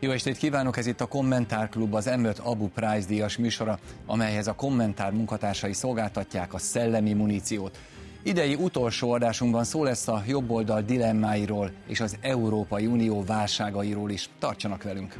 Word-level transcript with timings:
Jó 0.00 0.10
estét 0.10 0.36
kívánok, 0.36 0.76
ez 0.76 0.86
itt 0.86 1.00
a 1.00 1.06
Kommentár 1.06 1.68
Klub, 1.68 1.94
az 1.94 2.10
M5 2.10 2.42
Abu 2.42 2.68
Prize 2.68 3.06
díjas 3.08 3.36
műsora, 3.36 3.78
amelyhez 4.06 4.46
a 4.46 4.54
kommentár 4.54 5.12
munkatársai 5.12 5.72
szolgáltatják 5.72 6.54
a 6.54 6.58
szellemi 6.58 7.12
muníciót. 7.12 7.78
Idei 8.22 8.54
utolsó 8.54 9.12
adásunkban 9.12 9.64
szó 9.64 9.84
lesz 9.84 10.08
a 10.08 10.22
jobboldal 10.26 10.82
dilemmáiról 10.82 11.70
és 11.86 12.00
az 12.00 12.16
Európai 12.20 12.86
Unió 12.86 13.24
válságairól 13.24 14.10
is. 14.10 14.28
Tartsanak 14.38 14.82
velünk! 14.82 15.18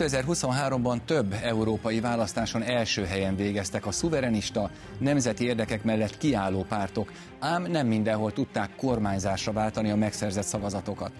2023-ban 0.00 0.98
több 1.04 1.34
európai 1.42 2.00
választáson 2.00 2.62
első 2.62 3.04
helyen 3.04 3.36
végeztek 3.36 3.86
a 3.86 3.90
szuverenista, 3.90 4.70
nemzeti 4.98 5.44
érdekek 5.44 5.84
mellett 5.84 6.18
kiálló 6.18 6.64
pártok, 6.68 7.12
ám 7.38 7.62
nem 7.62 7.86
mindenhol 7.86 8.32
tudták 8.32 8.76
kormányzásra 8.76 9.52
váltani 9.52 9.90
a 9.90 9.96
megszerzett 9.96 10.44
szavazatokat. 10.44 11.12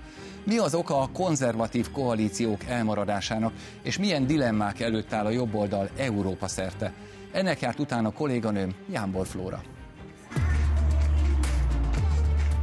Mi 0.44 0.58
az 0.58 0.74
oka 0.74 1.00
a 1.00 1.10
konzervatív 1.12 1.90
koalíciók 1.90 2.64
elmaradásának, 2.64 3.52
és 3.82 3.98
milyen 3.98 4.26
dilemmák 4.26 4.80
előtt 4.80 5.12
áll 5.12 5.26
a 5.26 5.30
jobboldal 5.30 5.88
Európa 5.96 6.48
szerte? 6.48 6.92
Ennek 7.32 7.60
járt 7.60 7.78
utána 7.78 8.12
kolléganőm 8.12 8.74
Jánbor 8.92 9.26
Flóra. 9.26 9.62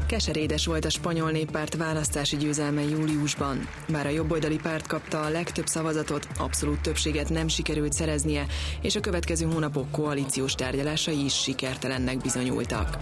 Keserédes 0.08 0.66
volt 0.66 0.86
a 0.86 0.90
spanyol 0.90 1.32
néppárt 1.32 1.76
választási 1.76 2.38
győzelme 2.38 2.82
júliusban. 2.82 3.68
Bár 3.88 4.06
a 4.06 4.10
jobboldali 4.10 4.56
párt 4.56 4.88
kapta 4.88 5.22
a 5.22 5.30
legtöbb 5.30 5.66
szavazatot, 5.66 6.28
abszolút 6.38 6.82
többséget 6.82 7.30
nem 7.30 7.48
sikerült 7.48 7.94
szereznie, 7.94 8.46
és 8.82 8.96
a 8.96 9.00
következő 9.00 9.46
hónapok 9.46 9.92
koalíciós 9.92 10.56
tárgyalásai 10.56 11.23
is 11.23 11.34
sikertelennek 11.34 12.18
bizonyultak. 12.18 12.98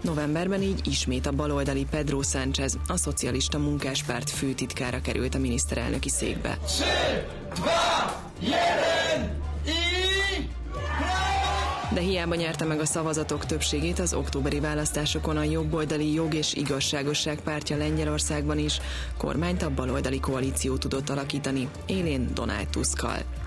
Novemberben 0.00 0.62
így 0.62 0.86
ismét 0.86 1.26
a 1.26 1.32
baloldali 1.32 1.86
Pedro 1.90 2.22
Sánchez, 2.22 2.78
a 2.86 2.96
szocialista 2.96 3.58
munkáspárt 3.58 4.30
főtitkára 4.30 5.00
került 5.00 5.34
a 5.34 5.38
miniszterelnöki 5.38 6.08
székbe. 6.08 6.58
De 11.92 12.00
hiába 12.00 12.34
nyerte 12.34 12.64
meg 12.64 12.80
a 12.80 12.84
szavazatok 12.84 13.46
többségét 13.46 13.98
az 13.98 14.14
októberi 14.14 14.60
választásokon 14.60 15.36
a 15.36 15.42
jobboldali 15.42 16.12
jog 16.12 16.34
és 16.34 16.54
igazságosság 16.54 17.40
pártja 17.40 17.76
Lengyelországban 17.76 18.58
is, 18.58 18.80
kormányt 19.16 19.62
a 19.62 19.74
baloldali 19.74 20.20
koalíció 20.20 20.76
tudott 20.76 21.08
alakítani, 21.08 21.68
élén 21.86 22.28
Donald 22.34 22.68
Tuskkal. 22.68 23.37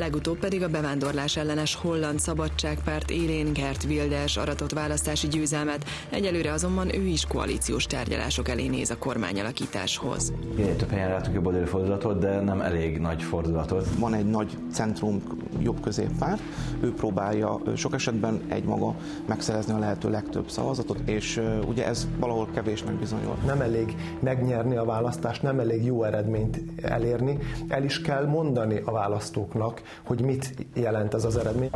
Legutóbb 0.00 0.38
pedig 0.38 0.62
a 0.62 0.68
bevándorlás 0.68 1.36
ellenes 1.36 1.74
holland 1.74 2.20
szabadságpárt 2.20 3.10
élén 3.10 3.52
Gert 3.52 3.84
Wilders 3.84 4.36
aratott 4.36 4.72
választási 4.72 5.28
győzelmet, 5.28 5.84
egyelőre 6.10 6.52
azonban 6.52 6.94
ő 6.94 7.06
is 7.06 7.26
koalíciós 7.26 7.86
tárgyalások 7.86 8.48
elé 8.48 8.66
néz 8.66 8.90
a 8.90 8.98
kormányalakításhoz. 8.98 10.32
Minél 10.56 10.76
több 10.76 10.90
helyen 10.90 11.08
látunk 11.08 11.34
jobb 11.34 11.46
oldali 11.46 11.64
fordulatot, 11.64 12.18
de 12.18 12.40
nem 12.40 12.60
elég 12.60 12.98
nagy 12.98 13.22
fordulatot. 13.22 13.88
Van 13.98 14.14
egy 14.14 14.26
nagy 14.26 14.58
centrum 14.72 15.22
jobb 15.58 15.80
középpárt, 15.80 16.42
ő 16.80 16.92
próbálja 16.92 17.60
sok 17.76 17.94
esetben 17.94 18.40
egymaga 18.48 18.94
megszerezni 19.26 19.72
a 19.72 19.78
lehető 19.78 20.10
legtöbb 20.10 20.50
szavazatot, 20.50 20.98
és 21.04 21.40
ugye 21.68 21.86
ez 21.86 22.08
valahol 22.18 22.48
kevésnek 22.54 22.94
bizonyul. 22.94 23.36
Nem 23.46 23.60
elég 23.60 23.96
megnyerni 24.20 24.76
a 24.76 24.84
választást, 24.84 25.42
nem 25.42 25.58
elég 25.58 25.84
jó 25.84 26.04
eredményt 26.04 26.60
elérni, 26.82 27.38
el 27.68 27.84
is 27.84 28.00
kell 28.00 28.26
mondani 28.26 28.82
a 28.84 28.92
választóknak, 28.92 29.82
hogy 30.04 30.20
mit 30.20 30.66
jelent 30.74 31.14
ez 31.14 31.24
az 31.24 31.36
eredmény. 31.36 31.70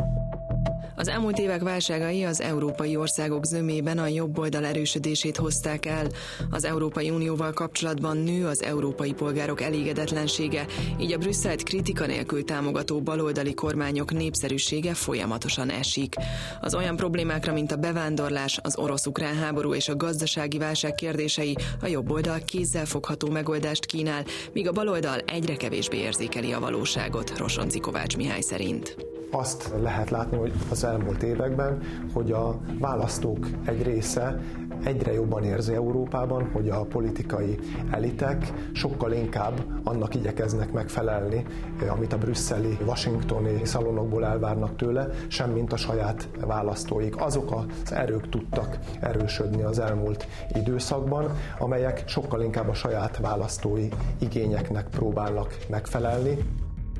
Az 0.95 1.07
elmúlt 1.07 1.37
évek 1.37 1.61
válságai 1.61 2.23
az 2.23 2.41
európai 2.41 2.95
országok 2.95 3.45
zömében 3.45 3.97
a 3.97 4.07
jobb 4.07 4.37
oldal 4.37 4.65
erősödését 4.65 5.37
hozták 5.37 5.85
el. 5.85 6.07
Az 6.49 6.65
Európai 6.65 7.09
Unióval 7.09 7.53
kapcsolatban 7.53 8.17
nő 8.17 8.45
az 8.45 8.63
európai 8.63 9.13
polgárok 9.13 9.61
elégedetlensége, 9.61 10.65
így 10.99 11.13
a 11.13 11.17
Brüsszelt 11.17 11.63
kritika 11.63 12.05
nélkül 12.05 12.43
támogató 12.43 13.01
baloldali 13.01 13.53
kormányok 13.53 14.13
népszerűsége 14.13 14.93
folyamatosan 14.93 15.69
esik. 15.69 16.15
Az 16.61 16.75
olyan 16.75 16.95
problémákra, 16.95 17.53
mint 17.53 17.71
a 17.71 17.75
bevándorlás, 17.75 18.59
az 18.63 18.77
orosz-ukrán 18.77 19.35
háború 19.35 19.73
és 19.73 19.87
a 19.87 19.95
gazdasági 19.95 20.57
válság 20.57 20.95
kérdései 20.95 21.55
a 21.81 21.87
jobb 21.87 22.11
oldal 22.11 22.39
kézzelfogható 22.45 23.29
megoldást 23.29 23.85
kínál, 23.85 24.25
míg 24.53 24.67
a 24.67 24.71
baloldal 24.71 25.19
egyre 25.19 25.55
kevésbé 25.55 25.97
érzékeli 25.97 26.53
a 26.53 26.59
valóságot, 26.59 27.37
Rosonci 27.37 27.79
Kovács 27.79 28.17
Mihály 28.17 28.41
szerint 28.41 29.14
azt 29.31 29.73
lehet 29.81 30.09
látni, 30.09 30.37
hogy 30.37 30.53
az 30.71 30.83
elmúlt 30.83 31.23
években, 31.23 31.79
hogy 32.13 32.31
a 32.31 32.59
választók 32.79 33.47
egy 33.65 33.83
része 33.83 34.39
egyre 34.83 35.13
jobban 35.13 35.43
érzi 35.43 35.73
Európában, 35.73 36.49
hogy 36.53 36.69
a 36.69 36.85
politikai 36.85 37.59
elitek 37.91 38.53
sokkal 38.73 39.11
inkább 39.11 39.65
annak 39.83 40.15
igyekeznek 40.15 40.71
megfelelni, 40.71 41.45
amit 41.89 42.13
a 42.13 42.17
brüsszeli, 42.17 42.77
washingtoni 42.85 43.65
szalonokból 43.65 44.25
elvárnak 44.25 44.75
tőle, 44.75 45.09
semmint 45.27 45.73
a 45.73 45.77
saját 45.77 46.29
választóik. 46.39 47.21
Azok 47.21 47.51
az 47.51 47.91
erők 47.91 48.29
tudtak 48.29 48.77
erősödni 48.99 49.61
az 49.61 49.79
elmúlt 49.79 50.27
időszakban, 50.53 51.31
amelyek 51.59 52.03
sokkal 52.07 52.41
inkább 52.41 52.69
a 52.69 52.73
saját 52.73 53.17
választói 53.17 53.87
igényeknek 54.19 54.89
próbálnak 54.89 55.57
megfelelni. 55.69 56.37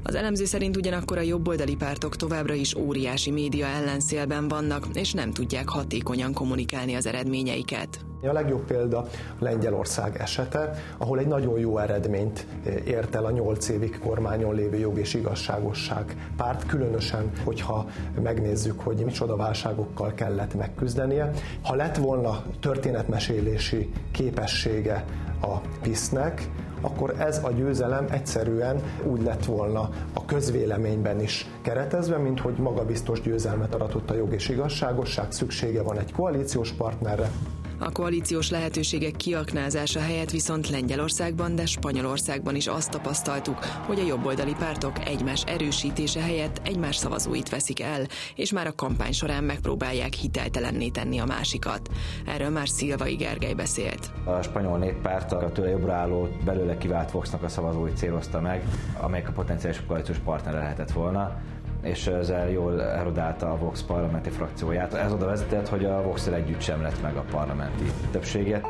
Az 0.08 0.16
elemző 0.16 0.46
szerint 0.46 0.78
ugyanakkor 0.78 1.18
a 1.18 1.22
jobboldali 1.22 1.76
pártok 1.76 2.16
továbbra 2.16 2.54
is 2.54 2.76
óriási 2.76 3.32
média 3.32 3.66
ellenszélben 3.66 4.48
vannak, 4.48 4.88
és 4.94 5.14
nem 5.14 5.32
tudják 5.32 5.70
hatékonyan 5.70 6.34
kommunikálni 6.34 6.96
az 6.96 7.06
eredményeiket. 7.06 8.00
A 8.22 8.32
legjobb 8.34 8.66
példa 8.66 9.08
Lengyelország 9.40 10.18
esete, 10.18 10.84
ahol 10.98 11.20
egy 11.20 11.28
nagyon 11.28 11.60
jó 11.60 11.78
eredményt 11.78 12.48
ért 12.86 13.16
el 13.16 13.26
a 13.26 13.32
nyolc 13.32 13.70
évig 13.70 14.00
kormányon 14.00 14.56
lévő 14.56 14.78
jog 14.78 14.98
és 14.98 15.14
igazságosság 15.14 16.32
párt, 16.38 16.66
különösen, 16.66 17.32
hogyha 17.44 17.90
megnézzük, 18.24 18.80
hogy 18.80 18.96
micsoda 18.96 19.36
válságokkal 19.36 20.14
kellett 20.14 20.54
megküzdenie. 20.54 21.32
Ha 21.64 21.76
lett 21.76 21.96
volna 21.98 22.44
történetmesélési 22.60 23.90
képessége 24.12 25.06
a 25.42 25.58
PISZ-nek, 25.82 26.50
akkor 26.85 27.16
ez 27.19 27.44
a 27.44 27.51
győzelem 27.51 28.06
egyszerűen 28.09 28.81
úgy 29.03 29.23
lett 29.23 29.46
volna 29.46 29.90
a 30.13 30.25
közvéleményben 30.25 31.22
is 31.22 31.47
keretezve, 31.62 32.18
mint 32.18 32.40
hogy 32.40 32.56
magabiztos 32.57 33.22
győzelmet 33.22 33.75
aratott 33.75 34.09
a 34.09 34.16
jog 34.16 34.34
és 34.34 34.50
igazságosság, 34.50 35.31
szüksége 35.31 35.81
van 35.81 36.00
egy 36.00 36.12
koalíciós 36.12 36.72
partnerre, 36.72 37.31
a 37.80 37.91
koalíciós 37.91 38.50
lehetőségek 38.50 39.16
kiaknázása 39.16 40.00
helyett 40.00 40.30
viszont 40.30 40.69
Lengyelországban, 40.69 41.56
de 41.56 41.66
Spanyolországban 41.66 42.56
is 42.56 42.68
azt 42.68 42.90
tapasztaltuk, 42.90 43.63
hogy 43.66 44.00
a 44.00 44.06
jobboldali 44.06 44.56
pártok 44.59 45.08
egymás 45.08 45.44
erősítése 45.44 46.22
helyett 46.22 46.62
egymás 46.63 46.96
szavazóit 46.96 47.50
veszik 47.50 47.81
el, 47.81 48.06
és 48.36 48.52
már 48.52 48.68
a 48.68 48.75
kampány 48.75 49.12
során 49.12 49.44
megpróbálják 49.44 50.13
hiteltelenné 50.13 50.90
tenni 50.90 51.19
a 51.19 51.25
másikat. 51.25 51.90
Erről 52.25 52.50
már 52.50 52.69
Szilvai 52.69 53.16
Gergely 53.16 53.53
beszélt. 53.53 54.12
A 54.24 54.42
spanyol 54.42 54.78
néppárt 54.78 55.31
a 55.31 55.52
tőle 55.52 55.69
jobbra 55.69 55.94
álló, 55.94 56.28
belőle 56.46 56.78
kivált 56.78 57.12
Voxnak 57.12 57.44
a 57.44 57.47
szavazóit 57.47 57.97
célozta 57.97 58.42
meg, 58.42 58.63
amelyek 59.00 59.28
a 59.28 59.31
potenciális 59.31 59.81
koalíciós 59.88 60.18
partner 60.18 60.53
lehetett 60.53 60.92
volna 60.92 61.42
és 61.85 62.07
ezzel 62.07 62.50
jól 62.50 62.81
erodálta 62.81 63.51
a 63.51 63.57
Vox 63.57 63.84
parlamenti 63.84 64.29
frakcióját. 64.29 64.94
Ez 64.94 65.12
oda 65.13 65.25
vezetett, 65.25 65.68
hogy 65.68 65.85
a 65.85 66.01
vox 66.01 66.28
együtt 66.28 66.62
sem 66.62 66.81
lett 66.81 67.01
meg 67.01 67.16
a 67.16 67.25
parlamenti 67.31 67.84
többséget. 68.12 68.66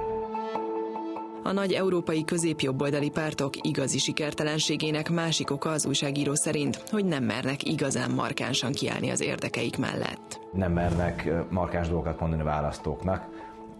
A 1.43 1.51
nagy 1.51 1.71
európai 1.71 2.23
középjobboldali 2.23 3.09
pártok 3.09 3.53
igazi 3.61 3.97
sikertelenségének 3.97 5.09
másik 5.09 5.51
oka 5.51 5.69
az 5.69 5.85
újságíró 5.85 6.33
szerint, 6.35 6.83
hogy 6.89 7.05
nem 7.05 7.23
mernek 7.23 7.63
igazán 7.63 8.11
markánsan 8.11 8.71
kiállni 8.71 9.09
az 9.09 9.21
érdekeik 9.21 9.77
mellett. 9.77 10.39
Nem 10.51 10.71
mernek 10.71 11.29
markáns 11.49 11.87
dolgokat 11.87 12.19
mondani 12.19 12.41
a 12.41 12.45
választóknak, 12.45 13.27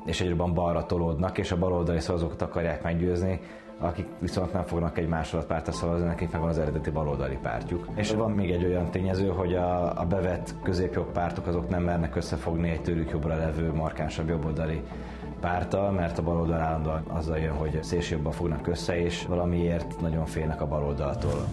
és 0.06 0.22
egyre 0.22 0.34
balra 0.34 0.86
tolódnak, 0.86 1.38
és 1.38 1.52
a 1.52 1.58
baloldali 1.58 2.00
szavazókat 2.00 2.42
akarják 2.42 2.84
meggyőzni, 2.84 3.40
akik 3.80 4.08
viszont 4.20 4.54
nem 4.54 4.64
fognak 4.64 4.98
egy 4.98 5.08
másolat 5.08 5.46
pártra 5.46 5.72
szavazni, 5.72 6.06
nekik 6.06 6.32
meg 6.32 6.42
van 6.42 6.50
az 6.50 6.60
eredeti 6.60 6.90
baloldali 6.90 7.38
pártjuk. 7.42 7.88
És 7.96 8.12
van 8.12 8.32
még 8.32 8.52
egy 8.52 8.66
olyan 8.66 8.92
tényező, 8.92 9.28
hogy 9.28 9.54
a, 9.54 10.00
a 10.00 10.06
bevett 10.06 10.56
középjobb 10.64 11.12
pártok 11.12 11.48
azok 11.48 11.70
nem 11.70 11.84
mernek 11.84 12.16
összefogni 12.16 12.70
egy 12.70 12.82
tőlük 12.82 13.10
jobbra 13.10 13.36
levő, 13.36 13.74
markánsabb 13.74 14.30
jobboldali 14.30 14.82
pártal, 15.40 15.92
mert 15.92 16.18
a 16.18 16.24
baloldal 16.24 16.60
állandóan 16.60 17.04
azzal 17.08 17.38
jön, 17.38 17.54
hogy 17.54 17.84
szélsőjobban 17.84 18.32
fognak 18.32 18.68
össze, 18.68 19.00
és 19.00 19.26
valamiért 19.26 20.02
nagyon 20.02 20.26
félnek 20.26 20.62
a 20.62 20.68
baloldaltól. 20.68 21.46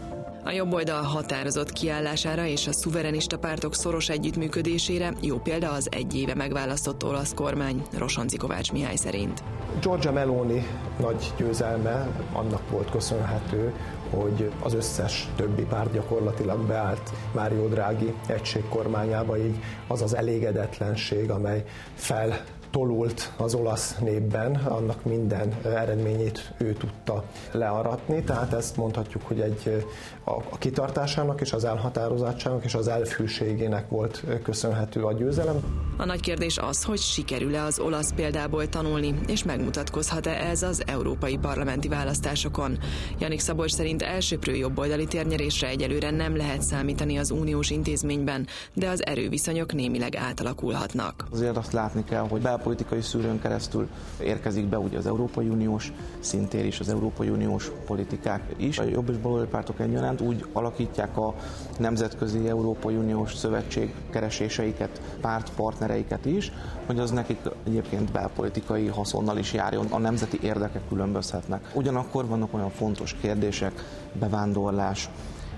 A 0.44 0.50
jobb 0.50 0.72
oldal 0.72 1.02
határozott 1.02 1.72
kiállására 1.72 2.46
és 2.46 2.66
a 2.66 2.72
szuverenista 2.72 3.38
pártok 3.38 3.74
szoros 3.74 4.08
együttműködésére 4.08 5.12
jó 5.20 5.38
példa 5.38 5.70
az 5.70 5.88
egy 5.90 6.14
éve 6.14 6.34
megválasztott 6.34 7.04
olasz 7.04 7.34
kormány, 7.34 7.82
Rosonci 7.98 8.36
Kovács 8.36 8.72
Mihály 8.72 8.96
szerint. 8.96 9.42
Giorgia 9.80 10.12
Meloni 10.12 10.66
nagy 10.98 11.32
győzelme 11.36 12.08
annak 12.32 12.70
volt 12.70 12.90
köszönhető, 12.90 13.74
hogy 14.10 14.50
az 14.62 14.74
összes 14.74 15.28
többi 15.36 15.62
párt 15.62 15.92
gyakorlatilag 15.92 16.66
beállt 16.66 17.10
Mário 17.34 17.68
Draghi 17.68 18.14
egységkormányába, 18.26 19.38
így 19.38 19.56
az 19.88 20.02
az 20.02 20.14
elégedetlenség, 20.14 21.30
amely 21.30 21.64
fel 21.94 22.44
tolult 22.72 23.32
az 23.36 23.54
olasz 23.54 23.96
népben, 23.98 24.54
annak 24.54 25.04
minden 25.04 25.54
eredményét 25.64 26.52
ő 26.58 26.72
tudta 26.72 27.24
learatni, 27.52 28.22
tehát 28.22 28.52
ezt 28.52 28.76
mondhatjuk, 28.76 29.22
hogy 29.22 29.40
egy 29.40 29.86
a 30.24 30.58
kitartásának 30.58 31.40
és 31.40 31.52
az 31.52 31.64
elhatározátsának 31.64 32.64
és 32.64 32.74
az 32.74 32.88
elfűségének 32.88 33.88
volt 33.88 34.24
köszönhető 34.42 35.02
a 35.02 35.12
győzelem. 35.12 35.56
A 35.96 36.04
nagy 36.04 36.20
kérdés 36.20 36.58
az, 36.58 36.84
hogy 36.84 36.98
sikerül-e 36.98 37.62
az 37.62 37.78
olasz 37.78 38.12
példából 38.12 38.68
tanulni, 38.68 39.14
és 39.26 39.44
megmutatkozhat-e 39.44 40.30
ez 40.30 40.62
az 40.62 40.82
európai 40.86 41.36
parlamenti 41.36 41.88
választásokon. 41.88 42.78
Janik 43.18 43.40
Szabolcs 43.40 43.72
szerint 43.72 44.02
elsőprő 44.02 44.54
jobboldali 44.54 45.06
térnyerésre 45.06 45.68
egyelőre 45.68 46.10
nem 46.10 46.36
lehet 46.36 46.62
számítani 46.62 47.18
az 47.18 47.30
uniós 47.30 47.70
intézményben, 47.70 48.46
de 48.74 48.88
az 48.88 49.06
erőviszonyok 49.06 49.72
némileg 49.72 50.16
átalakulhatnak. 50.16 51.24
Azért 51.32 51.56
azt 51.56 51.72
látni 51.72 52.04
kell, 52.04 52.28
hogy 52.28 52.42
belpolitikai 52.62 53.00
szűrőn 53.00 53.40
keresztül 53.40 53.88
érkezik 54.20 54.66
be 54.66 54.78
ugye 54.78 54.98
az 54.98 55.06
Európai 55.06 55.48
Uniós 55.48 55.92
szintér 56.20 56.64
is, 56.64 56.80
az 56.80 56.88
Európai 56.88 57.28
Uniós 57.28 57.70
politikák 57.86 58.42
is. 58.56 58.78
A 58.78 58.82
jobb 58.82 59.08
és 59.08 59.16
baloldali 59.16 59.50
pártok 59.50 59.80
egyaránt 59.80 60.20
úgy 60.20 60.46
alakítják 60.52 61.16
a 61.16 61.34
nemzetközi 61.78 62.48
Európai 62.48 62.96
Uniós 62.96 63.36
szövetség 63.36 63.94
kereséseiket, 64.10 65.00
pártpartnereiket 65.20 66.24
is, 66.24 66.52
hogy 66.86 66.98
az 66.98 67.10
nekik 67.10 67.38
egyébként 67.66 68.12
belpolitikai 68.12 68.86
haszonnal 68.86 69.38
is 69.38 69.52
járjon, 69.52 69.86
a 69.90 69.98
nemzeti 69.98 70.38
érdekek 70.42 70.82
különbözhetnek. 70.88 71.70
Ugyanakkor 71.74 72.26
vannak 72.26 72.54
olyan 72.54 72.70
fontos 72.70 73.16
kérdések, 73.20 73.72
bevándorlás, 74.12 75.10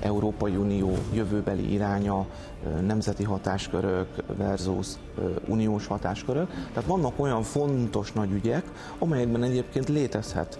Európai 0.04 0.56
Unió 0.56 0.96
jövőbeli 1.12 1.72
iránya, 1.72 2.26
nemzeti 2.86 3.24
hatáskörök 3.24 4.08
versus 4.36 4.88
uniós 5.46 5.86
hatáskörök. 5.86 6.48
Tehát 6.48 6.88
vannak 6.88 7.20
olyan 7.20 7.42
fontos 7.42 8.12
nagy 8.12 8.32
ügyek, 8.32 8.64
amelyekben 8.98 9.42
egyébként 9.42 9.88
létezhet, 9.88 10.58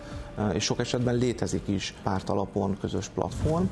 és 0.52 0.64
sok 0.64 0.80
esetben 0.80 1.14
létezik 1.14 1.68
is 1.68 1.94
pártalapon 2.02 2.76
közös 2.80 3.08
platform, 3.08 3.64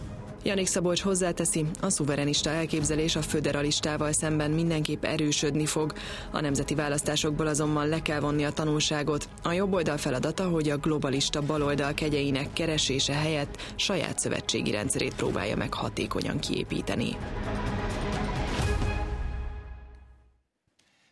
Janik 0.44 0.66
Szabolcs 0.66 1.02
hozzáteszi, 1.02 1.66
a 1.80 1.88
szuverenista 1.90 2.50
elképzelés 2.50 3.16
a 3.16 3.22
föderalistával 3.22 4.12
szemben 4.12 4.50
mindenképp 4.50 5.04
erősödni 5.04 5.66
fog. 5.66 5.92
A 6.30 6.40
nemzeti 6.40 6.74
választásokból 6.74 7.46
azonban 7.46 7.88
le 7.88 8.02
kell 8.02 8.20
vonni 8.20 8.44
a 8.44 8.50
tanulságot. 8.50 9.28
A 9.42 9.52
jobb 9.52 9.72
oldal 9.72 9.96
feladata, 9.96 10.48
hogy 10.48 10.68
a 10.68 10.76
globalista 10.76 11.42
baloldal 11.42 11.94
kegyeinek 11.94 12.52
keresése 12.52 13.12
helyett 13.12 13.74
saját 13.76 14.18
szövetségi 14.18 14.70
rendszerét 14.70 15.14
próbálja 15.14 15.56
meg 15.56 15.74
hatékonyan 15.74 16.38
kiépíteni. 16.38 17.16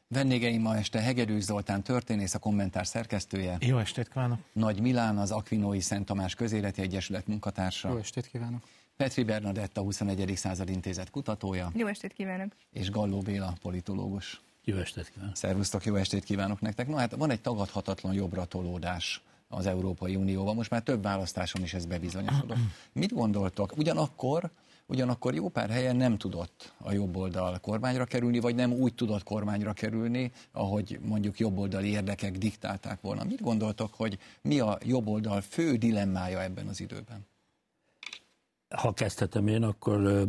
Vendégeim 0.08 0.62
ma 0.62 0.76
este 0.76 1.00
Hegedűs 1.00 1.42
Zoltán 1.42 1.82
történész, 1.82 2.34
a 2.34 2.38
kommentár 2.38 2.86
szerkesztője. 2.86 3.56
Jó 3.60 3.78
estét 3.78 4.08
kívánok! 4.08 4.38
Nagy 4.52 4.80
Milán, 4.80 5.18
az 5.18 5.30
Akvinói 5.30 5.80
Szent 5.80 6.06
Tamás 6.06 6.34
Közéleti 6.34 6.82
Egyesület 6.82 7.26
munkatársa. 7.26 7.88
Jó 7.88 7.96
estét 7.96 8.26
kívánok! 8.26 8.62
Petri 9.00 9.22
Bernadett, 9.22 9.76
a 9.76 9.80
21. 9.80 10.32
század 10.36 10.68
intézet 10.68 11.10
kutatója. 11.10 11.70
Jó 11.74 11.86
estét 11.86 12.12
kívánok! 12.12 12.52
És 12.72 12.90
Galló 12.90 13.18
Béla, 13.18 13.52
politológus. 13.62 14.40
Jó 14.64 14.76
estét 14.76 15.10
kívánok! 15.10 15.36
Szervusztok, 15.36 15.84
jó 15.84 15.94
estét 15.94 16.24
kívánok 16.24 16.60
nektek! 16.60 16.88
Na 16.88 16.96
hát 16.96 17.16
van 17.16 17.30
egy 17.30 17.40
tagadhatatlan 17.40 18.14
jobbra 18.14 18.44
tolódás 18.44 19.22
az 19.48 19.66
Európai 19.66 20.16
Unióban, 20.16 20.54
most 20.54 20.70
már 20.70 20.82
több 20.82 21.02
választáson 21.02 21.62
is 21.62 21.74
ez 21.74 21.86
bebizonyosodott. 21.86 22.56
Mit 22.92 23.12
gondoltok? 23.12 23.76
Ugyanakkor 23.76 24.50
Ugyanakkor 24.86 25.34
jó 25.34 25.48
pár 25.48 25.70
helyen 25.70 25.96
nem 25.96 26.18
tudott 26.18 26.72
a 26.78 26.92
jobb 26.92 27.16
oldal 27.16 27.58
kormányra 27.58 28.04
kerülni, 28.04 28.38
vagy 28.38 28.54
nem 28.54 28.72
úgy 28.72 28.94
tudott 28.94 29.22
kormányra 29.22 29.72
kerülni, 29.72 30.32
ahogy 30.52 30.98
mondjuk 31.02 31.38
jobboldali 31.38 31.88
érdekek 31.88 32.38
diktálták 32.38 33.00
volna. 33.00 33.24
Mit 33.24 33.40
gondoltok, 33.40 33.94
hogy 33.94 34.18
mi 34.42 34.58
a 34.58 34.78
jobb 34.84 35.06
oldal 35.06 35.40
fő 35.40 35.76
dilemmája 35.76 36.42
ebben 36.42 36.66
az 36.66 36.80
időben? 36.80 37.28
Ha 38.76 38.92
kezdhetem 38.92 39.46
én, 39.46 39.62
akkor 39.62 40.26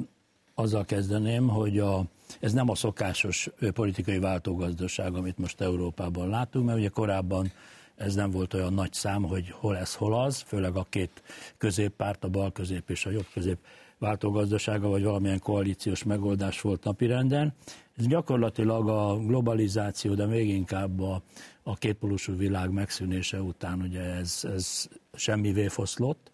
azzal 0.55 0.85
kezdeném, 0.85 1.47
hogy 1.47 1.79
a, 1.79 2.03
ez 2.39 2.53
nem 2.53 2.69
a 2.69 2.75
szokásos 2.75 3.49
politikai 3.73 4.19
váltógazdaság, 4.19 5.15
amit 5.15 5.37
most 5.37 5.61
Európában 5.61 6.29
látunk, 6.29 6.65
mert 6.65 6.77
ugye 6.77 6.87
korábban 6.87 7.51
ez 7.95 8.15
nem 8.15 8.31
volt 8.31 8.53
olyan 8.53 8.73
nagy 8.73 8.93
szám, 8.93 9.23
hogy 9.23 9.49
hol 9.49 9.77
ez, 9.77 9.95
hol 9.95 10.23
az, 10.23 10.43
főleg 10.47 10.75
a 10.75 10.85
két 10.89 11.23
középpárt, 11.57 12.23
a 12.23 12.29
bal 12.29 12.51
közép 12.51 12.89
és 12.89 13.05
a 13.05 13.09
jobb 13.09 13.27
közép 13.33 13.57
váltógazdasága, 13.97 14.87
vagy 14.87 15.03
valamilyen 15.03 15.39
koalíciós 15.39 16.03
megoldás 16.03 16.61
volt 16.61 16.83
napirenden. 16.83 17.53
Ez 17.97 18.07
gyakorlatilag 18.07 18.89
a 18.89 19.17
globalizáció, 19.17 20.13
de 20.13 20.25
még 20.25 20.49
inkább 20.49 21.01
a, 21.01 21.21
a 21.63 21.75
kétpolusú 21.75 22.37
világ 22.37 22.71
megszűnése 22.71 23.41
után 23.41 23.81
ugye 23.81 24.01
ez, 24.01 24.39
ez 24.43 24.87
semmivé 25.13 25.67
foszlott, 25.67 26.30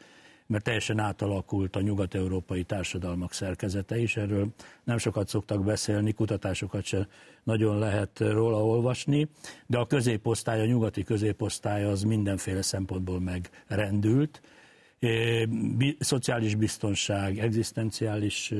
mert 0.48 0.64
teljesen 0.64 1.00
átalakult 1.00 1.76
a 1.76 1.82
nyugat-európai 1.82 2.64
társadalmak 2.64 3.34
szerkezete 3.34 3.98
is, 3.98 4.18
erről 4.18 4.48
nem 4.84 4.98
sokat 4.98 5.28
szoktak 5.28 5.64
beszélni, 5.64 6.12
kutatásokat 6.14 6.84
se 6.84 7.08
nagyon 7.44 7.80
lehet 7.80 8.20
róla 8.20 8.66
olvasni, 8.66 9.28
de 9.66 9.78
a 9.78 9.88
középosztály, 9.88 10.62
a 10.62 10.66
nyugati 10.66 11.04
középosztály 11.04 11.84
az 11.84 12.02
mindenféle 12.02 12.62
szempontból 12.62 13.20
megrendült, 13.20 14.42
szociális 16.00 16.56
biztonság, 16.56 17.40
egzisztenciális 17.40 18.54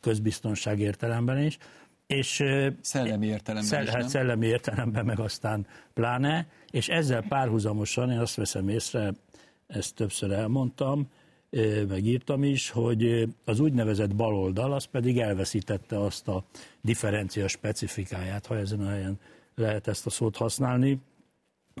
közbiztonság 0.00 0.80
értelemben 0.80 1.38
is, 1.38 1.58
és 2.06 2.44
szellemi 2.80 3.26
értelemben 3.26 3.70
szell, 3.70 3.82
is, 3.82 3.88
hát 3.88 4.08
szellemi 4.08 4.46
értelemben 4.46 5.04
meg 5.04 5.20
aztán 5.20 5.66
pláne, 5.94 6.46
és 6.70 6.88
ezzel 6.88 7.22
párhuzamosan 7.28 8.10
én 8.10 8.18
azt 8.18 8.34
veszem 8.34 8.68
észre, 8.68 9.12
ezt 9.70 9.94
többször 9.94 10.32
elmondtam, 10.32 11.08
meg 11.88 12.04
írtam 12.04 12.44
is, 12.44 12.70
hogy 12.70 13.28
az 13.44 13.60
úgynevezett 13.60 14.14
baloldal 14.14 14.72
az 14.72 14.84
pedig 14.84 15.18
elveszítette 15.18 16.00
azt 16.00 16.28
a 16.28 16.44
differencia 16.80 17.48
specifikáját, 17.48 18.46
ha 18.46 18.56
ezen 18.56 18.80
a 18.80 18.88
helyen 18.88 19.18
lehet 19.54 19.88
ezt 19.88 20.06
a 20.06 20.10
szót 20.10 20.36
használni, 20.36 21.00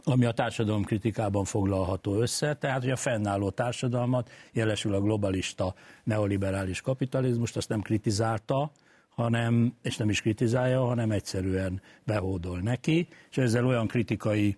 ami 0.04 0.24
a 0.24 0.32
társadalom 0.32 0.84
kritikában 0.84 1.44
foglalható 1.44 2.20
össze, 2.20 2.54
tehát 2.54 2.80
hogy 2.80 2.90
a 2.90 2.96
fennálló 2.96 3.50
társadalmat, 3.50 4.30
jelesül 4.52 4.94
a 4.94 5.00
globalista 5.00 5.74
neoliberális 6.04 6.80
kapitalizmust, 6.80 7.56
azt 7.56 7.68
nem 7.68 7.80
kritizálta, 7.80 8.70
hanem, 9.08 9.74
és 9.82 9.96
nem 9.96 10.10
is 10.10 10.20
kritizálja, 10.20 10.84
hanem 10.84 11.10
egyszerűen 11.10 11.80
behódol 12.04 12.60
neki, 12.60 13.08
és 13.30 13.36
ezzel 13.36 13.66
olyan 13.66 13.86
kritikai 13.86 14.56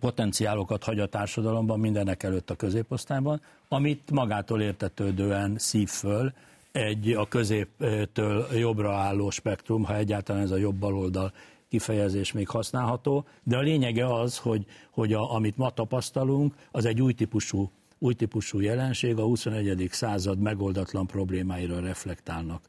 potenciálokat 0.00 0.84
hagy 0.84 0.98
a 0.98 1.06
társadalomban, 1.06 1.80
mindenek 1.80 2.22
előtt 2.22 2.50
a 2.50 2.54
középosztályban, 2.54 3.40
amit 3.68 4.10
magától 4.10 4.60
értetődően 4.60 5.58
szív 5.58 5.88
föl 5.88 6.32
egy 6.72 7.12
a 7.12 7.28
középtől 7.28 8.46
jobbra 8.54 8.94
álló 8.94 9.30
spektrum, 9.30 9.84
ha 9.84 9.96
egyáltalán 9.96 10.42
ez 10.42 10.50
a 10.50 10.56
jobb 10.56 10.74
baloldal 10.74 11.32
kifejezés 11.68 12.32
még 12.32 12.48
használható, 12.48 13.24
de 13.42 13.56
a 13.56 13.60
lényege 13.60 14.14
az, 14.14 14.38
hogy, 14.38 14.66
hogy 14.90 15.12
a, 15.12 15.34
amit 15.34 15.56
ma 15.56 15.70
tapasztalunk, 15.70 16.54
az 16.70 16.84
egy 16.84 17.02
új 17.02 17.12
típusú, 17.12 17.70
új 17.98 18.14
típusú 18.14 18.60
jelenség, 18.60 19.18
a 19.18 19.22
21. 19.22 19.88
század 19.90 20.38
megoldatlan 20.38 21.06
problémáira 21.06 21.80
reflektálnak 21.80 22.62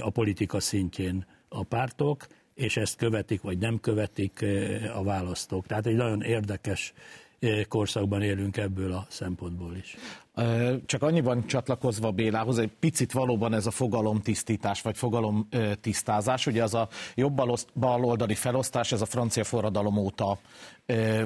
a 0.00 0.10
politika 0.10 0.60
szintjén 0.60 1.26
a 1.48 1.62
pártok, 1.62 2.26
és 2.56 2.76
ezt 2.76 2.96
követik 2.96 3.42
vagy 3.42 3.58
nem 3.58 3.80
követik 3.80 4.44
a 4.94 5.02
választók. 5.02 5.66
Tehát 5.66 5.86
egy 5.86 5.94
nagyon 5.94 6.22
érdekes 6.22 6.92
korszakban 7.68 8.22
élünk 8.22 8.56
ebből 8.56 8.92
a 8.92 9.06
szempontból 9.08 9.76
is. 9.76 9.96
Csak 10.86 11.02
annyiban 11.02 11.46
csatlakozva 11.46 12.10
Bélához, 12.10 12.58
egy 12.58 12.72
picit 12.80 13.12
valóban 13.12 13.54
ez 13.54 13.66
a 13.66 13.70
fogalomtisztítás, 13.70 14.82
vagy 14.82 14.96
fogalomtisztázás, 14.96 16.46
ugye 16.46 16.62
az 16.62 16.74
a 16.74 16.88
jobb 17.14 17.40
baloldali 17.74 18.34
felosztás, 18.34 18.92
ez 18.92 19.00
a 19.00 19.06
francia 19.06 19.44
forradalom 19.44 19.96
óta 19.96 20.38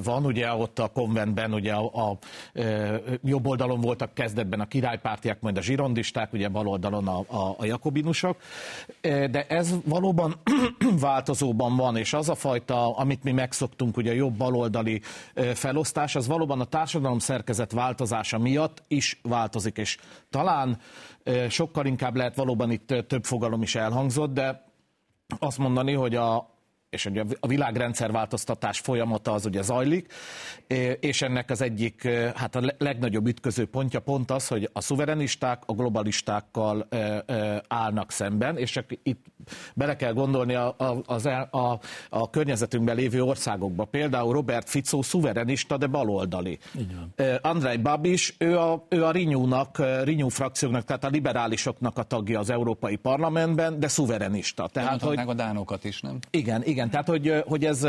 van, 0.02 0.24
ugye 0.24 0.52
ott 0.52 0.78
a 0.78 0.88
konventben 0.88 1.54
ugye 1.54 1.72
a, 1.72 2.08
a, 2.08 2.18
jobb 3.22 3.46
oldalon 3.46 3.80
voltak 3.80 4.14
kezdetben 4.14 4.60
a 4.60 4.66
királypártiak, 4.66 5.40
majd 5.40 5.56
a 5.56 5.62
zsirondisták, 5.62 6.32
ugye 6.32 6.48
bal 6.48 6.66
oldalon 6.66 7.08
a, 7.08 7.18
a, 7.26 7.54
a 7.58 7.64
jakobinusok, 7.64 8.36
de 9.02 9.46
ez 9.48 9.74
valóban 9.84 10.34
változóban 11.00 11.76
van, 11.76 11.96
és 11.96 12.12
az 12.12 12.28
a 12.28 12.34
fajta, 12.34 12.96
amit 12.96 13.22
mi 13.22 13.32
megszoktunk, 13.32 13.96
ugye 13.96 14.10
a 14.10 14.14
jobb 14.14 14.36
baloldali 14.36 15.00
felosztás, 15.54 16.16
az 16.16 16.26
valóban 16.26 16.60
a 16.60 16.64
társadalom 16.64 17.18
szerkezet 17.18 17.72
változása 17.72 18.38
miatt 18.38 18.82
is 18.88 19.20
változik, 19.22 19.76
és 19.76 19.98
talán 20.30 20.78
sokkal 21.48 21.86
inkább 21.86 22.16
lehet 22.16 22.36
valóban 22.36 22.70
itt 22.70 22.94
több 23.06 23.24
fogalom 23.24 23.62
is 23.62 23.74
elhangzott, 23.74 24.32
de 24.32 24.68
azt 25.38 25.58
mondani, 25.58 25.92
hogy 25.92 26.14
a, 26.14 26.50
és 26.90 27.06
ugye 27.06 27.24
a 27.40 27.46
világrendszerváltoztatás 27.46 28.78
folyamata 28.78 29.32
az 29.32 29.46
ugye 29.46 29.62
zajlik, 29.62 30.12
és 31.00 31.22
ennek 31.22 31.50
az 31.50 31.60
egyik, 31.60 32.08
hát 32.34 32.56
a 32.56 32.74
legnagyobb 32.78 33.26
ütköző 33.26 33.66
pontja 33.66 34.00
pont 34.00 34.30
az, 34.30 34.48
hogy 34.48 34.70
a 34.72 34.80
szuverenisták 34.80 35.62
a 35.66 35.72
globalistákkal 35.72 36.88
állnak 37.68 38.10
szemben, 38.10 38.56
és 38.56 38.70
csak 38.70 38.84
itt 39.02 39.26
bele 39.74 39.96
kell 39.96 40.12
gondolni 40.12 40.54
a, 40.54 40.74
a, 40.78 41.56
a, 41.56 41.80
a 42.08 42.30
környezetünkben 42.30 42.96
lévő 42.96 43.22
országokba. 43.22 43.84
Például 43.84 44.32
Robert 44.32 44.68
Fico 44.68 45.02
szuverenista, 45.02 45.76
de 45.76 45.86
baloldali. 45.86 46.58
Andrei 47.40 47.76
Babis, 47.76 48.34
ő 48.38 48.58
a, 48.58 48.86
ő 48.88 49.04
a 49.04 49.10
Rinyúnak, 49.10 49.82
Rinyú 50.04 50.28
frakcióknak, 50.28 50.84
tehát 50.84 51.04
a 51.04 51.08
liberálisoknak 51.08 51.98
a 51.98 52.02
tagja 52.02 52.38
az 52.38 52.50
Európai 52.50 52.96
Parlamentben, 52.96 53.80
de 53.80 53.88
szuverenista. 53.88 54.68
Tehát, 54.72 55.02
hogy, 55.02 55.18
a 55.26 55.34
dánokat 55.34 55.84
is, 55.84 56.00
nem? 56.00 56.18
Igen, 56.30 56.64
igen 56.64 56.79
igen, 56.80 56.92
tehát 56.92 57.08
hogy, 57.08 57.42
hogy 57.46 57.64
ez 57.64 57.86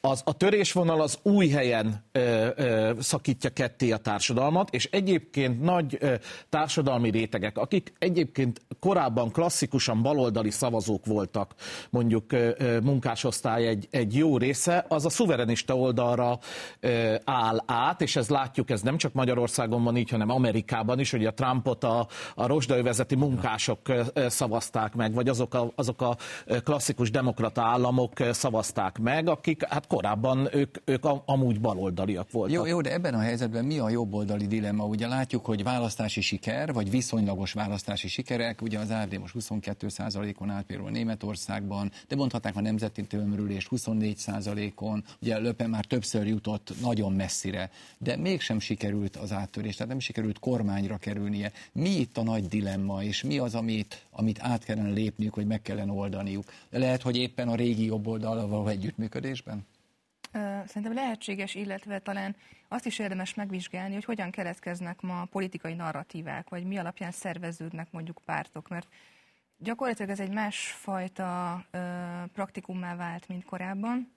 az, 0.00 0.22
a 0.24 0.32
törésvonal 0.32 1.00
az 1.00 1.18
új 1.22 1.48
helyen 1.48 2.04
ö, 2.12 2.48
ö, 2.56 2.92
szakítja 3.00 3.50
ketté 3.50 3.90
a 3.90 3.96
társadalmat, 3.96 4.74
és 4.74 4.88
egyébként 4.92 5.60
nagy 5.60 5.96
ö, 6.00 6.14
társadalmi 6.48 7.10
rétegek, 7.10 7.58
akik 7.58 7.92
egyébként 7.98 8.60
korábban 8.80 9.30
klasszikusan 9.30 10.02
baloldali 10.02 10.50
szavazók 10.50 11.06
voltak, 11.06 11.54
mondjuk 11.90 12.32
ö, 12.32 12.78
munkásosztály 12.82 13.66
egy, 13.66 13.88
egy 13.90 14.16
jó 14.16 14.38
része, 14.38 14.84
az 14.88 15.04
a 15.04 15.10
szuverenista 15.10 15.76
oldalra 15.76 16.38
ö, 16.80 17.14
áll 17.24 17.58
át, 17.66 18.00
és 18.00 18.16
ez 18.16 18.28
látjuk, 18.28 18.70
ez 18.70 18.82
nem 18.82 18.96
csak 18.96 19.12
Magyarországon 19.12 19.84
van 19.84 19.96
így, 19.96 20.10
hanem 20.10 20.30
Amerikában 20.30 20.98
is, 20.98 21.10
hogy 21.10 21.26
a 21.26 21.34
Trumpot 21.34 21.84
a, 21.84 22.06
a 22.34 22.46
rozsdaövezeti 22.46 23.14
munkások 23.14 23.78
szavazták 24.26 24.94
meg, 24.94 25.14
vagy 25.14 25.28
azok 25.28 25.54
a, 25.54 25.72
azok 25.74 26.02
a 26.02 26.16
klasszikus 26.64 27.10
demokrata 27.10 27.62
államok 27.62 28.12
szavazták 28.30 28.98
meg, 28.98 29.28
akik 29.28 29.64
hát 29.64 29.86
korábban 29.86 30.48
ők, 30.52 30.76
ők 30.84 31.04
amúgy 31.24 31.60
baloldaliak 31.60 32.30
voltak. 32.30 32.56
Jó, 32.56 32.66
jó, 32.66 32.80
de 32.80 32.92
ebben 32.92 33.14
a 33.14 33.18
helyzetben 33.18 33.64
mi 33.64 33.78
a 33.78 33.90
jobboldali 33.90 34.46
dilemma? 34.46 34.84
Ugye 34.84 35.06
látjuk, 35.06 35.44
hogy 35.44 35.62
választási 35.62 36.20
siker, 36.20 36.72
vagy 36.72 36.90
viszonylagos 36.90 37.52
választási 37.52 38.08
sikerek, 38.08 38.62
ugye 38.62 38.78
az 38.78 38.90
ARD 38.90 39.18
most 39.18 39.34
22%-on 39.38 40.50
állt 40.50 40.66
például 40.66 40.90
Németországban, 40.90 41.92
de 42.08 42.16
mondhatnánk 42.16 42.56
a 42.56 42.60
nemzeti 42.60 43.02
tömörülést 43.02 43.68
24%-on, 43.70 45.04
ugye 45.22 45.38
Löpen 45.38 45.70
már 45.70 45.84
többször 45.84 46.26
jutott 46.26 46.72
nagyon 46.80 47.12
messzire, 47.12 47.70
de 47.98 48.16
mégsem 48.16 48.58
sikerült 48.58 49.16
az 49.16 49.32
áttörés, 49.32 49.74
tehát 49.74 49.88
nem 49.88 50.00
sikerült 50.00 50.38
kormányra 50.38 50.96
kerülnie. 50.96 51.52
Mi 51.72 51.88
itt 51.88 52.16
a 52.16 52.22
nagy 52.22 52.46
dilemma, 52.46 53.02
és 53.02 53.22
mi 53.22 53.38
az, 53.38 53.54
amit, 53.54 54.06
amit 54.10 54.38
át 54.40 54.64
kellene 54.64 54.90
lépniük, 54.90 55.34
hogy 55.34 55.46
meg 55.46 55.62
kellene 55.62 55.92
oldaniuk? 55.92 56.44
Lehet, 56.70 57.02
hogy 57.02 57.16
éppen 57.16 57.48
a 57.48 57.54
régi 57.54 57.84
jobboldali 57.84 58.11
oldalra 58.12 58.46
való 58.46 58.66
együttműködésben? 58.66 59.66
Szerintem 60.66 60.94
lehetséges, 60.94 61.54
illetve 61.54 61.98
talán 61.98 62.36
azt 62.68 62.86
is 62.86 62.98
érdemes 62.98 63.34
megvizsgálni, 63.34 63.94
hogy 63.94 64.04
hogyan 64.04 64.30
keletkeznek 64.30 65.00
ma 65.00 65.24
politikai 65.24 65.74
narratívák, 65.74 66.48
vagy 66.48 66.64
mi 66.64 66.76
alapján 66.76 67.10
szerveződnek 67.10 67.88
mondjuk 67.90 68.20
pártok, 68.24 68.68
mert 68.68 68.88
gyakorlatilag 69.58 70.10
ez 70.10 70.20
egy 70.20 70.32
másfajta 70.32 71.64
ö, 71.70 71.78
praktikummá 72.32 72.96
vált, 72.96 73.28
mint 73.28 73.44
korábban. 73.44 74.12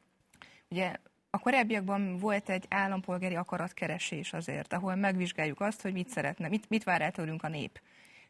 Ugye 0.69 0.95
a 1.29 1.37
korábbiakban 1.37 2.17
volt 2.17 2.49
egy 2.49 2.65
állampolgári 2.69 3.35
akaratkeresés 3.35 4.33
azért, 4.33 4.73
ahol 4.73 4.95
megvizsgáljuk 4.95 5.61
azt, 5.61 5.81
hogy 5.81 5.93
mit 5.93 6.09
szeretne, 6.09 6.47
mit, 6.47 6.69
mit 6.69 6.83
vár 6.83 7.01
el 7.01 7.11
tőlünk 7.11 7.43
a 7.43 7.47
nép. 7.47 7.79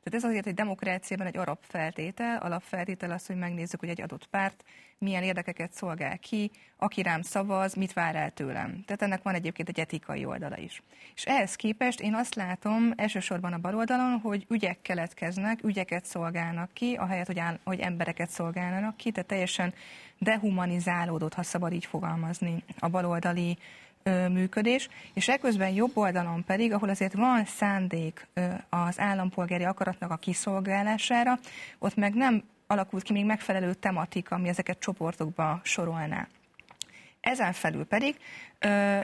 Tehát 0.06 0.24
ez 0.24 0.30
azért 0.30 0.48
egy 0.48 0.54
demokráciában 0.54 1.28
egy 1.28 1.38
arab 1.38 1.58
feltétel, 1.62 2.38
alapfeltétel 2.38 3.12
az, 3.12 3.26
hogy 3.26 3.36
megnézzük, 3.36 3.80
hogy 3.80 3.90
egy 3.90 4.02
adott 4.02 4.26
párt 4.26 4.64
milyen 4.98 5.24
érdekeket 5.24 5.74
szolgál 5.74 6.18
ki, 6.18 6.52
aki 6.78 7.02
rám 7.02 7.22
szavaz, 7.22 7.74
mit 7.74 7.94
vár 7.94 8.16
el 8.16 8.32
tőlem. 8.32 8.84
Tehát 8.86 9.02
ennek 9.02 9.24
van 9.24 9.34
egyébként 9.34 9.70
egy 9.70 9.80
etikai 9.80 10.26
oldala 10.26 10.58
is. 10.58 10.82
És 11.16 11.26
ehhez 11.26 11.56
képest 11.56 12.02
én 12.02 12.14
azt 12.14 12.36
látom 12.36 12.94
elsősorban 12.96 13.54
a 13.54 13.58
baloldalon, 13.58 14.20
hogy 14.20 14.46
ügyek 14.50 14.82
keletkeznek, 14.82 15.64
ügyeket 15.64 16.06
szolgálnak 16.06 16.74
ki, 16.74 16.94
ahelyett, 16.94 17.28
hogy, 17.28 17.40
áll, 17.40 17.60
hogy 17.64 17.80
embereket 17.80 18.30
szolgálnának 18.30 18.98
ki, 18.98 19.12
tehát 19.12 19.30
teljesen 19.30 19.74
dehumanizálódott, 20.20 21.34
ha 21.34 21.44
szabad 21.44 21.74
így 21.74 21.86
fogalmazni, 21.86 22.64
a 22.80 22.88
baloldali 22.88 23.58
működés, 24.32 24.90
és 25.14 25.28
ekközben 25.28 25.70
jobb 25.70 25.98
oldalon 25.98 26.44
pedig, 26.44 26.74
ahol 26.74 26.90
azért 26.90 27.14
van 27.14 27.46
szándék 27.46 28.28
az 28.70 29.00
állampolgári 29.00 29.64
akaratnak 29.64 30.12
a 30.12 30.16
kiszolgálására, 30.16 31.40
ott 31.80 31.96
meg 31.96 32.14
nem 32.14 32.44
alakult 32.68 33.04
ki 33.04 33.14
még 33.14 33.26
megfelelő 33.26 33.74
tematika, 33.74 34.36
ami 34.36 34.50
ezeket 34.50 34.80
csoportokba 34.80 35.60
sorolná. 35.64 36.28
Ezen 37.26 37.54
felül 37.54 37.86
pedig 37.86 38.16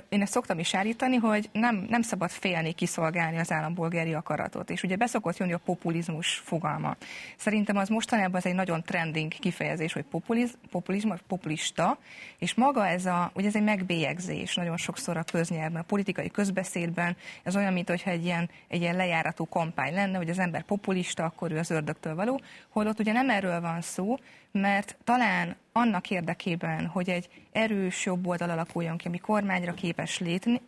én 0.10 0.22
ezt 0.22 0.32
szoktam 0.32 0.60
is 0.60 0.76
állítani, 0.76 1.16
hogy 1.16 1.50
nem, 1.52 1.86
nem 1.90 2.02
szabad 2.02 2.30
félni 2.30 2.72
kiszolgálni 2.72 3.38
az 3.38 3.52
állampolgári 3.52 4.14
akaratot. 4.14 4.70
És 4.70 4.84
ugye 4.84 4.96
beszokott 4.96 5.38
jönni 5.38 5.54
a 5.54 5.58
populizmus 5.58 6.34
fogalma. 6.34 6.96
Szerintem 7.38 7.78
az 7.78 7.90
mostanában 7.90 8.36
az 8.36 8.46
egy 8.46 8.54
nagyon 8.54 8.84
trending 8.84 9.32
kifejezés, 9.32 9.94
hogy 9.94 10.04
populiz, 10.04 10.58
populizmus, 10.72 11.20
populista, 11.28 11.98
és 12.38 12.54
maga 12.54 12.88
ez 12.88 13.06
a, 13.06 13.32
ugye 13.36 13.48
ez 13.48 13.56
egy 13.56 13.64
megbélyegzés 13.64 14.56
nagyon 14.56 14.78
sokszor 14.78 15.18
a 15.18 15.24
köznyelvben, 15.24 15.82
a 15.82 15.86
politikai 15.86 16.32
közbeszédben, 16.32 17.16
ez 17.44 17.56
olyan, 17.56 17.74
mint 17.74 17.90
hogyha 17.90 18.10
egy 18.10 18.26
ilyen, 18.26 18.50
egy 18.68 18.82
ilyen 18.82 18.96
lejárató 18.96 19.46
kampány 19.46 19.94
lenne, 19.94 20.18
hogy 20.18 20.30
az 20.30 20.40
ember 20.40 20.64
populista, 20.64 21.24
akkor 21.24 21.52
ő 21.52 21.58
az 21.58 21.72
ördögtől 21.72 22.16
való, 22.16 22.42
holott 22.70 23.00
ugye 23.00 23.12
nem 23.12 23.30
erről 23.30 23.62
van 23.62 23.82
szó, 23.82 24.18
mert 24.52 24.98
talán 25.04 25.56
annak 25.72 26.10
érdekében, 26.10 26.88
hogy 26.88 27.10
egy 27.10 27.30
erős 27.52 28.06
jobb 28.06 28.28
oldal 28.28 28.50
alakuljon 28.50 28.98
ki, 28.98 29.08
ami 29.08 29.18
kormányra 29.18 29.74
képes, 29.74 30.20
lépni, 30.20 30.62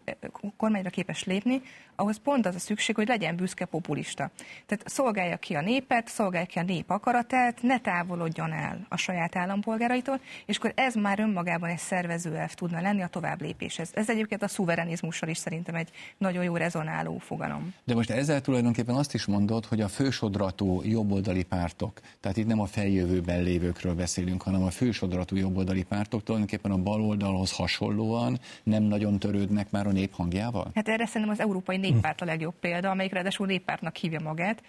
kormányra 0.58 0.90
képes 0.90 1.24
lépni, 1.24 1.62
ahhoz 1.96 2.18
pont 2.24 2.46
az 2.46 2.56
a 2.56 2.60
szükség, 2.60 2.96
hogy 2.96 3.08
legyen 3.08 3.36
büszke 3.36 3.66
populista. 3.66 4.32
Tehát 4.66 4.90
szolgálja 4.90 5.38
ki 5.38 5.56
a 5.56 5.62
népet, 5.62 6.08
szolgálja 6.08 6.48
ki 6.48 6.60
a 6.60 6.64
nép 6.64 6.90
akaratát, 6.90 7.62
ne 7.62 7.80
távolodjon 7.80 8.52
el 8.52 8.86
a 8.90 8.98
saját 8.98 9.36
állampolgáraitól, 9.36 10.20
és 10.46 10.58
akkor 10.58 10.72
ez 10.76 10.96
már 10.96 11.20
önmagában 11.20 11.70
egy 11.70 11.78
szervezőelv 11.78 12.54
tudna 12.54 12.82
lenni 12.82 13.02
a 13.02 13.08
tovább 13.08 13.42
lépéshez. 13.42 13.90
Ez 13.94 14.10
egyébként 14.10 14.44
a 14.44 14.48
szuverenizmussal 14.48 15.30
is 15.30 15.38
szerintem 15.38 15.76
egy 15.76 15.90
nagyon 16.18 16.44
jó 16.44 16.56
rezonáló 16.56 17.18
fogalom. 17.18 17.74
De 17.84 17.94
most 17.94 18.10
ezzel 18.10 18.42
tulajdonképpen 18.42 18.96
azt 18.96 19.14
is 19.14 19.26
mondod, 19.26 19.66
hogy 19.66 19.82
a 19.82 19.88
fősodratú 19.88 20.82
jobboldali 20.84 21.44
pártok, 21.44 22.00
tehát 22.20 22.38
itt 22.38 22.48
nem 22.48 22.60
a 22.60 22.66
feljövőben 22.66 23.44
lévőkről 23.44 23.96
beszélünk, 23.96 24.42
hanem 24.42 24.64
a 24.64 24.70
fősodratú 24.70 25.36
jobboldali 25.36 25.84
pártok 25.84 26.24
tulajdonképpen 26.24 26.72
a 26.72 26.78
baloldalhoz 26.78 27.52
hasonlóan 27.52 28.40
nem 28.64 28.84
nagyon 28.84 29.20
törődnek 29.20 29.72
már 29.72 29.88
a 29.88 29.92
nép 29.92 30.14
hangjával? 30.14 30.72
Hát 30.76 30.88
erre 30.88 31.06
szerintem 31.06 31.30
az 31.30 31.40
Európai 31.40 31.78
Néppárt 31.92 32.22
a 32.22 32.26
legjobb 32.26 32.54
példa, 32.60 32.90
amelyik 32.90 33.14
ráadásul 33.14 33.48
néppártnak 33.48 33.96
hívja 33.96 34.20
magát, 34.20 34.64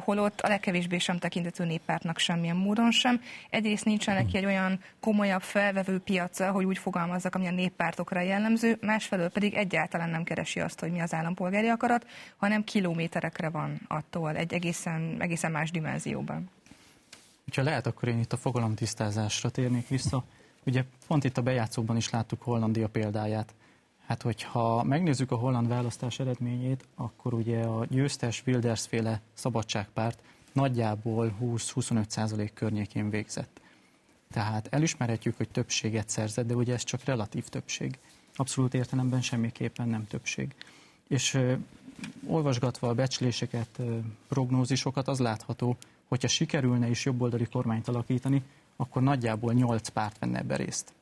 holott 0.00 0.40
a 0.40 0.48
legkevésbé 0.48 0.98
sem 0.98 1.18
tekintető 1.18 1.64
néppártnak 1.64 2.18
semmilyen 2.18 2.56
módon 2.56 2.90
sem. 2.90 3.20
Egyrészt 3.50 3.84
nincsen 3.84 4.14
neki 4.14 4.36
egy 4.36 4.44
olyan 4.44 4.80
komolyabb 5.00 5.42
felvevő 5.42 5.98
piaca, 5.98 6.50
hogy 6.50 6.64
úgy 6.64 6.78
fogalmazzak, 6.78 7.34
ami 7.34 7.46
a 7.46 7.50
néppártokra 7.50 8.20
jellemző, 8.20 8.78
másfelől 8.80 9.28
pedig 9.28 9.54
egyáltalán 9.54 10.10
nem 10.10 10.24
keresi 10.24 10.60
azt, 10.60 10.80
hogy 10.80 10.90
mi 10.90 11.00
az 11.00 11.14
állampolgári 11.14 11.68
akarat, 11.68 12.06
hanem 12.36 12.64
kilométerekre 12.64 13.48
van 13.48 13.80
attól, 13.88 14.36
egy 14.36 14.52
egészen, 14.52 15.16
egészen 15.18 15.50
más 15.50 15.70
dimenzióban. 15.70 16.50
Ha 17.54 17.62
lehet, 17.62 17.86
akkor 17.86 18.08
én 18.08 18.18
itt 18.18 18.32
a 18.32 18.36
fogalomtisztázásra 18.36 19.50
térnék 19.50 19.88
vissza. 19.88 20.24
Ugye 20.66 20.84
pont 21.06 21.24
itt 21.24 21.38
a 21.38 21.42
bejátszókban 21.42 21.96
is 21.96 22.10
láttuk 22.10 22.42
Hollandia 22.42 22.88
példáját. 22.88 23.54
Hát, 24.14 24.22
hogyha 24.22 24.82
megnézzük 24.82 25.30
a 25.30 25.36
holland 25.36 25.68
választás 25.68 26.18
eredményét, 26.18 26.84
akkor 26.94 27.34
ugye 27.34 27.62
a 27.62 27.84
győztes 27.84 28.42
Wilders 28.46 28.86
féle 28.86 29.20
szabadságpárt 29.32 30.18
nagyjából 30.52 31.36
20-25 31.40 32.08
százalék 32.08 32.52
környékén 32.52 33.10
végzett. 33.10 33.60
Tehát 34.30 34.68
elismerhetjük, 34.70 35.36
hogy 35.36 35.48
többséget 35.48 36.08
szerzett, 36.08 36.46
de 36.46 36.54
ugye 36.54 36.72
ez 36.74 36.84
csak 36.84 37.04
relatív 37.04 37.48
többség. 37.48 37.98
Abszolút 38.34 38.74
értelemben 38.74 39.22
semmiképpen 39.22 39.88
nem 39.88 40.06
többség. 40.06 40.54
És 41.08 41.34
ö, 41.34 41.54
olvasgatva 42.26 42.88
a 42.88 42.94
becsléseket, 42.94 43.68
ö, 43.78 43.98
prognózisokat, 44.28 45.08
az 45.08 45.18
látható, 45.18 45.76
hogyha 46.08 46.28
sikerülne 46.28 46.88
is 46.88 47.04
jobboldali 47.04 47.46
kormányt 47.46 47.88
alakítani, 47.88 48.42
akkor 48.76 49.02
nagyjából 49.02 49.52
8 49.52 49.88
párt 49.88 50.18
venne 50.18 50.38
ebbe 50.38 50.56
részt. 50.56 50.92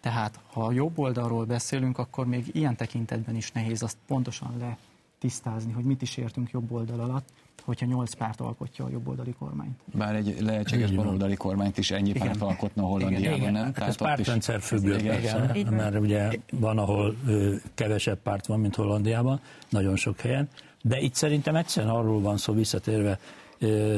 Tehát, 0.00 0.40
ha 0.52 0.72
jobb 0.72 0.98
oldalról 0.98 1.44
beszélünk, 1.44 1.98
akkor 1.98 2.26
még 2.26 2.50
ilyen 2.52 2.76
tekintetben 2.76 3.36
is 3.36 3.52
nehéz 3.52 3.82
azt 3.82 3.96
pontosan 4.06 4.76
tisztázni, 5.18 5.72
hogy 5.72 5.84
mit 5.84 6.02
is 6.02 6.16
értünk 6.16 6.50
jobb 6.50 6.72
oldal 6.72 7.00
alatt, 7.00 7.28
hogyha 7.64 7.86
nyolc 7.86 8.14
párt 8.14 8.40
alkotja 8.40 8.84
a 8.84 8.88
jobboldali 8.88 9.34
kormányt. 9.38 9.78
Bár 9.84 10.14
egy 10.14 10.36
lehetséges 10.40 10.90
baloldali 10.90 11.34
kormányt 11.34 11.78
is 11.78 11.90
ennyi 11.90 12.08
igen. 12.08 12.26
párt 12.26 12.40
alkotna 12.40 12.82
Hollandiában, 12.82 13.38
igen. 13.38 13.52
nem? 13.52 13.64
Hát 13.74 13.88
ez 13.88 13.96
pártrendszer 13.96 14.60
függő, 14.60 15.20
mert 15.70 15.98
ugye 15.98 16.30
van, 16.52 16.78
ahol 16.78 17.16
kevesebb 17.74 18.18
párt 18.18 18.46
van, 18.46 18.60
mint 18.60 18.74
Hollandiában, 18.74 19.40
nagyon 19.68 19.96
sok 19.96 20.20
helyen, 20.20 20.48
de 20.82 21.00
itt 21.00 21.14
szerintem 21.14 21.56
egyszerűen 21.56 21.94
arról 21.94 22.20
van 22.20 22.36
szó, 22.36 22.52
visszatérve 22.52 23.18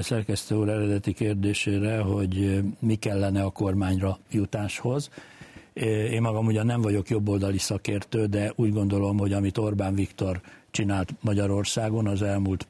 szerkesztő 0.00 0.54
úr 0.54 0.68
eredeti 0.68 1.12
kérdésére, 1.12 2.00
hogy 2.00 2.62
mi 2.78 2.94
kellene 2.94 3.42
a 3.42 3.50
kormányra 3.50 4.18
jutáshoz. 4.30 5.10
Én 6.10 6.20
magam 6.20 6.46
ugyan 6.46 6.66
nem 6.66 6.80
vagyok 6.80 7.08
jobboldali 7.08 7.58
szakértő, 7.58 8.26
de 8.26 8.52
úgy 8.56 8.72
gondolom, 8.72 9.18
hogy 9.18 9.32
amit 9.32 9.58
Orbán 9.58 9.94
Viktor 9.94 10.40
csinált 10.70 11.14
Magyarországon 11.20 12.06
az 12.06 12.22
elmúlt 12.22 12.66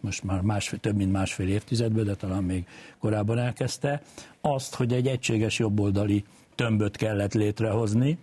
most 0.00 0.24
már 0.24 0.40
másfél, 0.40 0.78
több 0.78 0.96
mint 0.96 1.12
másfél 1.12 1.48
évtizedben, 1.48 2.04
de 2.04 2.14
talán 2.14 2.42
még 2.42 2.66
korábban 2.98 3.38
elkezdte, 3.38 4.02
azt, 4.40 4.74
hogy 4.74 4.92
egy 4.92 5.06
egységes 5.06 5.58
jobboldali 5.58 6.24
tömböt 6.54 6.96
kellett 6.96 7.34
létrehozni 7.34 8.18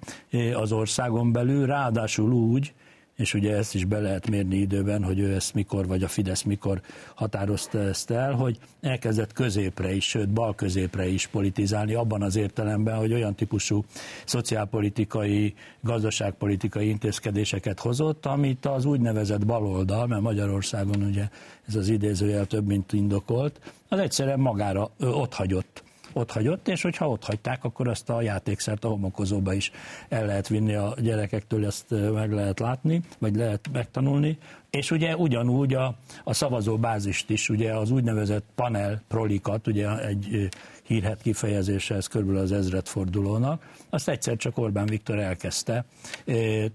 az 0.54 0.72
országon 0.72 1.32
belül, 1.32 1.66
ráadásul 1.66 2.32
úgy, 2.32 2.74
és 3.16 3.34
ugye 3.34 3.56
ezt 3.56 3.76
is 3.76 3.86
be 3.86 4.00
lehet 4.00 4.30
mérni 4.30 4.56
időben, 4.56 5.04
hogy 5.04 5.20
ő 5.20 5.34
ezt 5.34 5.54
mikor, 5.54 5.88
vagy 5.88 6.04
a 6.04 6.08
Fidesz 6.08 6.42
mikor 6.42 6.82
határozta 7.16 7.80
ezt 7.80 8.12
el, 8.12 8.34
hogy 8.34 8.58
elkezdett 8.82 9.34
középre 9.34 9.94
is, 9.94 10.10
sőt 10.10 10.30
bal 10.30 10.56
középre 10.56 11.08
is 11.08 11.28
politizálni, 11.28 11.94
abban 11.94 12.22
az 12.22 12.36
értelemben, 12.36 12.98
hogy 12.98 13.14
olyan 13.14 13.36
típusú 13.36 13.84
szociálpolitikai, 14.26 15.54
gazdaságpolitikai 15.82 16.88
intézkedéseket 16.88 17.80
hozott, 17.80 18.26
amit 18.26 18.66
az 18.66 18.86
úgynevezett 18.86 19.46
baloldal, 19.46 20.08
mert 20.08 20.22
Magyarországon 20.22 21.04
ugye 21.04 21.28
ez 21.68 21.76
az 21.76 21.90
idézőjel 21.90 22.46
több 22.46 22.66
mint 22.66 22.94
indokolt, 22.94 23.60
az 23.90 24.00
egyszerűen 24.00 24.40
magára 24.40 24.90
ott 25.00 25.34
hagyott 25.34 25.84
ott 26.16 26.32
hagyott, 26.32 26.68
és 26.68 26.82
hogyha 26.82 27.10
ott 27.10 27.24
hagyták, 27.24 27.64
akkor 27.64 27.88
azt 27.88 28.10
a 28.10 28.22
játékszert 28.22 28.86
a 28.86 28.88
homokozóba 28.88 29.54
is 29.54 29.72
el 30.10 30.26
lehet 30.26 30.48
vinni 30.48 30.76
a 30.76 30.94
gyerekektől, 31.02 31.66
ezt 31.66 31.86
meg 32.14 32.32
lehet 32.32 32.60
látni, 32.60 33.02
vagy 33.20 33.36
lehet 33.36 33.70
megtanulni, 33.72 34.38
és 34.70 34.92
ugye 34.92 35.16
ugyanúgy 35.16 35.74
a, 35.74 35.96
a 36.24 36.34
szavazó 36.34 36.78
bázist 36.78 37.30
is, 37.30 37.50
ugye 37.50 37.74
az 37.74 37.92
úgynevezett 37.92 38.46
panel 38.56 39.02
prolikat, 39.08 39.68
ugye 39.68 40.06
egy 40.08 40.50
hírhet 40.84 41.22
kifejezése, 41.22 41.96
ez 41.96 42.08
körülbelül 42.08 42.42
az 42.42 42.52
ezredfordulónak, 42.52 43.74
azt 43.90 44.10
egyszer 44.10 44.36
csak 44.36 44.58
Orbán 44.58 44.86
Viktor 44.86 45.20
elkezdte, 45.20 45.86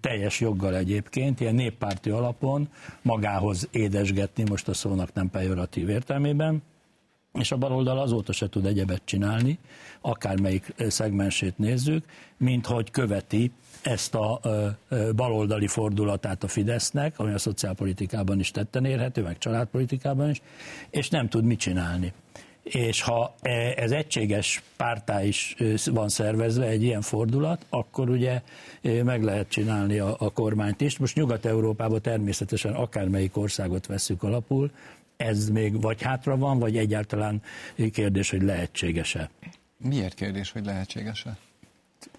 teljes 0.00 0.40
joggal 0.40 0.76
egyébként, 0.76 1.40
ilyen 1.40 1.54
néppárti 1.54 2.10
alapon 2.10 2.68
magához 3.02 3.68
édesgetni, 3.70 4.44
most 4.48 4.68
a 4.68 4.74
szónak 4.74 5.12
nem 5.12 5.30
pejoratív 5.30 5.88
értelmében, 5.88 6.62
és 7.38 7.52
a 7.52 7.56
baloldal 7.56 7.98
azóta 7.98 8.32
se 8.32 8.48
tud 8.48 8.66
egyebet 8.66 9.02
csinálni, 9.04 9.58
akármelyik 10.00 10.74
szegmensét 10.88 11.58
nézzük, 11.58 12.04
mint 12.36 12.66
hogy 12.66 12.90
követi 12.90 13.52
ezt 13.82 14.14
a 14.14 14.40
baloldali 15.16 15.66
fordulatát 15.66 16.44
a 16.44 16.48
Fidesznek, 16.48 17.18
ami 17.18 17.32
a 17.32 17.38
szociálpolitikában 17.38 18.38
is 18.38 18.50
tetten 18.50 18.84
érhető, 18.84 19.22
meg 19.22 19.38
családpolitikában 19.38 20.30
is, 20.30 20.42
és 20.90 21.08
nem 21.08 21.28
tud 21.28 21.44
mit 21.44 21.58
csinálni. 21.58 22.12
És 22.62 23.02
ha 23.02 23.34
e, 23.40 23.50
ez 23.76 23.90
egységes 23.90 24.62
pártá 24.76 25.24
is 25.24 25.56
van 25.84 26.08
szervezve 26.08 26.66
egy 26.66 26.82
ilyen 26.82 27.00
fordulat, 27.00 27.66
akkor 27.68 28.10
ugye 28.10 28.42
meg 28.82 29.22
lehet 29.22 29.48
csinálni 29.48 29.98
a, 29.98 30.14
a 30.18 30.30
kormányt 30.32 30.80
is. 30.80 30.98
Most 30.98 31.14
Nyugat-Európában 31.14 32.00
természetesen 32.02 32.74
akármelyik 32.74 33.36
országot 33.36 33.86
veszük 33.86 34.22
alapul, 34.22 34.70
ez 35.20 35.48
még 35.48 35.80
vagy 35.80 36.02
hátra 36.02 36.36
van, 36.36 36.58
vagy 36.58 36.76
egyáltalán 36.76 37.42
kérdés, 37.92 38.30
hogy 38.30 38.42
lehetséges-e? 38.42 39.30
Miért 39.76 40.14
kérdés, 40.14 40.50
hogy 40.50 40.64
lehetséges-e? 40.64 41.36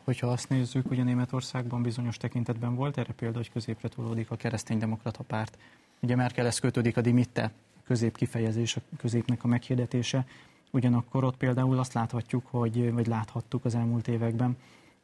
Hogyha 0.04 0.28
azt 0.28 0.50
nézzük, 0.50 0.92
ugye 0.92 1.04
Németországban 1.04 1.82
bizonyos 1.82 2.18
tekintetben 2.18 2.76
volt 2.76 2.98
erre 2.98 3.14
példa, 3.14 3.38
hogy 3.38 3.52
középre 3.52 3.88
tolódik 3.88 4.32
a 4.32 4.36
kereszténydemokrata 4.36 5.24
párt. 5.24 5.58
Ugye 6.00 6.16
Merkelhez 6.16 6.60
kötődik 6.60 6.98
a 6.98 7.02
dimitte 7.02 7.52
közép 7.86 8.18
kifejezés, 8.18 8.76
a 8.76 8.82
középnek 8.98 9.44
a 9.44 9.48
meghirdetése. 9.48 10.26
Ugyanakkor 10.72 11.24
ott 11.24 11.38
például 11.38 11.80
azt 11.80 11.94
láthatjuk, 11.94 12.48
hogy, 12.50 12.92
vagy 12.92 13.08
láthattuk 13.08 13.66
az 13.66 13.76
elmúlt 13.76 14.08
években, 14.08 14.58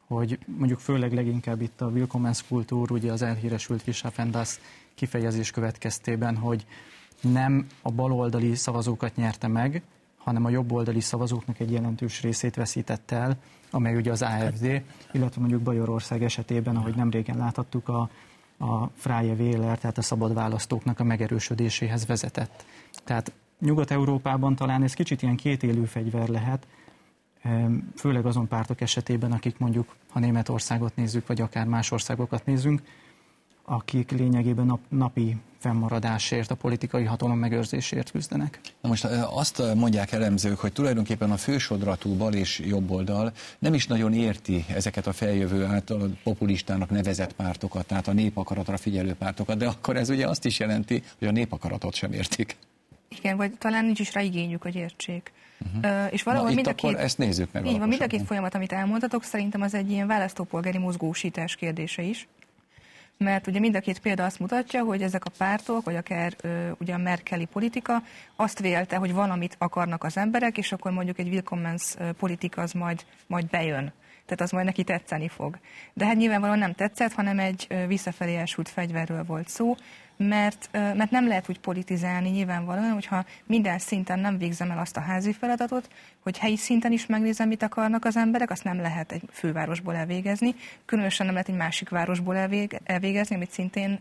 hogy 0.06 0.38
mondjuk 0.46 0.78
főleg 0.78 1.12
leginkább 1.12 1.60
itt 1.60 1.80
a 1.80 1.86
Willkommenskultúr, 1.86 2.90
ugye 2.90 3.12
az 3.12 3.22
elhíresült 3.22 3.82
Kisafendas 3.82 4.60
kifejezés 4.94 5.50
következtében, 5.50 6.36
hogy 6.36 6.66
nem 7.20 7.66
a 7.82 7.90
baloldali 7.90 8.54
szavazókat 8.54 9.16
nyerte 9.16 9.46
meg, 9.46 9.82
hanem 10.16 10.44
a 10.44 10.48
jobboldali 10.50 11.00
szavazóknak 11.00 11.60
egy 11.60 11.72
jelentős 11.72 12.22
részét 12.22 12.54
veszítette 12.54 13.16
el, 13.16 13.36
amely 13.70 13.96
ugye 13.96 14.10
az 14.10 14.22
AFD, 14.22 14.82
illetve 15.12 15.40
mondjuk 15.40 15.62
Bajorország 15.62 16.22
esetében, 16.22 16.76
ahogy 16.76 16.94
nem 16.94 17.10
régen 17.10 17.36
láthattuk, 17.36 17.88
a, 17.88 18.10
a 18.58 18.90
Freie 18.94 19.34
Wähler, 19.34 19.78
tehát 19.78 19.98
a 19.98 20.02
szabad 20.02 20.34
választóknak 20.34 21.00
a 21.00 21.04
megerősödéséhez 21.04 22.06
vezetett. 22.06 22.64
Tehát 23.04 23.32
Nyugat-Európában 23.60 24.54
talán 24.54 24.82
ez 24.82 24.94
kicsit 24.94 25.22
ilyen 25.22 25.36
kétélű 25.36 25.84
fegyver 25.84 26.28
lehet, 26.28 26.66
főleg 27.96 28.26
azon 28.26 28.48
pártok 28.48 28.80
esetében, 28.80 29.32
akik 29.32 29.58
mondjuk, 29.58 29.94
ha 30.10 30.18
Németországot 30.18 30.96
nézzük, 30.96 31.26
vagy 31.26 31.40
akár 31.40 31.66
más 31.66 31.90
országokat 31.90 32.44
nézzünk, 32.46 32.82
akik 33.68 34.10
lényegében 34.10 34.66
nap, 34.66 34.80
napi 34.88 35.36
fennmaradásért, 35.58 36.50
a 36.50 36.54
politikai 36.54 37.04
hatalom 37.04 37.38
megőrzésért 37.38 38.10
küzdenek. 38.10 38.60
Na 38.80 38.88
most 38.88 39.04
azt 39.30 39.62
mondják 39.74 40.12
elemzők, 40.12 40.58
hogy 40.58 40.72
tulajdonképpen 40.72 41.30
a 41.30 41.36
fősodratú 41.36 42.16
bal 42.16 42.34
és 42.34 42.58
jobb 42.58 42.90
oldal 42.90 43.32
nem 43.58 43.74
is 43.74 43.86
nagyon 43.86 44.12
érti 44.12 44.64
ezeket 44.68 45.06
a 45.06 45.12
feljövő 45.12 45.64
által 45.64 46.16
populistának 46.22 46.90
nevezett 46.90 47.32
pártokat, 47.32 47.86
tehát 47.86 48.08
a 48.08 48.12
népakaratra 48.12 48.76
figyelő 48.76 49.14
pártokat, 49.14 49.56
de 49.56 49.66
akkor 49.66 49.96
ez 49.96 50.10
ugye 50.10 50.26
azt 50.26 50.44
is 50.44 50.58
jelenti, 50.58 51.02
hogy 51.18 51.28
a 51.28 51.32
népakaratot 51.32 51.94
sem 51.94 52.12
értik. 52.12 52.56
Igen, 53.18 53.36
vagy 53.36 53.52
talán 53.58 53.84
nincs 53.84 54.00
is 54.00 54.12
rá 54.12 54.20
igényük, 54.20 54.62
hogy 54.62 54.74
értsék. 54.74 55.32
Uh-huh. 55.74 56.04
Uh, 56.04 56.12
és 56.12 56.22
valahol 56.22 56.52
mind 56.52 56.66
a 56.66 56.74
két, 56.74 56.96
ezt 56.96 57.18
nézzük 57.18 57.52
meg. 57.52 57.66
Így 57.66 57.78
van, 57.78 57.88
mind 57.88 58.02
a 58.02 58.06
két 58.06 58.22
folyamat, 58.22 58.54
amit 58.54 58.72
elmondhatok, 58.72 59.22
szerintem 59.22 59.60
az 59.60 59.74
egy 59.74 59.90
ilyen 59.90 60.06
választópolgári 60.06 60.78
mozgósítás 60.78 61.56
kérdése 61.56 62.02
is 62.02 62.28
mert 63.18 63.46
ugye 63.46 63.58
mind 63.58 63.76
a 63.76 63.80
két 63.80 63.98
példa 63.98 64.24
azt 64.24 64.38
mutatja, 64.38 64.82
hogy 64.82 65.02
ezek 65.02 65.24
a 65.24 65.30
pártok, 65.38 65.84
vagy 65.84 65.96
akár 65.96 66.36
ö, 66.40 66.70
ugye 66.78 66.94
a 66.94 66.98
merkeli 66.98 67.44
politika 67.44 68.02
azt 68.36 68.60
vélte, 68.60 68.96
hogy 68.96 69.12
valamit 69.12 69.56
akarnak 69.58 70.04
az 70.04 70.16
emberek, 70.16 70.58
és 70.58 70.72
akkor 70.72 70.92
mondjuk 70.92 71.18
egy 71.18 71.28
Willkommens 71.28 71.94
politika 72.18 72.62
az 72.62 72.72
majd, 72.72 73.04
majd 73.26 73.46
bejön. 73.46 73.92
Tehát 74.24 74.40
az 74.40 74.50
majd 74.50 74.64
neki 74.64 74.84
tetszeni 74.84 75.28
fog. 75.28 75.58
De 75.92 76.06
hát 76.06 76.16
nyilvánvalóan 76.16 76.58
nem 76.58 76.72
tetszett, 76.72 77.12
hanem 77.12 77.38
egy 77.38 77.66
visszafelé 77.86 78.36
elsült 78.36 78.68
fegyverről 78.68 79.24
volt 79.24 79.48
szó, 79.48 79.74
mert, 80.18 80.68
mert 80.72 81.10
nem 81.10 81.28
lehet 81.28 81.48
úgy 81.48 81.60
politizálni 81.60 82.28
nyilvánvalóan, 82.28 82.92
hogyha 82.92 83.24
minden 83.46 83.78
szinten 83.78 84.18
nem 84.18 84.38
végzem 84.38 84.70
el 84.70 84.78
azt 84.78 84.96
a 84.96 85.00
házi 85.00 85.32
feladatot, 85.32 85.88
hogy 86.22 86.38
helyi 86.38 86.56
szinten 86.56 86.92
is 86.92 87.06
megnézem, 87.06 87.48
mit 87.48 87.62
akarnak 87.62 88.04
az 88.04 88.16
emberek, 88.16 88.50
azt 88.50 88.64
nem 88.64 88.80
lehet 88.80 89.12
egy 89.12 89.22
fővárosból 89.32 89.94
elvégezni, 89.94 90.54
különösen 90.84 91.26
nem 91.26 91.34
lehet 91.34 91.48
egy 91.48 91.56
másik 91.56 91.88
városból 91.88 92.36
elvégezni, 92.84 93.34
amit 93.34 93.50
szintén 93.50 94.00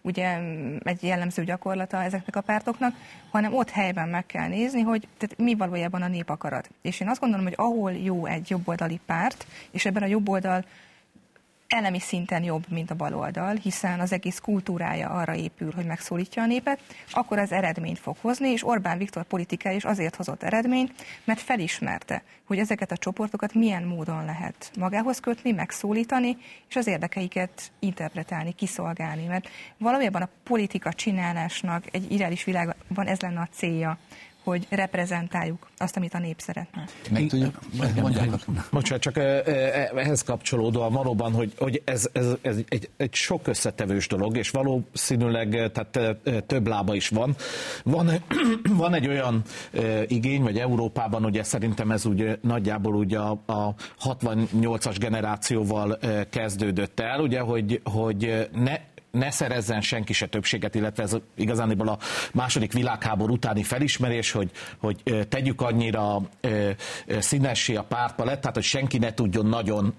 ugye 0.00 0.38
egy 0.82 1.02
jellemző 1.02 1.44
gyakorlata 1.44 2.02
ezeknek 2.02 2.36
a 2.36 2.40
pártoknak, 2.40 2.94
hanem 3.30 3.54
ott 3.54 3.70
helyben 3.70 4.08
meg 4.08 4.26
kell 4.26 4.48
nézni, 4.48 4.80
hogy 4.80 5.08
tehát 5.18 5.38
mi 5.38 5.54
valójában 5.54 6.02
a 6.02 6.08
népakarat. 6.08 6.70
És 6.82 7.00
én 7.00 7.08
azt 7.08 7.20
gondolom, 7.20 7.44
hogy 7.44 7.54
ahol 7.56 7.92
jó 7.92 8.26
egy 8.26 8.50
jobboldali 8.50 9.00
párt, 9.06 9.46
és 9.70 9.84
ebben 9.84 10.02
a 10.02 10.06
jobboldal 10.06 10.64
elemi 11.72 12.00
szinten 12.00 12.42
jobb, 12.42 12.64
mint 12.68 12.90
a 12.90 12.94
baloldal, 12.94 13.54
hiszen 13.54 14.00
az 14.00 14.12
egész 14.12 14.38
kultúrája 14.38 15.08
arra 15.08 15.34
épül, 15.34 15.72
hogy 15.74 15.84
megszólítja 15.84 16.42
a 16.42 16.46
népet, 16.46 16.80
akkor 17.10 17.38
az 17.38 17.52
eredményt 17.52 17.98
fog 17.98 18.16
hozni, 18.20 18.48
és 18.48 18.66
Orbán 18.66 18.98
Viktor 18.98 19.22
politikája 19.22 19.76
is 19.76 19.84
azért 19.84 20.16
hozott 20.16 20.42
eredményt, 20.42 20.92
mert 21.24 21.40
felismerte, 21.40 22.22
hogy 22.44 22.58
ezeket 22.58 22.92
a 22.92 22.96
csoportokat 22.96 23.54
milyen 23.54 23.82
módon 23.82 24.24
lehet 24.24 24.70
magához 24.78 25.20
kötni, 25.20 25.52
megszólítani, 25.52 26.36
és 26.68 26.76
az 26.76 26.86
érdekeiket 26.86 27.70
interpretálni, 27.78 28.52
kiszolgálni. 28.52 29.26
Mert 29.26 29.48
valójában 29.78 30.22
a 30.22 30.28
politika 30.42 30.92
csinálásnak 30.92 31.84
egy 31.90 32.12
ideális 32.12 32.44
világban 32.44 33.06
ez 33.06 33.20
lenne 33.20 33.40
a 33.40 33.48
célja, 33.52 33.98
hogy 34.44 34.66
reprezentáljuk 34.70 35.68
azt, 35.76 35.96
amit 35.96 36.14
a 36.14 36.18
nép 36.18 36.40
szeretne. 36.40 36.84
Meg 37.10 37.26
tudjuk, 37.26 37.58
Bocsánat, 38.70 39.00
csak 39.00 39.16
ehhez 39.96 40.22
kapcsolódóan 40.22 40.92
valóban, 40.92 41.32
hogy, 41.32 41.52
hogy 41.58 41.82
ez, 41.84 42.08
ez, 42.12 42.26
ez 42.42 42.56
egy, 42.68 42.90
egy 42.96 43.14
sok 43.14 43.46
összetevős 43.46 44.06
dolog, 44.06 44.36
és 44.36 44.50
valószínűleg 44.50 45.70
tehát 45.72 46.16
több 46.46 46.66
lába 46.66 46.94
is 46.94 47.08
van. 47.08 47.36
Van, 47.84 48.10
van 48.82 48.94
egy 48.94 49.08
olyan 49.08 49.42
igény, 50.06 50.42
vagy 50.42 50.58
Európában 50.58 51.24
ugye 51.24 51.42
szerintem 51.42 51.90
ez 51.90 52.04
ugye 52.04 52.36
nagyjából 52.40 52.94
ugye 52.94 53.18
a, 53.18 53.30
a 53.46 53.74
68-as 54.04 54.96
generációval 54.98 55.98
kezdődött 56.30 57.00
el, 57.00 57.20
ugye, 57.20 57.40
hogy, 57.40 57.80
hogy 57.84 58.48
ne 58.52 58.76
ne 59.12 59.30
szerezzen 59.30 59.80
senki 59.80 60.12
se 60.12 60.26
többséget, 60.26 60.74
illetve 60.74 61.02
ez 61.02 61.16
igazániból 61.34 61.88
a 61.88 61.98
második 62.32 62.72
világháború 62.72 63.32
utáni 63.32 63.62
felismerés, 63.62 64.30
hogy, 64.30 64.50
hogy 64.78 65.26
tegyük 65.28 65.60
annyira 65.60 66.22
színessé 67.18 67.74
a 67.74 67.82
pártpalett, 67.82 68.40
tehát 68.40 68.56
hogy 68.56 68.64
senki 68.64 68.98
ne 68.98 69.14
tudjon 69.14 69.46
nagyon 69.46 69.94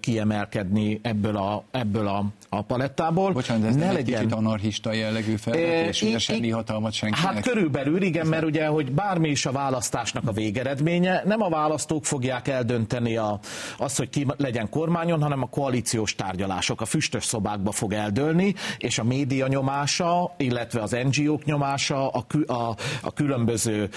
kiemelkedni 0.00 1.00
ebből 1.02 1.36
a, 1.36 1.64
ebből 1.70 2.06
a, 2.06 2.24
a 2.48 2.62
palettából. 2.62 3.32
Bocsánat, 3.32 3.68
ez 3.68 3.74
ne 3.74 3.84
nem 3.84 3.94
legyen... 3.94 4.14
egy 4.14 4.20
kicsit 4.20 4.38
anarchista 4.38 4.92
jellegű 4.92 5.36
felvetés, 5.36 6.00
hogy 6.00 6.20
semmi 6.20 6.50
hatalmat 6.50 6.92
senkinek? 6.92 7.24
Hát 7.24 7.42
körülbelül 7.42 8.02
igen, 8.02 8.26
mert 8.26 8.44
ugye, 8.44 8.66
hogy 8.66 8.92
bármi 8.92 9.28
is 9.28 9.46
a 9.46 9.52
választásnak 9.52 10.28
a 10.28 10.32
végeredménye, 10.32 11.22
nem 11.24 11.42
a 11.42 11.48
választók 11.48 12.04
fogják 12.04 12.48
eldönteni 12.48 13.16
a, 13.16 13.38
azt, 13.78 13.96
hogy 13.96 14.08
ki 14.10 14.26
legyen 14.36 14.68
kormányon, 14.68 15.22
hanem 15.22 15.42
a 15.42 15.46
koalíciós 15.46 16.14
tárgyalások. 16.14 16.80
A 16.80 16.84
füstös 16.84 17.24
szobákba 17.24 17.72
fog 17.72 17.92
eldőlni, 18.30 18.54
és 18.78 18.98
a 18.98 19.04
média 19.04 19.46
nyomása, 19.46 20.34
illetve 20.36 20.82
az 20.82 20.96
NGO-k 21.10 21.44
nyomása, 21.44 22.08
a, 22.08 22.24
a, 22.46 22.76
a 23.02 23.12
különböző 23.12 23.88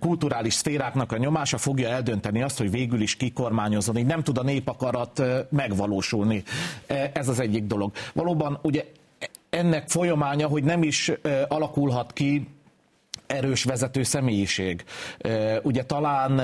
kulturális 0.00 0.54
szféráknak 0.54 1.12
a 1.12 1.16
nyomása 1.16 1.58
fogja 1.58 1.88
eldönteni 1.88 2.42
azt, 2.42 2.58
hogy 2.58 2.70
végül 2.70 3.00
is 3.00 3.16
ki 3.16 3.30
kormányozon. 3.30 3.96
Így 3.96 4.06
nem 4.06 4.22
tud 4.22 4.38
a 4.38 4.42
népakarat 4.42 5.22
megvalósulni. 5.50 6.42
Ez 7.12 7.28
az 7.28 7.40
egyik 7.40 7.64
dolog. 7.64 7.92
Valóban 8.14 8.58
ugye 8.62 8.84
ennek 9.50 9.88
folyamánya, 9.88 10.46
hogy 10.46 10.64
nem 10.64 10.82
is 10.82 11.12
alakulhat 11.48 12.12
ki 12.12 12.46
erős 13.32 13.64
vezető 13.64 14.02
személyiség. 14.02 14.84
Ugye 15.62 15.84
talán 15.84 16.40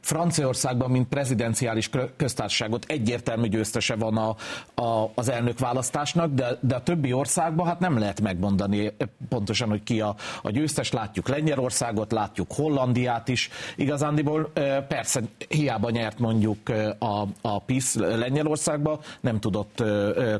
Franciaországban, 0.00 0.90
mint 0.90 1.08
prezidenciális 1.08 1.90
köztársaságot 2.16 2.84
egyértelmű 2.88 3.48
győztese 3.48 3.94
van 3.94 4.16
a, 4.16 4.36
a, 4.82 5.10
az 5.14 5.28
elnökválasztásnak, 5.28 6.34
de, 6.34 6.58
de 6.60 6.74
a 6.74 6.82
többi 6.82 7.12
országban 7.12 7.66
hát 7.66 7.80
nem 7.80 7.98
lehet 7.98 8.20
megmondani 8.20 8.92
pontosan, 9.28 9.68
hogy 9.68 9.82
ki 9.82 10.00
a, 10.00 10.14
a 10.42 10.50
győztes. 10.50 10.92
Látjuk 10.92 11.28
Lengyelországot, 11.28 12.12
látjuk 12.12 12.52
Hollandiát 12.52 13.28
is. 13.28 13.48
Igazándiból 13.76 14.52
persze 14.88 15.20
hiába 15.48 15.90
nyert 15.90 16.18
mondjuk 16.18 16.58
a, 16.98 17.26
a 17.40 17.60
PIS 17.60 17.94
Lengyelországban, 17.94 18.98
nem 19.20 19.40
tudott 19.40 19.82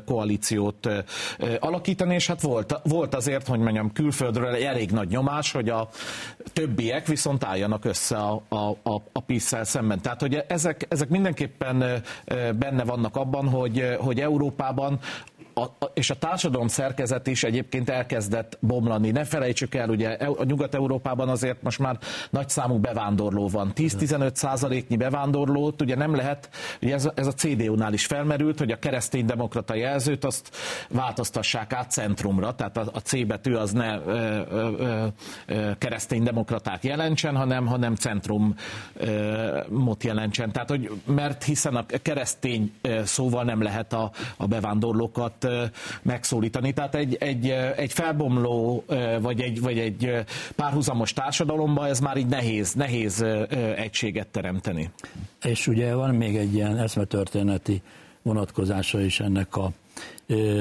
koalíciót 0.05 0.89
alakítani, 1.59 2.13
és 2.13 2.27
hát 2.27 2.41
volt, 2.41 2.79
volt 2.83 3.15
azért, 3.15 3.47
hogy 3.47 3.59
mondjam, 3.59 3.93
külföldről 3.93 4.55
elég 4.55 4.91
nagy 4.91 5.07
nyomás, 5.07 5.51
hogy 5.51 5.69
a 5.69 5.89
többiek 6.53 7.07
viszont 7.07 7.43
álljanak 7.43 7.85
össze 7.85 8.17
a, 8.17 8.41
a, 8.49 8.55
a, 8.83 9.01
a 9.11 9.19
PIS 9.25 9.49
Brüsszel 9.51 9.63
szemben. 9.65 10.01
Tehát, 10.01 10.21
hogy 10.21 10.43
ezek, 10.47 10.85
ezek 10.89 11.09
mindenképpen 11.09 12.03
benne 12.59 12.83
vannak 12.83 13.15
abban, 13.15 13.49
hogy, 13.49 13.95
hogy 13.99 14.19
Európában 14.19 14.99
a, 15.53 15.61
a, 15.61 15.91
és 15.93 16.09
a 16.09 16.15
társadalom 16.15 16.67
szerkezet 16.67 17.27
is 17.27 17.43
egyébként 17.43 17.89
elkezdett 17.89 18.57
bomlani. 18.59 19.11
Ne 19.11 19.23
felejtsük 19.23 19.75
el, 19.75 19.89
ugye 19.89 20.09
a 20.09 20.43
Nyugat-Európában 20.43 21.29
azért 21.29 21.61
most 21.61 21.79
már 21.79 21.97
nagy 22.29 22.49
számú 22.49 22.77
bevándorló 22.77 23.47
van. 23.47 23.71
10-15 23.75 24.35
százaléknyi 24.35 24.97
bevándorlót 24.97 25.81
ugye 25.81 25.95
nem 25.95 26.15
lehet, 26.15 26.49
ugye 26.81 26.93
ez, 26.93 27.09
ez 27.15 27.27
a 27.27 27.33
CDU-nál 27.33 27.93
is 27.93 28.05
felmerült, 28.05 28.59
hogy 28.59 28.71
a 28.71 28.79
keresztény-demokrata 28.79 29.75
jelzőt 29.75 30.25
azt 30.25 30.55
változtassák 30.89 31.73
át 31.73 31.91
centrumra, 31.91 32.55
tehát 32.55 32.77
a, 32.77 32.85
a 32.93 32.99
C 32.99 33.25
betű 33.25 33.53
az 33.53 33.71
ne 33.71 33.99
ö, 34.05 34.41
ö, 34.49 35.07
ö, 35.45 35.71
keresztény-demokratát 35.77 36.83
jelentsen, 36.83 37.35
hanem, 37.35 37.65
hanem 37.65 37.95
centrumot 37.95 38.53
jelentsen. 40.03 40.51
Tehát, 40.51 40.69
hogy, 40.69 40.91
mert 41.05 41.43
hiszen 41.43 41.75
a 41.75 41.85
keresztény 42.01 42.73
szóval 43.03 43.43
nem 43.43 43.61
lehet 43.61 43.93
a, 43.93 44.11
a 44.37 44.47
bevándorlókat 44.47 45.40
megszólítani. 46.01 46.73
Tehát 46.73 46.95
egy, 46.95 47.15
egy, 47.19 47.49
egy 47.75 47.93
felbomló, 47.93 48.83
vagy 49.19 49.41
egy, 49.41 49.61
vagy 49.61 49.79
egy 49.79 50.23
párhuzamos 50.55 51.13
társadalomban 51.13 51.85
ez 51.85 51.99
már 51.99 52.17
így 52.17 52.27
nehéz, 52.27 52.73
nehéz 52.73 53.25
egységet 53.75 54.27
teremteni. 54.27 54.89
És 55.43 55.67
ugye 55.67 55.95
van 55.95 56.15
még 56.15 56.35
egy 56.35 56.53
ilyen 56.53 56.77
eszmetörténeti 56.77 57.81
vonatkozása 58.21 59.01
is 59.01 59.19
ennek 59.19 59.55
a 59.55 59.71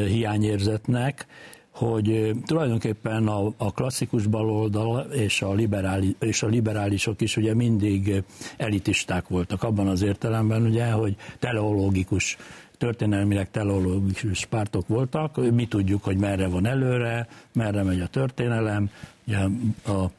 hiányérzetnek, 0.07 1.27
hogy 1.71 2.33
tulajdonképpen 2.47 3.27
a, 3.27 3.53
a 3.57 3.73
klasszikus 3.73 4.27
baloldal 4.27 5.01
és 5.01 5.43
a, 5.43 5.53
liberális, 5.53 6.15
és 6.19 6.43
a 6.43 6.47
liberálisok 6.47 7.21
is 7.21 7.37
ugye 7.37 7.55
mindig 7.55 8.23
elitisták 8.57 9.29
voltak 9.29 9.63
abban 9.63 9.89
az 9.89 10.03
értelemben, 10.03 10.63
ugye, 10.63 10.91
hogy 10.91 11.17
teleológikus 11.39 12.37
történelmileg 12.81 13.51
teleológikus 13.51 14.47
pártok 14.47 14.89
voltak, 14.89 15.53
mi 15.53 15.67
tudjuk, 15.67 16.05
hogy 16.05 16.17
merre 16.17 16.49
van 16.49 16.67
előre, 16.67 17.29
merre 17.53 17.83
megy 17.83 18.01
a 18.01 18.07
történelem, 18.07 18.91
ugye 19.27 19.39
a 19.87 20.11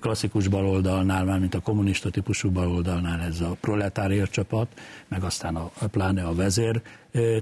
klasszikus 0.00 0.48
baloldalnál, 0.48 1.24
már 1.24 1.38
mint 1.38 1.54
a 1.54 1.60
kommunista 1.60 2.10
típusú 2.10 2.50
baloldalnál 2.50 3.20
ez 3.20 3.40
a 3.40 3.56
proletárier 3.60 4.28
csapat, 4.28 4.68
meg 5.08 5.22
aztán 5.22 5.56
a, 5.56 5.70
pláne 5.90 6.22
a 6.22 6.34
vezér 6.34 6.82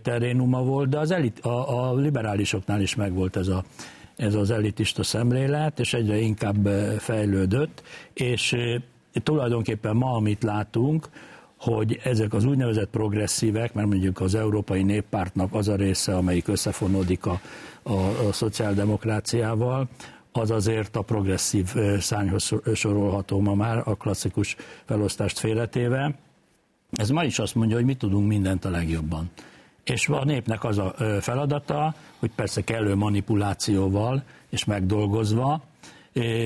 terénuma 0.02 0.62
volt, 0.62 0.88
de 0.88 0.98
az 0.98 1.10
elit, 1.10 1.38
a, 1.40 1.88
a 1.88 1.94
liberálisoknál 1.94 2.80
is 2.80 2.94
megvolt 2.94 3.36
ez 3.36 3.48
a 3.48 3.64
ez 4.16 4.34
az 4.34 4.50
elitista 4.50 5.02
szemlélet, 5.02 5.80
és 5.80 5.94
egyre 5.94 6.18
inkább 6.18 6.66
fejlődött, 6.98 7.82
és 8.12 8.56
tulajdonképpen 9.22 9.96
ma, 9.96 10.12
amit 10.14 10.42
látunk, 10.42 11.08
hogy 11.74 12.00
ezek 12.02 12.34
az 12.34 12.44
úgynevezett 12.44 12.90
progresszívek, 12.90 13.74
mert 13.74 13.88
mondjuk 13.88 14.20
az 14.20 14.34
Európai 14.34 14.82
Néppártnak 14.82 15.54
az 15.54 15.68
a 15.68 15.76
része, 15.76 16.16
amelyik 16.16 16.48
összefonódik 16.48 17.26
a, 17.26 17.40
a, 17.82 17.92
a 17.92 18.32
szociáldemokráciával, 18.32 19.88
az 20.32 20.50
azért 20.50 20.96
a 20.96 21.02
progresszív 21.02 21.74
szányhoz 21.98 22.52
sorolható 22.74 23.40
ma 23.40 23.54
már, 23.54 23.82
a 23.84 23.94
klasszikus 23.94 24.56
felosztást 24.84 25.38
félretéve. 25.38 26.14
Ez 26.90 27.10
ma 27.10 27.24
is 27.24 27.38
azt 27.38 27.54
mondja, 27.54 27.76
hogy 27.76 27.84
mi 27.84 27.94
tudunk 27.94 28.28
mindent 28.28 28.64
a 28.64 28.70
legjobban. 28.70 29.30
És 29.84 30.08
a 30.08 30.24
népnek 30.24 30.64
az 30.64 30.78
a 30.78 30.94
feladata, 31.20 31.94
hogy 32.18 32.30
persze 32.34 32.64
kellő 32.64 32.94
manipulációval 32.94 34.22
és 34.50 34.64
megdolgozva 34.64 35.62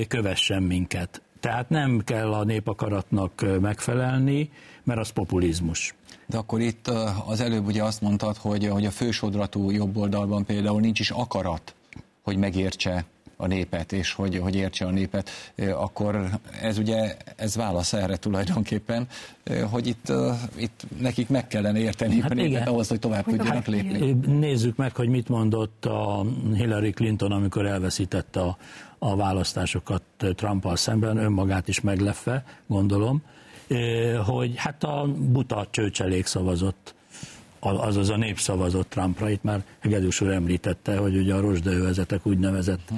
kövessen 0.07 0.63
minket. 0.63 1.21
Tehát 1.41 1.69
nem 1.69 2.01
kell 2.03 2.33
a 2.33 2.43
népakaratnak 2.43 3.45
megfelelni, 3.61 4.51
mert 4.83 4.99
az 4.99 5.09
populizmus. 5.09 5.95
De 6.25 6.37
akkor 6.37 6.59
itt 6.59 6.87
az 7.25 7.39
előbb 7.39 7.65
ugye 7.65 7.83
azt 7.83 8.01
mondtad, 8.01 8.37
hogy, 8.37 8.67
hogy 8.67 8.85
a 8.85 8.91
fősodratú 8.91 9.71
jobb 9.71 9.97
oldalban 9.97 10.45
például 10.45 10.79
nincs 10.79 10.99
is 10.99 11.09
akarat, 11.09 11.75
hogy 12.21 12.37
megértse 12.37 13.05
a 13.41 13.47
népet, 13.47 13.91
és 13.91 14.13
hogy, 14.13 14.37
hogy 14.37 14.55
értse 14.55 14.85
a 14.85 14.91
népet, 14.91 15.29
akkor 15.73 16.29
ez 16.61 16.77
ugye, 16.77 17.17
ez 17.35 17.55
válasz 17.55 17.93
erre 17.93 18.15
tulajdonképpen, 18.15 19.07
hogy 19.69 19.87
itt, 19.87 20.11
itt 20.57 20.83
nekik 20.99 21.29
meg 21.29 21.47
kellene 21.47 21.79
érteni 21.79 22.19
hát 22.19 22.31
a 22.31 22.33
népet 22.33 22.49
igen. 22.51 22.67
ahhoz, 22.67 22.87
hogy 22.87 22.99
tovább 22.99 23.23
hogy 23.23 23.35
tudjanak 23.35 23.67
lépni. 23.67 24.11
Nézzük 24.25 24.75
meg, 24.75 24.95
hogy 24.95 25.07
mit 25.09 25.27
mondott 25.27 25.85
a 25.85 26.25
Hillary 26.53 26.91
Clinton, 26.91 27.31
amikor 27.31 27.65
elveszítette 27.65 28.39
a, 28.39 28.57
a 28.99 29.15
választásokat 29.15 30.03
Trumpal 30.17 30.75
szemben, 30.75 31.17
önmagát 31.17 31.67
is 31.67 31.81
meglepve, 31.81 32.43
gondolom, 32.67 33.21
hogy 34.25 34.53
hát 34.55 34.83
a 34.83 35.07
buta 35.17 35.67
csőcselék 35.71 36.25
szavazott 36.25 36.93
azaz 37.61 38.09
a 38.09 38.17
nép 38.17 38.39
szavazott 38.39 38.89
Trumpra. 38.89 39.29
Itt 39.29 39.43
már 39.43 39.63
Hegedűs 39.79 40.21
úr 40.21 40.29
említette, 40.29 40.97
hogy 40.97 41.15
ugye 41.17 41.33
a 41.33 41.39
rozsdaövezetek 41.39 42.25
úgynevezett 42.25 42.89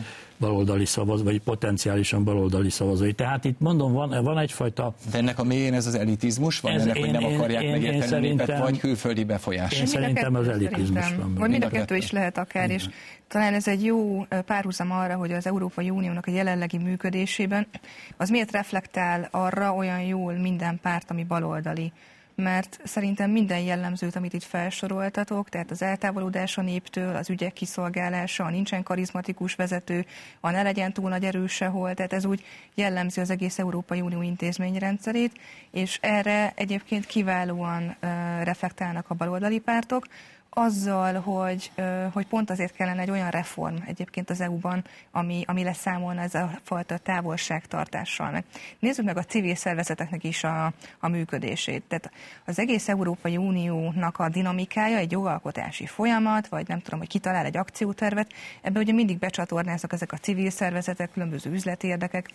baloldali 0.43 0.85
szavazói, 0.85 1.23
vagy 1.23 1.41
potenciálisan 1.41 2.23
baloldali 2.23 2.69
szavazói. 2.69 3.13
Tehát 3.13 3.45
itt 3.45 3.59
mondom, 3.59 3.93
van, 3.93 4.23
van 4.23 4.37
egyfajta... 4.37 4.93
De 5.11 5.17
ennek 5.17 5.39
a 5.39 5.43
mélyén 5.43 5.73
ez 5.73 5.87
az 5.87 5.95
elitizmus 5.95 6.59
van, 6.59 6.73
ez 6.73 6.81
ennek, 6.81 6.97
én, 6.97 7.03
hogy 7.03 7.11
nem 7.11 7.23
akarják 7.23 7.63
én, 7.63 7.71
megérteni 7.71 8.27
én 8.27 8.33
a 8.33 8.35
népet, 8.35 8.59
vagy 8.59 8.79
külföldi 8.79 9.23
befolyás? 9.23 9.79
Én 9.79 9.85
szerintem 9.85 10.35
az 10.35 10.47
elitizmus 10.47 11.15
van. 11.15 11.35
Vagy 11.35 11.49
mind 11.49 11.63
a 11.63 11.69
kettő 11.69 11.95
is 11.95 12.11
lehet 12.11 12.37
akár, 12.37 12.69
és 12.69 12.85
talán 13.27 13.53
ez 13.53 13.67
egy 13.67 13.83
jó 13.83 14.25
párhuzam 14.45 14.91
arra, 14.91 15.15
hogy 15.15 15.31
az 15.31 15.47
Európai 15.47 15.89
Uniónak 15.89 16.27
a 16.27 16.31
jelenlegi 16.31 16.77
működésében 16.77 17.67
az 18.17 18.29
miért 18.29 18.51
reflektál 18.51 19.27
arra 19.31 19.73
olyan 19.73 20.01
jól 20.01 20.33
minden 20.33 20.79
párt, 20.81 21.11
ami 21.11 21.23
baloldali 21.23 21.91
mert 22.35 22.79
szerintem 22.83 23.29
minden 23.29 23.59
jellemzőt, 23.59 24.15
amit 24.15 24.33
itt 24.33 24.43
felsoroltatok, 24.43 25.49
tehát 25.49 25.71
az 25.71 25.81
eltávolodás 25.81 26.57
a 26.57 26.61
néptől, 26.61 27.15
az 27.15 27.29
ügyek 27.29 27.53
kiszolgálása, 27.53 28.43
a 28.43 28.49
nincsen 28.49 28.83
karizmatikus 28.83 29.55
vezető, 29.55 30.05
a 30.39 30.49
ne 30.49 30.61
legyen 30.61 30.93
túl 30.93 31.09
nagy 31.09 31.23
erő 31.23 31.47
sehol, 31.47 31.93
tehát 31.93 32.13
ez 32.13 32.25
úgy 32.25 32.43
jellemzi 32.75 33.21
az 33.21 33.29
egész 33.29 33.59
Európai 33.59 34.01
Unió 34.01 34.21
intézményrendszerét, 34.21 35.31
és 35.71 35.97
erre 36.01 36.53
egyébként 36.55 37.05
kiválóan 37.05 37.95
reflektálnak 38.43 39.09
a 39.09 39.13
baloldali 39.13 39.59
pártok, 39.59 40.07
azzal, 40.53 41.19
hogy, 41.19 41.71
hogy 42.13 42.27
pont 42.27 42.49
azért 42.49 42.73
kellene 42.73 43.01
egy 43.01 43.09
olyan 43.09 43.29
reform 43.29 43.75
egyébként 43.85 44.29
az 44.29 44.41
EU-ban, 44.41 44.85
ami, 45.11 45.43
ami 45.47 45.63
leszámolna 45.63 46.21
ez 46.21 46.35
a 46.35 46.51
fajta 46.63 46.97
távolságtartással. 46.97 48.31
Meg 48.31 48.43
nézzük 48.79 49.05
meg 49.05 49.17
a 49.17 49.23
civil 49.23 49.55
szervezeteknek 49.55 50.23
is 50.23 50.43
a, 50.43 50.73
a 50.99 51.07
működését. 51.07 51.83
Tehát 51.87 52.11
az 52.45 52.59
egész 52.59 52.89
Európai 52.89 53.37
Uniónak 53.37 54.19
a 54.19 54.29
dinamikája 54.29 54.97
egy 54.97 55.11
jogalkotási 55.11 55.85
folyamat, 55.85 56.47
vagy 56.47 56.67
nem 56.67 56.79
tudom, 56.79 56.99
hogy 56.99 57.09
kitalál 57.09 57.45
egy 57.45 57.57
akciótervet, 57.57 58.33
ebbe 58.61 58.79
ugye 58.79 58.93
mindig 58.93 59.19
becsatornáznak 59.19 59.93
ezek 59.93 60.11
a 60.11 60.17
civil 60.17 60.49
szervezetek, 60.49 61.11
különböző 61.11 61.51
üzleti 61.51 61.87
érdekek, 61.87 62.29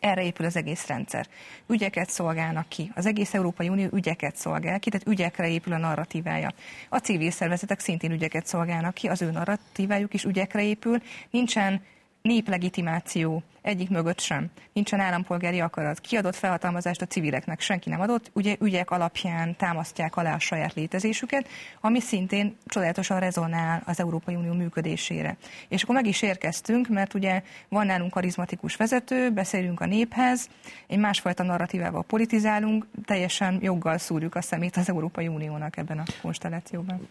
erre 0.00 0.24
épül 0.24 0.46
az 0.46 0.56
egész 0.56 0.86
rendszer. 0.86 1.26
Ügyeket 1.66 2.10
szolgálnak 2.10 2.68
ki. 2.68 2.90
Az 2.94 3.06
egész 3.06 3.34
Európai 3.34 3.68
Unió 3.68 3.88
ügyeket 3.92 4.36
szolgál 4.36 4.78
ki, 4.78 4.90
tehát 4.90 5.06
ügyekre 5.06 5.48
épül 5.48 5.72
a 5.72 5.78
narratívája. 5.78 6.52
A 6.88 6.98
civil 6.98 7.30
szervezetek 7.30 7.80
szintén 7.80 8.12
ügyeket 8.12 8.46
szolgálnak 8.46 8.94
ki, 8.94 9.08
az 9.08 9.22
ő 9.22 9.30
narratívájuk 9.30 10.14
is 10.14 10.24
ügyekre 10.24 10.62
épül. 10.62 11.02
Nincsen 11.30 11.82
néplegitimáció 12.28 13.42
egyik 13.62 13.90
mögött 13.90 14.20
sem. 14.20 14.50
Nincsen 14.72 15.00
állampolgári 15.00 15.60
akarat. 15.60 16.00
Kiadott 16.00 16.34
felhatalmazást 16.34 17.02
a 17.02 17.06
civileknek 17.06 17.60
senki 17.60 17.90
nem 17.90 18.00
adott, 18.00 18.30
ugye 18.34 18.56
ügyek 18.60 18.90
alapján 18.90 19.56
támasztják 19.56 20.16
alá 20.16 20.34
a 20.34 20.38
saját 20.38 20.74
létezésüket, 20.74 21.48
ami 21.80 22.00
szintén 22.00 22.56
csodálatosan 22.66 23.20
rezonál 23.20 23.82
az 23.86 24.00
Európai 24.00 24.34
Unió 24.34 24.52
működésére. 24.52 25.36
És 25.68 25.82
akkor 25.82 25.94
meg 25.94 26.06
is 26.06 26.22
érkeztünk, 26.22 26.88
mert 26.88 27.14
ugye 27.14 27.42
van 27.68 27.86
nálunk 27.86 28.10
karizmatikus 28.10 28.76
vezető, 28.76 29.30
beszélünk 29.30 29.80
a 29.80 29.86
néphez, 29.86 30.48
egy 30.86 30.98
másfajta 30.98 31.42
narratívával 31.42 32.02
politizálunk, 32.02 32.86
teljesen 33.04 33.58
joggal 33.62 33.98
szúrjuk 33.98 34.34
a 34.34 34.42
szemét 34.42 34.76
az 34.76 34.88
Európai 34.88 35.28
Uniónak 35.28 35.76
ebben 35.76 35.98
a 35.98 36.04
konstellációban 36.22 37.08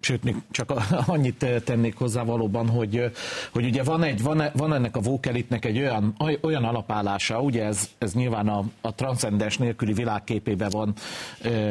sőt, 0.00 0.24
még 0.24 0.36
csak 0.50 0.72
annyit 1.06 1.46
tennék 1.64 1.96
hozzá 1.96 2.22
valóban, 2.22 2.68
hogy, 2.68 3.10
hogy 3.52 3.64
ugye 3.64 3.82
van, 3.82 4.02
egy, 4.02 4.22
van, 4.22 4.42
van 4.52 4.74
ennek 4.74 4.96
a 4.96 5.00
vókelitnek 5.00 5.64
egy 5.64 5.78
olyan, 5.78 6.16
olyan 6.40 6.64
alapállása, 6.64 7.40
ugye 7.40 7.64
ez, 7.64 7.88
ez 7.98 8.12
nyilván 8.12 8.48
a, 8.48 8.64
a 8.80 8.94
transzcendens 8.94 9.58
nélküli 9.58 9.92
világképébe 9.92 10.68
van 10.68 10.94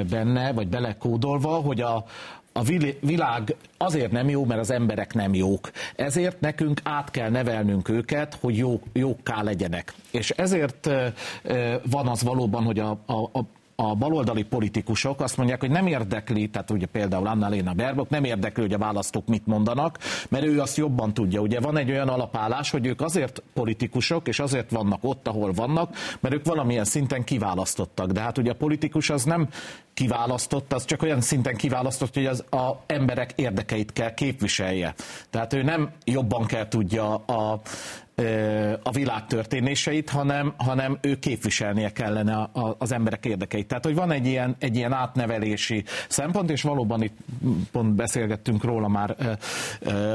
benne, 0.10 0.54
vagy 0.54 0.68
belekódolva, 0.68 1.50
hogy 1.50 1.82
a, 1.82 2.06
a 2.54 2.64
világ 3.02 3.56
azért 3.78 4.12
nem 4.12 4.30
jó, 4.30 4.46
mert 4.46 4.60
az 4.60 4.72
emberek 4.72 5.14
nem 5.14 5.34
jók. 5.34 5.72
Ezért 5.96 6.40
nekünk 6.40 6.82
át 6.84 7.12
kell 7.12 7.30
nevelnünk 7.30 7.90
őket, 7.90 8.38
hogy 8.42 8.58
jó, 8.58 8.82
jókká 8.94 9.42
legyenek. 9.42 9.94
És 10.12 10.30
ezért 10.30 10.90
van 11.90 12.08
az 12.08 12.24
valóban, 12.24 12.64
hogy 12.64 12.80
a, 12.80 12.90
a 13.06 13.44
a 13.82 13.96
baloldali 13.96 14.44
politikusok 14.44 15.22
azt 15.22 15.38
mondják, 15.38 15.60
hogy 15.60 15.70
nem 15.70 15.88
érdekli, 15.88 16.48
tehát 16.48 16.72
ugye 16.72 16.86
például 16.86 17.28
Anna-Léna 17.28 17.74
Berbok 17.74 18.10
nem 18.10 18.24
érdekli, 18.24 18.62
hogy 18.62 18.74
a 18.74 18.78
választók 18.78 19.28
mit 19.28 19.46
mondanak, 19.46 19.98
mert 20.30 20.46
ő 20.46 20.60
azt 20.60 20.78
jobban 20.78 21.14
tudja. 21.14 21.42
Ugye 21.42 21.60
van 21.60 21.78
egy 21.78 21.90
olyan 21.90 22.08
alapállás, 22.08 22.70
hogy 22.70 22.86
ők 22.86 23.02
azért 23.02 23.44
politikusok, 23.54 24.28
és 24.28 24.40
azért 24.40 24.72
vannak 24.72 25.00
ott, 25.04 25.28
ahol 25.28 25.52
vannak, 25.52 25.96
mert 26.20 26.36
ők 26.36 26.46
valamilyen 26.46 26.84
szinten 26.84 27.24
kiválasztottak. 27.24 28.12
De 28.12 28.20
hát 28.20 28.38
ugye 28.38 28.52
a 28.52 28.56
politikus 28.56 29.10
az 29.10 29.24
nem 29.24 29.48
kiválasztott, 29.94 30.74
az 30.74 30.86
csak 30.86 31.02
olyan 31.02 31.22
szinten 31.22 31.56
kiválasztott, 31.56 32.14
hogy 32.14 32.26
az 32.26 32.44
a 32.50 32.84
emberek 32.86 33.32
érdekeit 33.36 33.94
kell 33.94 34.14
képviselje. 34.14 34.94
Tehát 35.30 35.54
ő 35.54 35.64
nem 35.64 35.92
jobban 36.04 36.46
kell 36.46 36.68
tudja 36.68 37.16
a 37.16 37.62
a 38.84 38.92
világ 38.92 39.26
történéseit, 39.26 40.10
hanem, 40.10 40.54
hanem 40.58 40.98
ő 41.02 41.20
képviselnie 41.20 41.92
kellene 41.92 42.50
az 42.78 42.92
emberek 42.92 43.26
érdekeit. 43.26 43.68
Tehát, 43.68 43.86
hogy 43.86 43.96
van 43.96 44.12
egy 44.12 44.26
ilyen, 44.26 44.56
egy 44.60 44.76
ilyen 44.76 44.94
átnevelési 44.94 45.84
szempont, 46.08 46.50
és 46.50 46.62
valóban 46.62 47.04
itt 47.04 47.18
pont 47.72 47.96
beszélgettünk 47.96 48.64
róla 48.64 48.88
már 48.88 49.38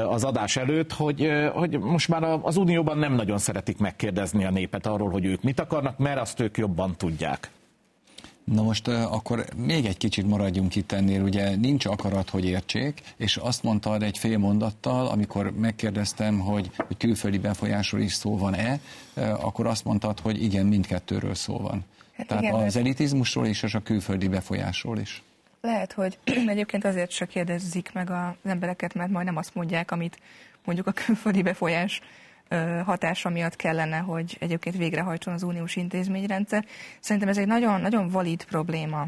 az 0.09 0.23
adás 0.23 0.55
előtt, 0.57 0.93
hogy, 0.93 1.31
hogy 1.53 1.79
most 1.79 2.07
már 2.07 2.39
az 2.41 2.57
Unióban 2.57 2.97
nem 2.97 3.13
nagyon 3.13 3.37
szeretik 3.37 3.77
megkérdezni 3.77 4.45
a 4.45 4.51
népet 4.51 4.85
arról, 4.85 5.09
hogy 5.09 5.25
ők 5.25 5.41
mit 5.41 5.59
akarnak, 5.59 5.97
mert 5.97 6.19
azt 6.19 6.39
ők 6.39 6.57
jobban 6.57 6.95
tudják. 6.97 7.49
Na 8.45 8.61
most 8.61 8.87
akkor 8.87 9.45
még 9.55 9.85
egy 9.85 9.97
kicsit 9.97 10.27
maradjunk 10.27 10.75
itt 10.75 10.91
ennél, 10.91 11.21
ugye 11.21 11.55
nincs 11.55 11.85
akarat, 11.85 12.29
hogy 12.29 12.45
értsék, 12.45 13.01
és 13.17 13.37
azt 13.37 13.63
mondtad 13.63 14.03
egy 14.03 14.17
fél 14.17 14.37
mondattal, 14.37 15.07
amikor 15.07 15.51
megkérdeztem, 15.51 16.39
hogy, 16.39 16.71
hogy 16.75 16.97
külföldi 16.97 17.37
befolyásról 17.37 18.01
is 18.01 18.13
szó 18.13 18.37
van-e, 18.37 18.79
akkor 19.15 19.67
azt 19.67 19.83
mondtad, 19.83 20.19
hogy 20.19 20.43
igen, 20.43 20.65
mindkettőről 20.65 21.35
szó 21.35 21.57
van. 21.57 21.85
Hát 22.17 22.27
Tehát 22.27 22.43
igen, 22.43 22.55
az 22.55 22.75
elitizmusról 22.75 23.45
is, 23.45 23.63
és 23.63 23.73
a 23.73 23.79
külföldi 23.79 24.27
befolyásról 24.27 24.97
is. 24.97 25.23
Lehet, 25.61 25.93
hogy 25.93 26.17
egyébként 26.47 26.85
azért 26.85 27.11
se 27.11 27.25
kérdezzik 27.25 27.91
meg 27.93 28.09
az 28.09 28.49
embereket, 28.51 28.93
mert 28.93 29.11
majd 29.11 29.25
nem 29.25 29.37
azt 29.37 29.55
mondják, 29.55 29.91
amit 29.91 30.17
mondjuk 30.65 30.87
a 30.87 30.91
külföldi 30.91 31.41
befolyás 31.41 32.01
hatása 32.85 33.29
miatt 33.29 33.55
kellene, 33.55 33.97
hogy 33.97 34.37
egyébként 34.39 34.77
végrehajtson 34.77 35.33
az 35.33 35.43
uniós 35.43 35.75
intézményrendszer. 35.75 36.65
Szerintem 36.99 37.29
ez 37.29 37.37
egy 37.37 37.47
nagyon, 37.47 37.81
nagyon 37.81 38.09
valid 38.09 38.43
probléma, 38.43 39.07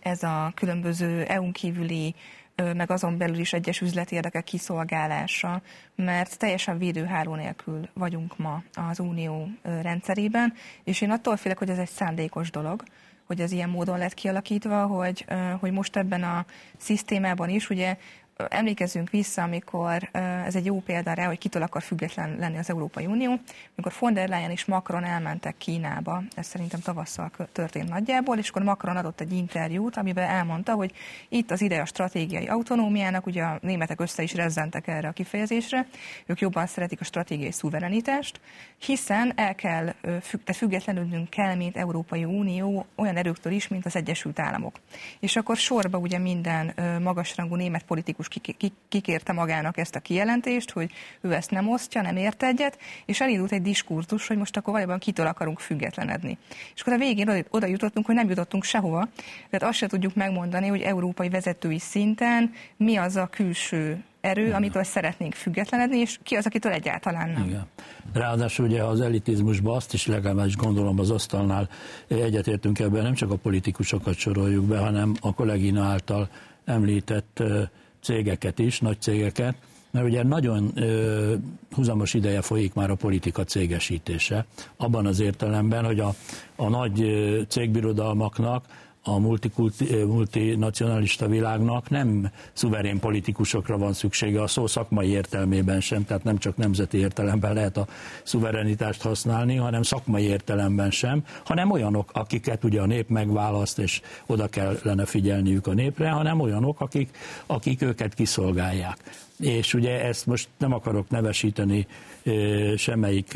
ez 0.00 0.22
a 0.22 0.52
különböző 0.54 1.22
EU-n 1.22 1.52
kívüli 1.52 2.14
meg 2.74 2.90
azon 2.90 3.18
belül 3.18 3.38
is 3.38 3.52
egyes 3.52 3.80
üzleti 3.80 4.14
érdekek 4.14 4.44
kiszolgálása, 4.44 5.62
mert 5.94 6.38
teljesen 6.38 6.78
védőháló 6.78 7.34
nélkül 7.34 7.88
vagyunk 7.94 8.38
ma 8.38 8.62
az 8.88 8.98
unió 8.98 9.48
rendszerében, 9.62 10.52
és 10.84 11.00
én 11.00 11.10
attól 11.10 11.36
félek, 11.36 11.58
hogy 11.58 11.70
ez 11.70 11.78
egy 11.78 11.88
szándékos 11.88 12.50
dolog, 12.50 12.82
hogy 13.26 13.40
ez 13.40 13.52
ilyen 13.52 13.70
módon 13.70 13.98
lett 13.98 14.14
kialakítva, 14.14 14.86
hogy, 14.86 15.24
hogy 15.60 15.72
most 15.72 15.96
ebben 15.96 16.22
a 16.22 16.44
szisztémában 16.76 17.48
is 17.48 17.70
ugye 17.70 17.96
emlékezzünk 18.48 19.10
vissza, 19.10 19.42
amikor 19.42 20.08
ez 20.44 20.54
egy 20.54 20.64
jó 20.64 20.80
példa 20.80 21.12
rá, 21.12 21.26
hogy 21.26 21.38
kitől 21.38 21.62
akar 21.62 21.82
független 21.82 22.36
lenni 22.38 22.58
az 22.58 22.70
Európai 22.70 23.06
Unió, 23.06 23.28
amikor 23.76 23.92
von 23.98 24.14
der 24.14 24.28
Leyen 24.28 24.50
és 24.50 24.64
Macron 24.64 25.04
elmentek 25.04 25.56
Kínába, 25.58 26.22
ez 26.34 26.46
szerintem 26.46 26.80
tavasszal 26.80 27.30
történt 27.52 27.88
nagyjából, 27.88 28.38
és 28.38 28.48
akkor 28.48 28.62
Macron 28.62 28.96
adott 28.96 29.20
egy 29.20 29.32
interjút, 29.32 29.96
amiben 29.96 30.28
elmondta, 30.28 30.72
hogy 30.72 30.92
itt 31.28 31.50
az 31.50 31.60
ideje 31.60 31.80
a 31.80 31.84
stratégiai 31.84 32.46
autonómiának, 32.46 33.26
ugye 33.26 33.42
a 33.42 33.58
németek 33.62 34.00
össze 34.00 34.22
is 34.22 34.34
rezzentek 34.34 34.86
erre 34.86 35.08
a 35.08 35.12
kifejezésre, 35.12 35.86
ők 36.26 36.40
jobban 36.40 36.66
szeretik 36.66 37.00
a 37.00 37.04
stratégiai 37.04 37.52
szuverenitást, 37.52 38.40
hiszen 38.78 39.32
el 39.36 39.54
kell, 39.54 39.94
tehát 40.00 40.56
függetlenülnünk 40.56 41.30
kell, 41.30 41.54
mint 41.54 41.76
Európai 41.76 42.24
Unió 42.24 42.86
olyan 42.94 43.16
erőktől 43.16 43.52
is, 43.52 43.68
mint 43.68 43.86
az 43.86 43.96
Egyesült 43.96 44.38
Államok. 44.38 44.80
És 45.20 45.36
akkor 45.36 45.56
sorba 45.56 45.98
ugye 45.98 46.18
minden 46.18 46.74
magasrangú 47.02 47.54
német 47.54 47.82
politikus 47.82 48.28
kikérte 48.88 49.32
magának 49.32 49.78
ezt 49.78 49.94
a 49.94 50.00
kijelentést, 50.00 50.70
hogy 50.70 50.90
ő 51.20 51.32
ezt 51.32 51.50
nem 51.50 51.68
osztja, 51.68 52.02
nem 52.02 52.16
ért 52.16 52.42
egyet, 52.42 52.78
és 53.06 53.20
elindult 53.20 53.52
egy 53.52 53.62
diskurzus, 53.62 54.26
hogy 54.26 54.36
most 54.36 54.56
akkor 54.56 54.72
valójában 54.72 54.98
kitől 54.98 55.26
akarunk 55.26 55.60
függetlenedni. 55.60 56.38
És 56.74 56.80
akkor 56.80 56.92
a 56.92 56.98
végén 56.98 57.44
oda, 57.50 57.66
jutottunk, 57.66 58.06
hogy 58.06 58.14
nem 58.14 58.28
jutottunk 58.28 58.64
sehova, 58.64 59.08
tehát 59.50 59.68
azt 59.68 59.78
se 59.78 59.86
tudjuk 59.86 60.14
megmondani, 60.14 60.68
hogy 60.68 60.80
európai 60.80 61.28
vezetői 61.28 61.78
szinten 61.78 62.52
mi 62.76 62.96
az 62.96 63.16
a 63.16 63.26
külső 63.26 64.04
erő, 64.20 64.42
Igen. 64.42 64.54
amitől 64.54 64.82
szeretnénk 64.82 65.34
függetlenedni, 65.34 65.98
és 65.98 66.18
ki 66.22 66.34
az, 66.34 66.46
akitől 66.46 66.72
egyáltalán 66.72 67.30
nem. 67.30 67.44
Igen. 67.44 67.66
Ráadásul 68.12 68.66
ugye 68.66 68.82
az 68.82 69.00
elitizmusban 69.00 69.76
azt 69.76 69.92
is 69.92 70.06
legalábbis 70.06 70.56
gondolom 70.56 70.98
az 70.98 71.10
asztalnál 71.10 71.68
egyetértünk 72.08 72.78
ebben, 72.78 73.02
nem 73.02 73.14
csak 73.14 73.30
a 73.30 73.36
politikusokat 73.36 74.14
soroljuk 74.14 74.64
be, 74.64 74.78
hanem 74.78 75.14
a 75.20 75.34
kollégina 75.34 75.84
által 75.84 76.28
említett 76.64 77.42
cégeket 78.02 78.58
is, 78.58 78.80
nagy 78.80 79.00
cégeket, 79.00 79.54
mert 79.90 80.06
ugye 80.06 80.22
nagyon 80.22 80.70
ö, 80.74 81.34
húzamos 81.72 82.14
ideje 82.14 82.42
folyik 82.42 82.74
már 82.74 82.90
a 82.90 82.94
politika 82.94 83.44
cégesítése, 83.44 84.46
abban 84.76 85.06
az 85.06 85.20
értelemben, 85.20 85.84
hogy 85.84 86.00
a, 86.00 86.14
a 86.56 86.68
nagy 86.68 87.04
cégbirodalmaknak 87.48 88.64
a 89.02 89.18
multinacionalista 90.06 91.28
világnak 91.28 91.90
nem 91.90 92.30
szuverén 92.52 92.98
politikusokra 92.98 93.78
van 93.78 93.92
szüksége 93.92 94.42
a 94.42 94.46
szó 94.46 94.66
szakmai 94.66 95.08
értelmében 95.08 95.80
sem, 95.80 96.04
tehát 96.04 96.24
nem 96.24 96.38
csak 96.38 96.56
nemzeti 96.56 96.98
értelemben 96.98 97.54
lehet 97.54 97.76
a 97.76 97.86
szuverenitást 98.22 99.02
használni, 99.02 99.56
hanem 99.56 99.82
szakmai 99.82 100.22
értelemben 100.22 100.90
sem, 100.90 101.24
hanem 101.44 101.70
olyanok, 101.70 102.10
akiket 102.12 102.64
ugye 102.64 102.80
a 102.80 102.86
nép 102.86 103.08
megválaszt, 103.08 103.78
és 103.78 104.00
oda 104.26 104.48
kellene 104.48 105.04
figyelniük 105.04 105.66
a 105.66 105.72
népre, 105.72 106.10
hanem 106.10 106.40
olyanok, 106.40 106.80
akik, 106.80 107.16
akik 107.46 107.82
őket 107.82 108.14
kiszolgálják. 108.14 108.96
És 109.38 109.74
ugye 109.74 110.04
ezt 110.04 110.26
most 110.26 110.48
nem 110.58 110.72
akarok 110.72 111.08
nevesíteni 111.08 111.86
semmelyik 112.76 113.34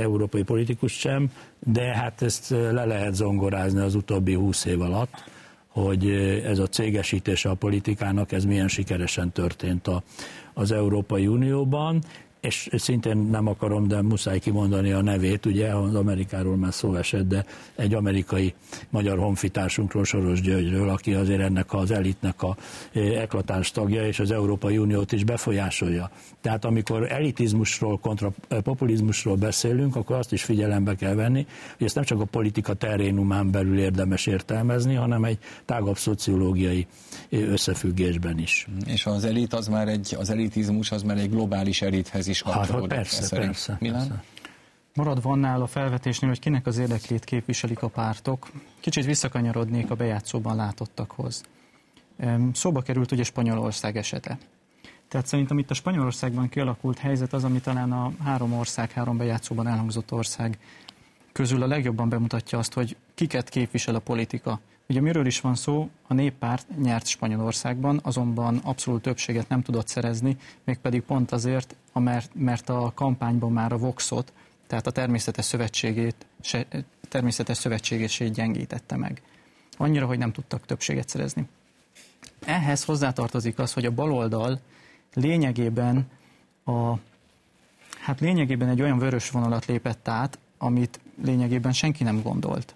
európai 0.00 0.42
politikus 0.42 0.92
sem, 0.92 1.30
de 1.66 1.82
hát 1.82 2.22
ezt 2.22 2.50
le 2.50 2.84
lehet 2.84 3.14
zongorázni 3.14 3.80
az 3.80 3.94
utóbbi 3.94 4.34
húsz 4.34 4.64
év 4.64 4.80
alatt, 4.80 5.24
hogy 5.68 6.10
ez 6.44 6.58
a 6.58 6.66
cégesítése 6.66 7.48
a 7.48 7.54
politikának, 7.54 8.32
ez 8.32 8.44
milyen 8.44 8.68
sikeresen 8.68 9.32
történt 9.32 9.86
a, 9.86 10.02
az 10.54 10.72
Európai 10.72 11.26
Unióban, 11.26 12.02
és 12.42 12.68
szintén 12.72 13.16
nem 13.16 13.46
akarom, 13.46 13.88
de 13.88 14.02
muszáj 14.02 14.38
kimondani 14.38 14.92
a 14.92 15.02
nevét, 15.02 15.46
ugye 15.46 15.68
az 15.74 15.94
Amerikáról 15.94 16.56
már 16.56 16.72
szó 16.72 16.94
esett, 16.94 17.28
de 17.28 17.44
egy 17.76 17.94
amerikai 17.94 18.54
magyar 18.90 19.18
honfitársunkról, 19.18 20.04
Soros 20.04 20.40
Györgyről, 20.40 20.88
aki 20.88 21.14
azért 21.14 21.40
ennek 21.40 21.72
az 21.72 21.90
elitnek 21.90 22.42
a 22.42 22.56
eklatáns 22.92 23.70
tagja, 23.70 24.06
és 24.06 24.18
az 24.18 24.30
Európai 24.30 24.78
Uniót 24.78 25.12
is 25.12 25.24
befolyásolja. 25.24 26.10
Tehát 26.40 26.64
amikor 26.64 27.12
elitizmusról 27.12 27.98
kontra 27.98 28.32
populizmusról 28.48 29.36
beszélünk, 29.36 29.96
akkor 29.96 30.16
azt 30.16 30.32
is 30.32 30.42
figyelembe 30.42 30.94
kell 30.94 31.14
venni, 31.14 31.46
hogy 31.76 31.86
ezt 31.86 31.94
nem 31.94 32.04
csak 32.04 32.20
a 32.20 32.24
politika 32.24 32.74
terénumán 32.74 33.50
belül 33.50 33.78
érdemes 33.78 34.26
értelmezni, 34.26 34.94
hanem 34.94 35.24
egy 35.24 35.38
tágabb 35.64 35.96
szociológiai 35.96 36.86
összefüggésben 37.30 38.38
is. 38.38 38.66
És 38.86 39.06
az 39.06 39.24
elit 39.24 39.54
az 39.54 39.68
már 39.68 39.88
egy, 39.88 40.16
az 40.18 40.30
elitizmus 40.30 40.90
az 40.90 41.02
már 41.02 41.18
egy 41.18 41.30
globális 41.30 41.82
elithez 41.82 42.30
is 42.32 42.42
kapcsolódik. 42.42 42.90
Hát, 42.92 42.98
persze, 42.98 43.36
persze, 43.36 43.76
persze. 43.80 44.24
Maradva 44.94 45.30
annál 45.30 45.62
a 45.62 45.66
felvetésnél, 45.66 46.30
hogy 46.30 46.38
kinek 46.38 46.66
az 46.66 46.78
érdeklét 46.78 47.24
képviselik 47.24 47.82
a 47.82 47.88
pártok, 47.88 48.50
kicsit 48.80 49.04
visszakanyarodnék 49.04 49.90
a 49.90 49.94
bejátszóban 49.94 50.56
látottakhoz. 50.56 51.42
Szóba 52.52 52.82
került 52.82 53.12
ugye 53.12 53.22
Spanyolország 53.22 53.96
esete. 53.96 54.38
Tehát 55.08 55.26
szerintem 55.26 55.58
itt 55.58 55.70
a 55.70 55.74
Spanyolországban 55.74 56.48
kialakult 56.48 56.98
helyzet 56.98 57.32
az, 57.32 57.44
ami 57.44 57.60
talán 57.60 57.92
a 57.92 58.12
három 58.24 58.52
ország, 58.52 58.90
három 58.90 59.16
bejátszóban 59.16 59.66
elhangzott 59.66 60.12
ország 60.12 60.58
közül 61.32 61.62
a 61.62 61.66
legjobban 61.66 62.08
bemutatja 62.08 62.58
azt, 62.58 62.72
hogy 62.72 62.96
kiket 63.14 63.48
képvisel 63.48 63.94
a 63.94 63.98
politika. 63.98 64.60
Ugye 64.88 65.00
miről 65.00 65.26
is 65.26 65.40
van 65.40 65.54
szó? 65.54 65.90
A 66.06 66.14
néppárt 66.14 66.66
nyert 66.82 67.06
Spanyolországban, 67.06 68.00
azonban 68.02 68.56
abszolút 68.56 69.02
többséget 69.02 69.48
nem 69.48 69.62
tudott 69.62 69.88
szerezni, 69.88 70.36
mégpedig 70.64 71.02
pont 71.02 71.32
azért, 71.32 71.76
mert 72.32 72.68
a 72.68 72.92
kampányban 72.94 73.52
már 73.52 73.72
a 73.72 73.78
Voxot, 73.78 74.32
tehát 74.66 74.86
a 74.86 74.90
természetes 74.90 75.44
szövetségét, 75.44 76.26
természetes 77.08 77.56
szövetségését 77.56 78.32
gyengítette 78.32 78.96
meg. 78.96 79.22
Annyira, 79.76 80.06
hogy 80.06 80.18
nem 80.18 80.32
tudtak 80.32 80.66
többséget 80.66 81.08
szerezni. 81.08 81.48
Ehhez 82.44 82.84
hozzátartozik 82.84 83.58
az, 83.58 83.72
hogy 83.72 83.84
a 83.84 83.90
baloldal 83.90 84.60
lényegében 85.14 86.06
a 86.64 86.94
hát 88.00 88.20
lényegében 88.20 88.68
egy 88.68 88.82
olyan 88.82 88.98
vörös 88.98 89.30
vonalat 89.30 89.66
lépett 89.66 90.08
át, 90.08 90.38
amit 90.58 91.00
lényegében 91.22 91.72
senki 91.72 92.04
nem 92.04 92.22
gondolt. 92.22 92.74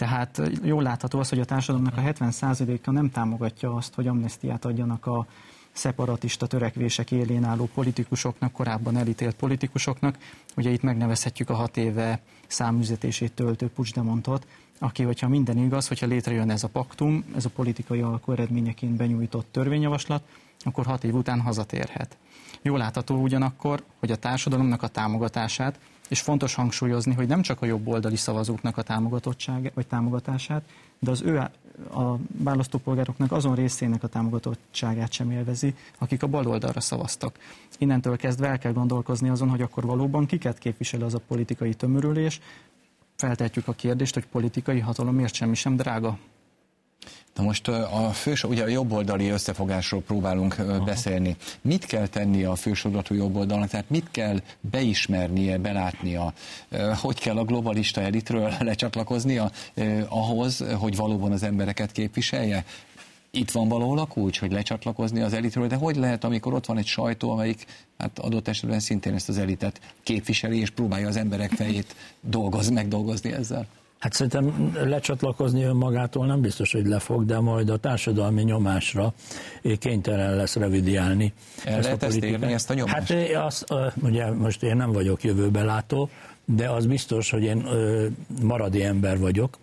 Tehát 0.00 0.42
jól 0.62 0.82
látható 0.82 1.18
az, 1.18 1.28
hogy 1.28 1.40
a 1.40 1.44
társadalomnak 1.44 1.96
a 1.96 2.00
70%-a 2.00 2.90
nem 2.90 3.10
támogatja 3.10 3.74
azt, 3.74 3.94
hogy 3.94 4.06
amnestiát 4.06 4.64
adjanak 4.64 5.06
a 5.06 5.26
szeparatista 5.72 6.46
törekvések 6.46 7.10
élén 7.10 7.44
álló 7.44 7.68
politikusoknak, 7.74 8.52
korábban 8.52 8.96
elítélt 8.96 9.34
politikusoknak. 9.34 10.18
Ugye 10.56 10.70
itt 10.70 10.82
megnevezhetjük 10.82 11.50
a 11.50 11.54
hat 11.54 11.76
éve 11.76 12.20
számüzetését 12.46 13.32
töltő 13.32 13.68
Puigdemontot, 13.68 14.46
aki, 14.78 15.02
hogyha 15.02 15.28
minden 15.28 15.58
igaz, 15.58 15.88
hogyha 15.88 16.06
létrejön 16.06 16.50
ez 16.50 16.64
a 16.64 16.68
paktum, 16.68 17.24
ez 17.36 17.44
a 17.44 17.50
politikai 17.50 18.00
alkú 18.00 18.32
eredményeként 18.32 18.96
benyújtott 18.96 19.52
törvényjavaslat, 19.52 20.22
akkor 20.60 20.86
hat 20.86 21.04
év 21.04 21.14
után 21.14 21.40
hazatérhet. 21.40 22.16
Jól 22.62 22.78
látható 22.78 23.22
ugyanakkor, 23.22 23.84
hogy 23.98 24.10
a 24.10 24.16
társadalomnak 24.16 24.82
a 24.82 24.88
támogatását 24.88 25.78
és 26.10 26.20
fontos 26.20 26.54
hangsúlyozni, 26.54 27.14
hogy 27.14 27.26
nem 27.26 27.42
csak 27.42 27.62
a 27.62 27.66
jobb 27.66 27.88
oldali 27.88 28.16
szavazóknak 28.16 28.76
a 28.76 28.82
támogatottság 28.82 29.70
vagy 29.74 29.86
támogatását, 29.86 30.62
de 30.98 31.10
az 31.10 31.22
ő 31.22 31.36
a 31.92 32.16
választópolgároknak 32.38 33.32
azon 33.32 33.54
részének 33.54 34.02
a 34.02 34.06
támogatottságát 34.06 35.12
sem 35.12 35.30
élvezi, 35.30 35.74
akik 35.98 36.22
a 36.22 36.26
bal 36.26 36.46
oldalra 36.46 36.80
szavaztak. 36.80 37.38
Innentől 37.78 38.16
kezdve 38.16 38.48
el 38.48 38.58
kell 38.58 38.72
gondolkozni 38.72 39.28
azon, 39.28 39.48
hogy 39.48 39.62
akkor 39.62 39.84
valóban 39.84 40.26
kiket 40.26 40.58
képvisel 40.58 41.02
az 41.02 41.14
a 41.14 41.20
politikai 41.28 41.74
tömörülés. 41.74 42.40
Feltetjük 43.16 43.68
a 43.68 43.72
kérdést, 43.72 44.14
hogy 44.14 44.26
politikai 44.26 44.78
hatalom 44.78 45.14
miért 45.14 45.34
semmi 45.34 45.54
sem 45.54 45.76
drága. 45.76 46.18
Na 47.34 47.42
most 47.42 47.68
a 47.68 48.10
fős, 48.12 48.44
ugye 48.44 48.62
a 48.62 48.68
jobboldali 48.68 49.28
összefogásról 49.28 50.02
próbálunk 50.02 50.58
Aha. 50.58 50.78
beszélni. 50.78 51.36
Mit 51.60 51.84
kell 51.84 52.06
tenni 52.06 52.44
a 52.44 52.54
fősodratú 52.54 53.14
jobboldalnak? 53.14 53.68
Tehát 53.68 53.90
mit 53.90 54.08
kell 54.10 54.40
beismernie, 54.60 55.58
belátnia? 55.58 56.32
Hogy 56.94 57.20
kell 57.20 57.36
a 57.36 57.44
globalista 57.44 58.00
elitről 58.00 58.52
lecsatlakoznia 58.60 59.50
ahhoz, 60.08 60.64
hogy 60.78 60.96
valóban 60.96 61.32
az 61.32 61.42
embereket 61.42 61.92
képviselje? 61.92 62.64
Itt 63.30 63.50
van 63.50 63.68
valahol 63.68 63.98
a 63.98 64.06
kulcs, 64.06 64.40
hogy 64.40 64.52
lecsatlakozni 64.52 65.20
az 65.20 65.32
elitről, 65.32 65.66
de 65.66 65.76
hogy 65.76 65.96
lehet, 65.96 66.24
amikor 66.24 66.54
ott 66.54 66.66
van 66.66 66.78
egy 66.78 66.86
sajtó, 66.86 67.30
amelyik 67.30 67.64
hát 67.98 68.18
adott 68.18 68.48
esetben 68.48 68.80
szintén 68.80 69.14
ezt 69.14 69.28
az 69.28 69.38
elitet 69.38 69.80
képviseli, 70.02 70.60
és 70.60 70.70
próbálja 70.70 71.08
az 71.08 71.16
emberek 71.16 71.50
fejét 71.50 71.94
dolgozni, 72.20 72.74
megdolgozni 72.74 73.32
ezzel? 73.32 73.66
Hát 74.00 74.12
szerintem 74.12 74.72
lecsatlakozni 74.84 75.62
önmagától 75.62 76.26
nem 76.26 76.40
biztos, 76.40 76.72
hogy 76.72 76.86
lefog, 76.86 77.24
de 77.24 77.40
majd 77.40 77.70
a 77.70 77.76
társadalmi 77.76 78.42
nyomásra 78.42 79.12
kénytelen 79.78 80.36
lesz 80.36 80.56
revidiálni. 80.56 81.32
El 81.64 81.74
ezt 81.74 81.84
lehet 81.84 82.02
a 82.02 82.06
ezt 82.06 82.16
érni, 82.16 82.52
ezt 82.52 82.70
a 82.70 82.74
nyomást? 82.74 83.12
Hát 83.12 83.44
az, 83.46 83.64
ugye 84.02 84.30
most 84.32 84.62
én 84.62 84.76
nem 84.76 84.92
vagyok 84.92 85.22
jövőbelátó, 85.22 86.08
de 86.44 86.70
az 86.70 86.86
biztos, 86.86 87.30
hogy 87.30 87.42
én 87.42 87.66
maradi 88.42 88.84
ember 88.84 89.18
vagyok, 89.18 89.58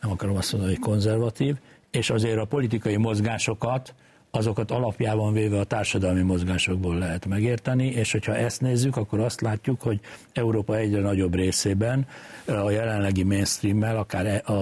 nem 0.00 0.10
akarom 0.10 0.36
azt 0.36 0.52
mondani, 0.52 0.72
hogy 0.74 0.82
konzervatív, 0.82 1.56
és 1.90 2.10
azért 2.10 2.38
a 2.38 2.44
politikai 2.44 2.96
mozgásokat 2.96 3.94
azokat 4.34 4.70
alapjában 4.70 5.32
véve 5.32 5.58
a 5.58 5.64
társadalmi 5.64 6.22
mozgásokból 6.22 6.98
lehet 6.98 7.26
megérteni, 7.26 7.86
és 7.86 8.12
hogyha 8.12 8.36
ezt 8.36 8.60
nézzük, 8.60 8.96
akkor 8.96 9.20
azt 9.20 9.40
látjuk, 9.40 9.80
hogy 9.80 10.00
Európa 10.32 10.76
egyre 10.76 11.00
nagyobb 11.00 11.34
részében 11.34 12.06
a 12.46 12.70
jelenlegi 12.70 13.22
mainstream-mel, 13.22 13.96
akár 13.96 14.26
e- 14.26 14.42
a, 14.44 14.52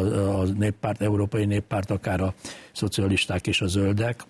a 0.40 0.44
néppárt, 0.44 1.02
európai 1.02 1.44
néppárt, 1.44 1.90
akár 1.90 2.20
a 2.20 2.34
szocialisták 2.72 3.46
és 3.46 3.60
a 3.60 3.66
zöldek, 3.66 4.24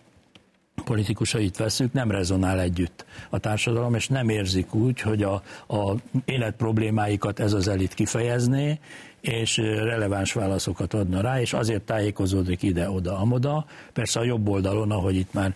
politikusait 0.85 1.57
veszük, 1.57 1.93
nem 1.93 2.11
rezonál 2.11 2.61
együtt 2.61 3.05
a 3.31 3.39
társadalom, 3.39 3.95
és 3.95 4.09
nem 4.09 4.29
érzik 4.29 4.75
úgy, 4.75 5.01
hogy 5.01 5.23
a, 5.23 5.43
a 5.69 5.95
élet 6.25 6.55
problémáikat 6.57 7.41
ez 7.41 7.53
az 7.53 7.69
elit 7.69 7.95
kifejezné, 7.95 8.79
és 9.21 9.57
releváns 9.57 10.33
válaszokat 10.33 10.95
adna 10.95 11.21
rá, 11.21 11.41
és 11.41 11.53
azért 11.53 11.83
tájékozódik 11.83 12.63
ide-oda, 12.63 13.19
amoda. 13.19 13.67
Persze 13.93 14.21
a 14.21 14.25
jobb 14.25 14.49
oldalon, 14.49 14.91
ahogy 14.91 15.17
itt 15.17 15.33
már 15.33 15.55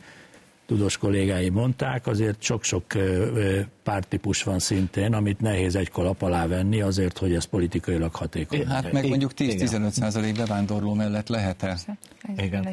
tudós 0.66 0.96
kollégái 0.96 1.48
mondták, 1.48 2.06
azért 2.06 2.42
sok-sok 2.42 2.84
pártípus 3.82 4.42
van 4.42 4.58
szintén, 4.58 5.14
amit 5.14 5.40
nehéz 5.40 5.76
egy 5.76 5.90
kalap 5.90 6.22
alá 6.22 6.46
venni 6.46 6.80
azért, 6.80 7.18
hogy 7.18 7.34
ez 7.34 7.44
politikailag 7.44 8.14
hatékony. 8.14 8.66
Hát 8.66 8.92
meg 8.92 9.08
mondjuk 9.08 9.30
10-15 9.36 9.88
százalék 9.90 10.36
bevándorló 10.36 10.94
mellett 10.94 11.28
lehet-e? 11.28 11.78
Igen. 12.36 12.68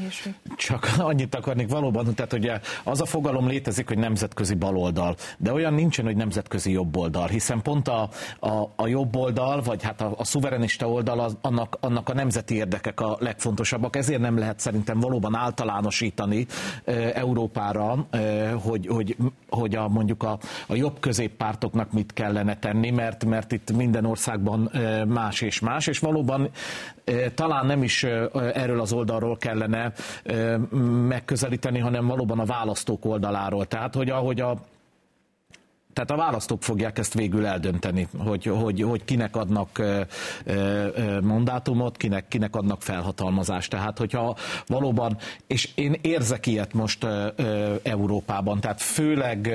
Csak 0.56 0.90
annyit 0.98 1.36
akarnék 1.36 1.70
valóban, 1.70 2.16
tehát 2.16 2.34
ugye 2.34 2.60
az 2.84 3.02
a 3.02 3.06
fogalom 3.06 3.48
létezik, 3.48 3.88
hogy 3.88 3.98
nemzetközi 3.98 4.54
baloldal, 4.54 5.16
de 5.38 5.54
olyan 5.54 5.74
nincsen, 5.74 6.06
hogy 6.06 6.16
nemzetközi 6.16 6.72
jobboldal, 6.72 7.28
hiszen 7.28 7.62
pont 7.62 7.88
a, 7.88 8.10
a, 8.40 8.72
a 8.76 8.88
jobboldal, 8.88 9.62
vagy 9.62 9.84
hát 9.84 10.02
a, 10.02 10.14
a 10.18 10.24
szuverenista 10.24 10.90
oldal, 10.90 11.20
az, 11.20 11.38
annak, 11.42 11.78
annak 11.80 12.10
a 12.10 12.14
nemzeti 12.14 12.56
érdekek 12.56 13.00
a 13.00 13.18
legfontosabbak, 13.20 13.96
ezért 13.96 14.20
nem 14.20 14.38
lehet 14.38 14.60
szerintem 14.60 15.00
valóban 15.00 15.36
általánosítani 15.36 16.46
e, 16.86 17.12
Európára, 17.14 17.81
e, 18.10 18.52
hogy, 18.52 18.88
hogy, 18.88 19.15
hogy 19.50 19.76
a, 19.76 19.88
mondjuk 19.88 20.24
a, 20.24 20.39
a 20.67 20.76
jobb 20.76 21.00
középpártoknak 21.00 21.91
mit 21.91 22.13
kellene 22.13 22.58
tenni, 22.58 22.89
mert, 22.89 23.26
mert 23.26 23.52
itt 23.52 23.72
minden 23.72 24.06
országban 24.06 24.72
más 25.08 25.41
és 25.41 25.60
más, 25.60 25.88
és 25.88 26.00
valóban 26.00 26.50
talán 27.36 27.65
nem 27.65 27.84
is 27.84 28.04
erről 28.54 28.82
az 28.82 28.94
oldalról 28.94 29.38
kellene 29.38 29.94
megközelíteni, 31.08 31.80
hanem 31.80 32.08
valóban 32.08 32.39
a 32.39 32.46
választók 32.46 33.06
oldaláról. 33.06 33.65
Tehát, 33.65 33.96
hogy 33.96 34.10
ahogy 34.10 34.41
a 34.41 34.62
tehát 35.94 36.12
a 36.12 36.16
választók 36.16 36.64
fogják 36.64 36.98
ezt 37.00 37.14
végül 37.14 37.46
eldönteni, 37.46 38.08
hogy, 38.18 38.46
hogy, 38.46 38.82
hogy 38.82 39.06
kinek 39.06 39.36
adnak 39.36 39.82
mandátumot, 41.22 41.98
kinek, 41.98 42.28
kinek 42.28 42.56
adnak 42.56 42.82
felhatalmazást. 42.82 43.70
Tehát, 43.70 43.98
hogyha 43.98 44.36
valóban, 44.66 45.18
és 45.48 45.70
én 45.76 45.96
érzek 46.02 46.48
ilyet 46.48 46.74
most 46.74 47.08
Európában, 47.84 48.60
tehát 48.60 48.82
főleg 48.82 49.52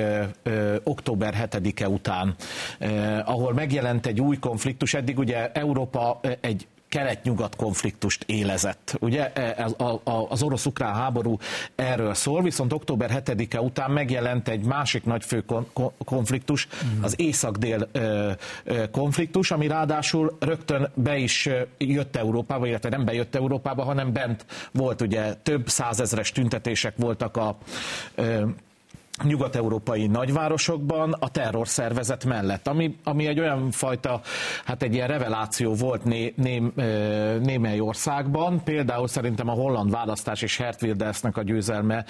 október 0.83 1.49
7-e 1.51 1.89
után, 1.89 2.35
ahol 3.25 3.53
megjelent 3.53 4.05
egy 4.05 4.21
új 4.21 4.37
konfliktus, 4.37 4.93
eddig 4.93 5.17
ugye 5.17 5.51
Európa 5.51 6.19
egy 6.41 6.67
kelet-nyugat 6.89 7.55
konfliktust 7.55 8.23
élezett. 8.27 8.97
Ugye 8.99 9.31
e, 9.33 9.67
az 10.29 10.43
orosz-ukrán 10.43 10.93
háború 10.93 11.37
erről 11.75 12.13
szól, 12.13 12.41
viszont 12.41 12.73
október 12.73 13.21
7-e 13.25 13.61
után 13.61 13.91
megjelent 13.91 14.47
egy 14.47 14.65
másik 14.65 15.03
nagy 15.05 15.23
fő 15.25 15.43
konfliktus, 16.05 16.67
az 17.01 17.19
észak-dél 17.19 17.87
konfliktus, 18.91 19.51
ami 19.51 19.67
ráadásul 19.67 20.37
rögtön 20.39 20.89
be 20.93 21.17
is 21.17 21.49
jött 21.77 22.15
Európába, 22.15 22.67
illetve 22.67 22.89
nem 22.89 23.05
bejött 23.05 23.35
Európába, 23.35 23.83
hanem 23.83 24.13
bent 24.13 24.45
volt 24.71 25.01
ugye 25.01 25.33
több 25.33 25.69
százezres 25.69 26.31
tüntetések 26.31 26.93
voltak 26.97 27.37
a 27.37 27.57
nyugat-európai 29.23 30.07
nagyvárosokban 30.07 31.15
a 31.19 31.29
terrorszervezet 31.29 32.25
mellett, 32.25 32.67
ami, 32.67 32.95
ami 33.03 33.27
egy 33.27 33.39
olyan 33.39 33.71
fajta, 33.71 34.21
hát 34.65 34.83
egy 34.83 34.93
ilyen 34.93 35.07
reveláció 35.07 35.73
volt 35.73 36.03
né, 36.03 36.33
né, 36.35 36.63
némely 37.41 37.79
országban, 37.79 38.63
például 38.63 39.07
szerintem 39.07 39.49
a 39.49 39.51
holland 39.51 39.91
választás 39.91 40.41
és 40.41 40.57
Hert 40.57 40.81
Wildersnek 40.81 41.37
a 41.37 41.41
győzelme 41.41 42.05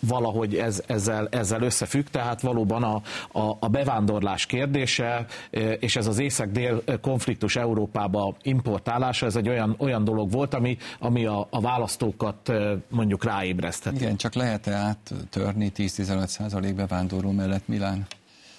valahogy 0.00 0.54
ez, 0.54 0.82
ezzel, 0.86 1.28
ezzel 1.30 1.62
összefügg, 1.62 2.06
tehát 2.10 2.40
valóban 2.40 2.82
a, 2.82 3.02
a, 3.40 3.56
a 3.60 3.68
bevándorlás 3.68 4.46
kérdése, 4.46 5.26
és 5.78 5.96
ez 5.96 6.06
az 6.06 6.18
észak-dél 6.18 6.82
konfliktus 7.00 7.56
Európába 7.56 8.34
importálása, 8.42 9.26
ez 9.26 9.36
egy 9.36 9.48
olyan, 9.48 9.74
olyan 9.78 10.04
dolog 10.04 10.30
volt, 10.30 10.54
ami, 10.54 10.76
ami 10.98 11.24
a, 11.24 11.46
a 11.50 11.60
választókat 11.60 12.52
mondjuk 12.88 13.24
ráébresztett. 13.24 13.94
Igen, 13.94 14.16
csak 14.16 14.34
lehet-e 14.34 14.72
áttörni 14.72 15.57
törni 15.58 15.72
10-15% 15.76 16.72
bevándorló 16.76 17.30
mellett 17.30 17.68
Milán? 17.68 18.06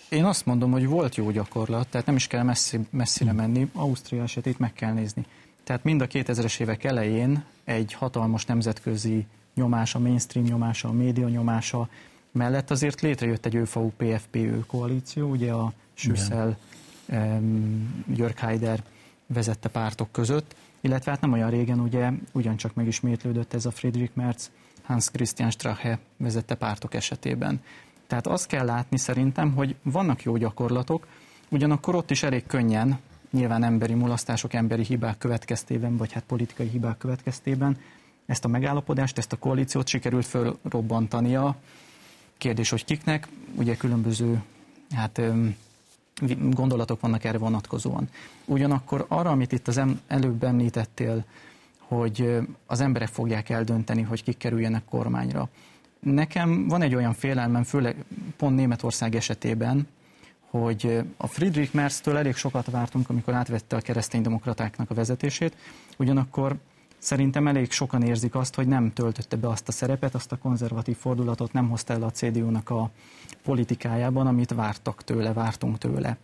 Én 0.09 0.25
azt 0.25 0.45
mondom, 0.45 0.71
hogy 0.71 0.87
volt 0.87 1.15
jó 1.15 1.31
gyakorlat, 1.31 1.87
tehát 1.87 2.07
nem 2.07 2.15
is 2.15 2.27
kell 2.27 2.43
messzi, 2.43 2.79
messzire 2.89 3.31
menni, 3.31 3.69
Ausztria 3.73 4.23
esetét 4.23 4.59
meg 4.59 4.73
kell 4.73 4.93
nézni. 4.93 5.25
Tehát 5.63 5.83
mind 5.83 6.01
a 6.01 6.07
2000-es 6.07 6.59
évek 6.59 6.83
elején 6.83 7.43
egy 7.63 7.93
hatalmas 7.93 8.45
nemzetközi 8.45 9.25
nyomása, 9.55 9.99
mainstream 9.99 10.45
nyomása, 10.45 10.87
a 10.87 10.91
média 10.91 11.27
nyomása 11.27 11.89
mellett 12.31 12.71
azért 12.71 13.01
létrejött 13.01 13.45
egy 13.45 13.55
ÖFAU 13.55 13.89
PFPÖ 13.97 14.59
koalíció, 14.67 15.29
ugye 15.29 15.51
a 15.51 15.73
Süssel, 15.93 16.57
um, 17.05 18.03
Jörg 18.15 18.37
Haider 18.37 18.83
vezette 19.27 19.69
pártok 19.69 20.11
között, 20.11 20.55
illetve 20.81 21.11
hát 21.11 21.21
nem 21.21 21.31
olyan 21.31 21.49
régen 21.49 21.79
ugye 21.79 22.11
ugyancsak 22.31 22.73
megismétlődött 22.73 23.53
ez 23.53 23.65
a 23.65 23.71
Friedrich 23.71 24.11
Merz 24.13 24.49
Hans 24.89 25.09
Christian 25.11 25.51
Strache 25.51 25.99
vezette 26.17 26.55
pártok 26.55 26.93
esetében. 26.93 27.61
Tehát 28.07 28.27
azt 28.27 28.47
kell 28.47 28.65
látni 28.65 28.97
szerintem, 28.97 29.53
hogy 29.53 29.75
vannak 29.83 30.23
jó 30.23 30.37
gyakorlatok, 30.37 31.07
ugyanakkor 31.49 31.95
ott 31.95 32.11
is 32.11 32.23
elég 32.23 32.45
könnyen, 32.45 32.99
nyilván 33.31 33.63
emberi 33.63 33.93
mulasztások, 33.93 34.53
emberi 34.53 34.83
hibák 34.83 35.17
következtében, 35.17 35.97
vagy 35.97 36.11
hát 36.11 36.23
politikai 36.23 36.67
hibák 36.67 36.97
következtében 36.97 37.77
ezt 38.25 38.45
a 38.45 38.47
megállapodást, 38.47 39.17
ezt 39.17 39.33
a 39.33 39.37
koalíciót 39.37 39.87
sikerült 39.87 40.25
fölrobbantania. 40.25 41.55
Kérdés, 42.37 42.69
hogy 42.69 42.85
kiknek, 42.85 43.27
ugye 43.55 43.75
különböző 43.75 44.43
hát, 44.95 45.21
gondolatok 46.49 46.99
vannak 46.99 47.23
erre 47.23 47.37
vonatkozóan. 47.37 48.09
Ugyanakkor 48.45 49.05
arra, 49.07 49.29
amit 49.29 49.51
itt 49.51 49.67
az 49.67 49.81
előbb 50.07 50.43
említettél, 50.43 51.25
hogy 51.89 52.37
az 52.65 52.81
emberek 52.81 53.07
fogják 53.07 53.49
eldönteni, 53.49 54.01
hogy 54.01 54.23
kik 54.23 54.37
kerüljenek 54.37 54.85
kormányra. 54.85 55.49
Nekem 55.99 56.67
van 56.67 56.81
egy 56.81 56.95
olyan 56.95 57.13
félelmem, 57.13 57.63
főleg 57.63 58.05
pont 58.37 58.55
Németország 58.55 59.15
esetében, 59.15 59.87
hogy 60.49 61.03
a 61.17 61.27
Friedrich 61.27 61.73
Merz-től 61.73 62.17
elég 62.17 62.35
sokat 62.35 62.71
vártunk, 62.71 63.09
amikor 63.09 63.33
átvette 63.33 63.75
a 63.75 63.81
kereszténydemokratáknak 63.81 64.89
a 64.89 64.93
vezetését, 64.93 65.55
ugyanakkor 65.97 66.57
Szerintem 66.99 67.47
elég 67.47 67.71
sokan 67.71 68.01
érzik 68.01 68.35
azt, 68.35 68.55
hogy 68.55 68.67
nem 68.67 68.93
töltötte 68.93 69.35
be 69.35 69.47
azt 69.47 69.67
a 69.67 69.71
szerepet, 69.71 70.15
azt 70.15 70.31
a 70.31 70.37
konzervatív 70.37 70.97
fordulatot 70.97 71.53
nem 71.53 71.69
hozta 71.69 71.93
el 71.93 72.03
a 72.03 72.11
CDU-nak 72.11 72.69
a 72.69 72.89
politikájában, 73.43 74.27
amit 74.27 74.53
vártak 74.53 75.03
tőle, 75.03 75.33
vártunk 75.33 75.77
tőle. 75.77 76.17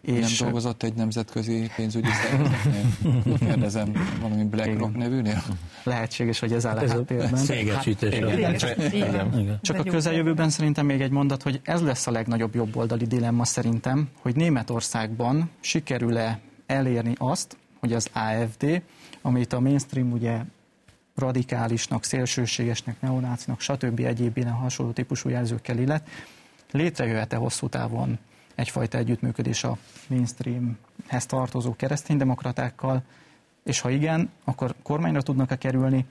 És 0.00 0.38
nem 0.38 0.48
dolgozott 0.48 0.82
egy 0.82 0.94
nemzetközi 0.94 1.70
pénzügyi 1.76 2.08
szervezetnél? 2.08 3.38
Kérdezem, 3.38 3.92
valami 4.20 4.44
BlackRock 4.44 4.96
igen. 4.96 5.08
nevűnél? 5.08 5.42
Lehetséges, 5.82 6.38
hogy 6.38 6.52
ez 6.52 6.66
áll 6.66 6.76
a 6.76 6.88
háttérben. 6.88 7.36
Szégesítés. 7.36 8.18
Hát, 8.18 9.60
Csak 9.60 9.78
a 9.78 9.82
közeljövőben 9.82 10.50
szerintem 10.50 10.86
még 10.86 11.00
egy 11.00 11.10
mondat, 11.10 11.42
hogy 11.42 11.60
ez 11.64 11.82
lesz 11.82 12.06
a 12.06 12.10
legnagyobb 12.10 12.54
jobboldali 12.54 13.04
dilemma 13.04 13.44
szerintem, 13.44 14.08
hogy 14.20 14.36
Németországban 14.36 15.50
sikerül-e 15.60 16.40
elérni 16.66 17.12
azt, 17.18 17.56
hogy 17.80 17.92
az 17.92 18.10
AFD 18.12 18.82
amit 19.26 19.52
a 19.52 19.60
mainstream 19.60 20.12
ugye 20.12 20.40
radikálisnak, 21.14 22.04
szélsőségesnek, 22.04 23.00
neonácinak, 23.00 23.60
stb. 23.60 24.00
egyéb 24.00 24.36
ilyen 24.36 24.52
hasonló 24.52 24.92
típusú 24.92 25.28
jelzőkkel 25.28 25.78
illet, 25.78 26.08
létrejöhet-e 26.70 27.36
hosszú 27.36 27.68
távon 27.68 28.18
egyfajta 28.56 28.98
együttműködés 28.98 29.64
a 29.64 29.76
mainstreamhez 30.08 31.26
tartozó 31.26 31.76
kereszténydemokratákkal, 31.76 33.02
és 33.64 33.80
ha 33.80 33.90
igen, 33.90 34.30
akkor 34.44 34.74
kormányra 34.82 35.22
tudnak-e 35.22 35.56
kerülni, 35.56 36.04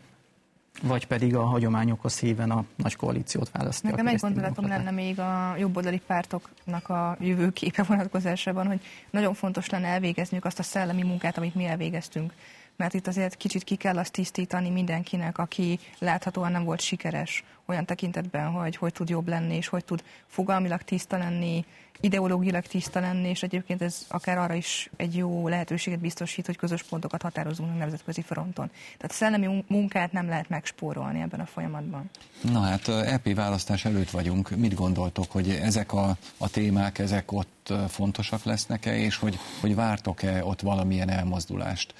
vagy 0.82 1.08
pedig 1.08 1.36
a 1.36 1.43
hagyományokhoz 1.43 2.20
híven 2.20 2.52
a 2.52 2.66
nagy 2.76 2.96
koalíciót 2.96 3.52
választani. 3.52 3.91
Nekem 3.91 4.08
egy 4.08 4.20
gondolatom 4.20 4.68
lenne 4.68 4.91
még 4.91 5.20
a 5.20 5.56
jobboldali 5.58 6.02
pártoknak 6.08 6.89
a 6.89 7.18
jövőképe 7.20 7.84
vonatkozásában, 7.84 8.68
hogy 8.68 8.82
nagyon 9.10 9.34
fontos 9.34 9.70
lenne 9.70 9.88
elvégezniük 9.88 10.46
azt 10.46 10.60
a 10.60 10.64
szellemi 10.64 11.04
munkát, 11.04 11.38
amit 11.38 11.56
mi 11.56 11.66
elvégeztünk 11.66 12.34
mert 12.76 12.93
itt 12.93 13.07
azért 13.07 13.36
kicsit 13.36 13.63
ki 13.63 13.76
kell 13.76 13.97
azt 13.97 14.11
tisztítani 14.11 14.69
mindenkinek, 14.69 15.38
aki 15.38 15.80
láthatóan 15.99 16.51
nem 16.51 16.63
volt 16.63 16.82
sikeres 16.82 17.43
olyan 17.65 17.86
tekintetben, 17.86 18.51
hogy 18.51 18.76
hogy 18.76 18.93
tud 18.93 19.09
jobb 19.09 19.28
lenni, 19.28 19.55
és 19.55 19.67
hogy 19.67 19.86
tud 19.86 20.03
fogalmilag 20.28 20.82
tiszta 20.82 21.17
lenni, 21.17 21.65
ideológilag 21.99 22.65
tiszta 22.65 22.99
lenni, 22.99 23.30
és 23.30 23.43
egyébként 23.43 23.82
ez 23.82 24.05
akár 24.07 24.38
arra 24.38 24.53
is 24.53 24.89
egy 24.95 25.15
jó 25.15 25.47
lehetőséget 25.47 25.99
biztosít, 25.99 26.45
hogy 26.45 26.57
közös 26.57 26.84
pontokat 26.84 27.21
határozunk 27.21 27.71
a 27.71 27.78
nemzetközi 27.78 28.21
fronton. 28.21 28.69
Tehát 28.97 29.15
szellemi 29.15 29.63
munkát 29.67 30.11
nem 30.11 30.28
lehet 30.28 30.49
megspórolni 30.49 31.21
ebben 31.21 31.39
a 31.39 31.45
folyamatban. 31.45 32.09
Na 32.41 32.59
hát 32.59 32.88
EP 32.88 33.34
választás 33.36 33.86
előtt 33.86 34.09
vagyunk. 34.09 34.49
Mit 34.49 34.73
gondoltok, 34.73 35.32
hogy 35.32 35.49
ezek 35.49 35.93
a, 35.93 36.17
a 36.38 36.49
témák, 36.49 36.99
ezek 36.99 37.32
ott 37.32 37.73
fontosak 37.89 38.43
lesznek-e, 38.43 38.97
és 38.97 39.17
hogy, 39.17 39.39
hogy 39.61 39.76
vártok-e 39.76 40.45
ott 40.45 40.61
valamilyen 40.61 41.09
elmozdulást, 41.09 41.93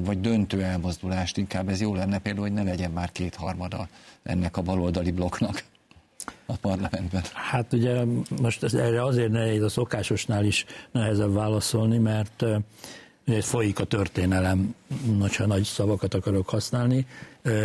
vagy 0.00 0.20
döntő 0.20 0.62
elmozdulást? 0.62 1.36
Inkább 1.36 1.68
ez 1.68 1.80
jó 1.80 1.94
lenne 1.94 2.18
például, 2.18 2.46
hogy 2.46 2.54
ne 2.54 2.62
legyen 2.62 2.90
már 2.90 3.12
kétharmada 3.12 3.88
ennek 4.22 4.56
a 4.56 4.62
baloldali 4.62 5.10
blokknak 5.10 5.64
a 6.46 6.56
parlamentben? 6.56 7.22
Hát 7.32 7.72
ugye 7.72 8.04
most 8.40 8.74
erre 8.74 9.04
azért 9.04 9.30
nehéz 9.30 9.62
a 9.62 9.68
szokásosnál 9.68 10.44
is 10.44 10.64
nehezebb 10.90 11.32
válaszolni, 11.32 11.98
mert 11.98 12.42
uh, 12.42 12.56
folyik 13.40 13.78
a 13.78 13.84
történelem, 13.84 14.74
ha 15.36 15.46
nagy 15.46 15.64
szavakat 15.64 16.14
akarok 16.14 16.48
használni, 16.48 17.06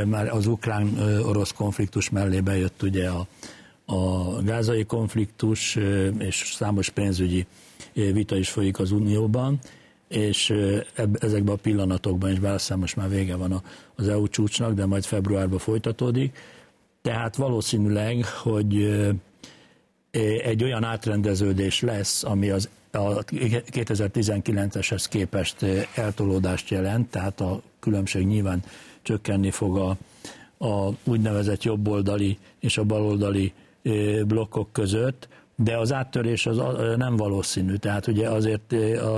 már 0.06 0.28
az 0.28 0.48
ukrán-orosz 0.48 1.52
konfliktus 1.52 2.10
mellé 2.10 2.40
bejött 2.40 2.84
ugye 2.84 3.10
a, 3.10 3.28
a 3.86 4.32
gázai 4.42 4.86
konfliktus, 4.86 5.78
és 6.18 6.54
számos 6.56 6.90
pénzügyi 6.90 7.46
vita 7.94 8.38
is 8.38 8.50
folyik 8.50 8.80
az 8.80 8.92
Unióban, 8.92 9.60
és 10.08 10.54
ezekben 11.20 11.54
a 11.56 11.58
pillanatokban 11.62 12.32
is, 12.32 12.40
bár 12.40 12.60
most 12.76 12.96
már 12.96 13.10
vége 13.10 13.36
van 13.36 13.62
az 13.96 14.08
EU 14.08 14.28
csúcsnak, 14.28 14.74
de 14.74 14.86
majd 14.86 15.04
februárban 15.04 15.60
folytatódik, 15.60 16.38
tehát 17.02 17.36
valószínűleg, 17.36 18.26
hogy 18.26 18.98
egy 20.44 20.64
olyan 20.64 20.84
átrendeződés 20.84 21.82
lesz, 21.82 22.24
ami 22.24 22.50
az 22.50 22.70
a 22.92 23.24
2019-eshez 23.24 25.06
képest 25.10 25.66
eltolódást 25.96 26.70
jelent, 26.70 27.10
tehát 27.10 27.42
a 27.42 27.62
különbség 27.80 28.26
nyilván 28.26 28.64
csökkenni 29.02 29.52
fog 29.52 29.78
a, 29.78 29.98
a 30.68 30.94
úgynevezett 31.04 31.64
jobboldali 31.64 32.38
és 32.60 32.78
a 32.78 32.84
baloldali 32.84 33.54
blokkok 34.26 34.72
között, 34.72 35.28
de 35.64 35.78
az 35.78 35.94
áttörés 35.94 36.46
az 36.46 36.62
nem 36.98 37.16
valószínű, 37.16 37.76
tehát 37.76 38.08
ugye 38.08 38.30
azért 38.30 38.74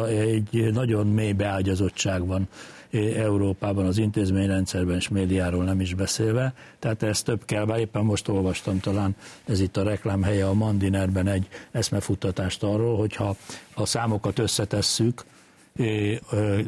egy 0.07 0.71
nagyon 0.73 1.07
mély 1.07 1.31
beágyazottság 1.31 2.25
van 2.25 2.47
Európában, 3.15 3.85
az 3.85 3.97
intézményrendszerben 3.97 4.95
és 4.95 5.09
médiáról 5.09 5.63
nem 5.63 5.79
is 5.81 5.93
beszélve. 5.93 6.53
Tehát 6.79 7.03
ez 7.03 7.21
több 7.21 7.45
kell, 7.45 7.65
bár 7.65 7.79
éppen 7.79 8.03
most 8.03 8.27
olvastam 8.27 8.79
talán, 8.79 9.15
ez 9.45 9.59
itt 9.59 9.77
a 9.77 9.83
reklámhelye 9.83 10.47
a 10.47 10.53
Mandinerben 10.53 11.27
egy 11.27 11.47
eszmefuttatást 11.71 12.63
arról, 12.63 12.97
hogyha 12.97 13.35
a 13.73 13.85
számokat 13.85 14.39
összetesszük, 14.39 15.25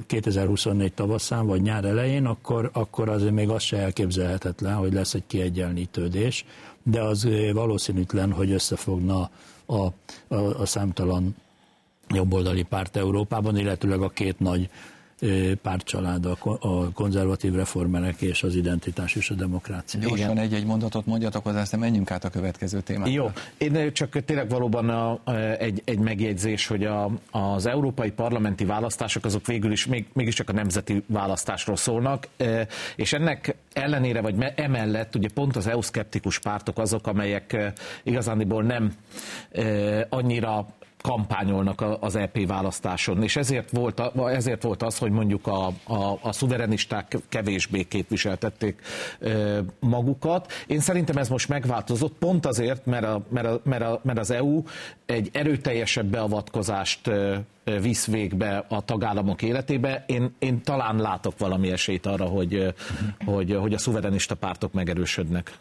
2024 0.05 0.93
tavaszán 0.93 1.45
vagy 1.45 1.61
nyár 1.61 1.85
elején, 1.85 2.25
akkor, 2.25 2.69
akkor 2.73 3.09
azért 3.09 3.33
még 3.33 3.49
az 3.49 3.63
se 3.63 3.77
elképzelhetetlen, 3.77 4.75
hogy 4.75 4.93
lesz 4.93 5.13
egy 5.13 5.23
kiegyenlítődés, 5.27 6.45
de 6.83 7.01
az 7.01 7.27
valószínűtlen, 7.53 8.31
hogy 8.31 8.51
összefogna 8.51 9.29
a, 9.71 9.93
a, 10.27 10.35
a 10.35 10.65
számtalan 10.65 11.35
jobboldali 12.07 12.63
párt 12.63 12.95
Európában, 12.95 13.57
illetőleg 13.57 14.01
a 14.01 14.09
két 14.09 14.39
nagy 14.39 14.69
pártcsalád, 15.61 16.25
a 16.25 16.91
konzervatív 16.93 17.53
reformerek 17.53 18.21
és 18.21 18.43
az 18.43 18.55
identitás 18.55 19.15
és 19.15 19.29
a 19.29 19.33
demokrácia. 19.33 19.99
Gyorsan 19.99 20.37
egy-egy 20.37 20.65
mondatot 20.65 21.05
mondjatok 21.05 21.43
hozzá, 21.43 21.61
aztán 21.61 21.79
menjünk 21.79 22.11
át 22.11 22.23
a 22.23 22.29
következő 22.29 22.81
témára. 22.81 23.11
Jó, 23.11 23.31
én 23.57 23.93
csak 23.93 24.25
tényleg 24.25 24.49
valóban 24.49 24.89
a, 24.89 25.19
a, 25.23 25.33
egy, 25.59 25.81
egy 25.85 25.99
megjegyzés, 25.99 26.67
hogy 26.67 26.83
a, 26.83 27.11
az 27.31 27.65
európai 27.65 28.11
parlamenti 28.11 28.65
választások 28.65 29.25
azok 29.25 29.45
végül 29.45 29.71
is 29.71 29.85
még, 29.85 30.05
mégiscsak 30.13 30.49
a 30.49 30.53
nemzeti 30.53 31.03
választásról 31.07 31.75
szólnak, 31.75 32.27
és 32.95 33.13
ennek 33.13 33.55
ellenére, 33.73 34.21
vagy 34.21 34.35
emellett 34.55 35.15
ugye 35.15 35.29
pont 35.33 35.55
az 35.55 35.67
EU-szkeptikus 35.67 36.39
pártok 36.39 36.77
azok, 36.79 37.07
amelyek 37.07 37.73
igazániból 38.03 38.63
nem 38.63 38.93
annyira 40.09 40.67
kampányolnak 41.01 41.83
az 41.99 42.15
EP 42.15 42.47
választáson, 42.47 43.23
és 43.23 43.35
ezért 43.35 43.69
volt, 43.69 44.01
ezért 44.15 44.63
volt 44.63 44.83
az, 44.83 44.97
hogy 44.97 45.11
mondjuk 45.11 45.47
a, 45.47 45.67
a, 45.67 46.19
a 46.21 46.31
szuverenisták 46.31 47.17
kevésbé 47.29 47.83
képviseltették 47.83 48.81
magukat. 49.79 50.51
Én 50.67 50.79
szerintem 50.79 51.17
ez 51.17 51.29
most 51.29 51.49
megváltozott, 51.49 52.13
pont 52.17 52.45
azért, 52.45 52.85
mert, 52.85 53.05
a, 53.05 53.21
mert, 53.29 53.47
a, 53.47 53.61
mert, 53.63 53.83
a, 53.83 53.99
mert 54.03 54.19
az 54.19 54.31
EU 54.31 54.63
egy 55.05 55.29
erőteljesebb 55.33 56.05
beavatkozást 56.05 57.09
visz 57.81 58.05
végbe 58.05 58.65
a 58.69 58.81
tagállamok 58.81 59.41
életébe. 59.41 60.03
Én, 60.07 60.35
én 60.39 60.61
talán 60.61 60.95
látok 60.95 61.37
valami 61.37 61.71
esélyt 61.71 62.05
arra, 62.05 62.25
hogy, 62.25 62.73
hogy, 63.25 63.55
hogy 63.55 63.73
a 63.73 63.77
szuverenista 63.77 64.35
pártok 64.35 64.73
megerősödnek 64.73 65.51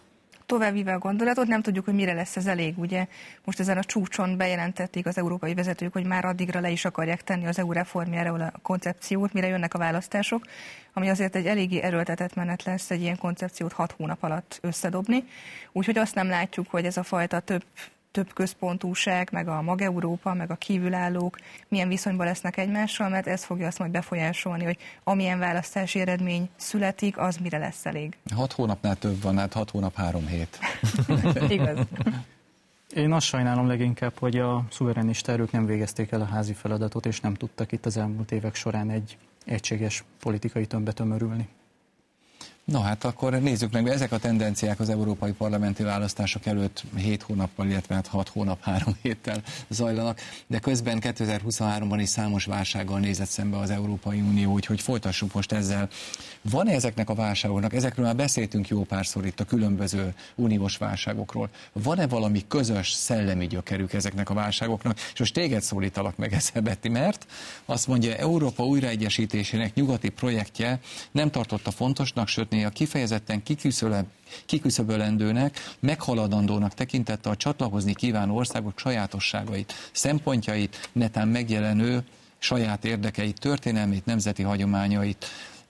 továbbvíve 0.50 0.92
a 0.92 0.98
gondolatot, 0.98 1.46
nem 1.46 1.62
tudjuk, 1.62 1.84
hogy 1.84 1.94
mire 1.94 2.12
lesz 2.12 2.36
ez 2.36 2.46
elég. 2.46 2.78
Ugye 2.78 3.06
most 3.44 3.60
ezen 3.60 3.78
a 3.78 3.84
csúcson 3.84 4.36
bejelentették 4.36 5.06
az 5.06 5.18
európai 5.18 5.54
vezetők, 5.54 5.92
hogy 5.92 6.06
már 6.06 6.24
addigra 6.24 6.60
le 6.60 6.70
is 6.70 6.84
akarják 6.84 7.22
tenni 7.22 7.46
az 7.46 7.58
EU 7.58 7.72
reformjára 7.72 8.32
a 8.32 8.52
koncepciót, 8.62 9.32
mire 9.32 9.46
jönnek 9.46 9.74
a 9.74 9.78
választások, 9.78 10.44
ami 10.92 11.08
azért 11.08 11.36
egy 11.36 11.46
eléggé 11.46 11.80
erőltetett 11.80 12.34
menet 12.34 12.64
lesz 12.64 12.90
egy 12.90 13.00
ilyen 13.00 13.18
koncepciót 13.18 13.72
hat 13.72 13.92
hónap 13.92 14.22
alatt 14.22 14.58
összedobni. 14.62 15.24
Úgyhogy 15.72 15.98
azt 15.98 16.14
nem 16.14 16.28
látjuk, 16.28 16.70
hogy 16.70 16.84
ez 16.84 16.96
a 16.96 17.02
fajta 17.02 17.40
több 17.40 17.64
több 18.12 18.32
központúság, 18.32 19.28
meg 19.32 19.48
a 19.48 19.62
mag-Európa, 19.62 20.34
meg 20.34 20.50
a 20.50 20.54
kívülállók 20.54 21.38
milyen 21.68 21.88
viszonyban 21.88 22.26
lesznek 22.26 22.56
egymással, 22.56 23.08
mert 23.08 23.26
ez 23.26 23.44
fogja 23.44 23.66
azt 23.66 23.78
majd 23.78 23.90
befolyásolni, 23.90 24.64
hogy 24.64 24.78
amilyen 25.04 25.38
választási 25.38 26.00
eredmény 26.00 26.48
születik, 26.56 27.18
az 27.18 27.36
mire 27.36 27.58
lesz 27.58 27.86
elég. 27.86 28.16
Hat 28.34 28.52
hónapnál 28.52 28.96
több 28.96 29.22
van, 29.22 29.38
hát 29.38 29.52
hat 29.52 29.70
hónap 29.70 29.94
három 29.94 30.26
hét. 30.26 30.58
Igaz. 31.48 31.78
Én 32.94 33.12
azt 33.12 33.26
sajnálom 33.26 33.66
leginkább, 33.66 34.18
hogy 34.18 34.38
a 34.38 34.64
szuverenista 34.70 35.32
erők 35.32 35.52
nem 35.52 35.66
végezték 35.66 36.10
el 36.10 36.20
a 36.20 36.24
házi 36.24 36.52
feladatot, 36.52 37.06
és 37.06 37.20
nem 37.20 37.34
tudtak 37.34 37.72
itt 37.72 37.86
az 37.86 37.96
elmúlt 37.96 38.32
évek 38.32 38.54
során 38.54 38.90
egy 38.90 39.16
egységes 39.44 40.04
politikai 40.20 40.66
tömbbe 40.66 40.92
tömörülni. 40.92 41.48
Na 42.70 42.80
hát 42.80 43.04
akkor 43.04 43.32
nézzük 43.32 43.72
meg, 43.72 43.88
ezek 43.88 44.12
a 44.12 44.18
tendenciák 44.18 44.80
az 44.80 44.88
európai 44.88 45.32
parlamenti 45.32 45.82
választások 45.82 46.46
előtt 46.46 46.82
7 46.96 47.22
hónappal, 47.22 47.66
illetve 47.66 47.94
hát 47.94 48.06
6 48.06 48.28
hónap, 48.28 48.62
3 48.62 48.96
héttel 49.02 49.42
zajlanak, 49.68 50.20
de 50.46 50.58
közben 50.58 50.98
2023-ban 51.00 51.98
is 52.00 52.08
számos 52.08 52.44
válsággal 52.44 52.98
nézett 52.98 53.28
szembe 53.28 53.56
az 53.56 53.70
Európai 53.70 54.20
Unió, 54.20 54.52
úgyhogy 54.52 54.80
folytassuk 54.80 55.32
most 55.32 55.52
ezzel. 55.52 55.88
Van-e 56.42 56.72
ezeknek 56.72 57.08
a 57.08 57.14
válságoknak, 57.14 57.72
ezekről 57.74 58.06
már 58.06 58.16
beszéltünk 58.16 58.68
jó 58.68 58.84
párszor 58.84 59.26
itt 59.26 59.40
a 59.40 59.44
különböző 59.44 60.14
uniós 60.34 60.76
válságokról, 60.76 61.48
van-e 61.72 62.06
valami 62.06 62.44
közös 62.48 62.90
szellemi 62.90 63.46
gyökerük 63.46 63.92
ezeknek 63.92 64.30
a 64.30 64.34
válságoknak, 64.34 64.98
és 65.12 65.18
most 65.18 65.34
téged 65.34 65.62
szólítalak 65.62 66.16
meg 66.16 66.32
ezzel, 66.32 66.62
Betty, 66.62 66.88
mert 66.88 67.26
azt 67.64 67.86
mondja, 67.86 68.16
Európa 68.16 68.66
újraegyesítésének 68.66 69.74
nyugati 69.74 70.08
projektje 70.08 70.80
nem 71.10 71.30
tartotta 71.30 71.70
fontosnak, 71.70 72.28
sőt 72.28 72.50
a 72.64 72.70
kifejezetten 72.70 73.42
kiküszöbölendőnek, 74.46 75.74
meghaladandónak 75.78 76.74
tekintette 76.74 77.30
a 77.30 77.36
csatlakozni 77.36 77.94
kívánó 77.94 78.36
országok 78.36 78.78
sajátosságait, 78.78 79.90
szempontjait, 79.92 80.90
netán 80.92 81.28
megjelenő 81.28 82.04
saját 82.38 82.84
érdekeit, 82.84 83.40
történelmét, 83.40 84.04
nemzeti 84.04 84.42
hagyományait. 84.42 85.26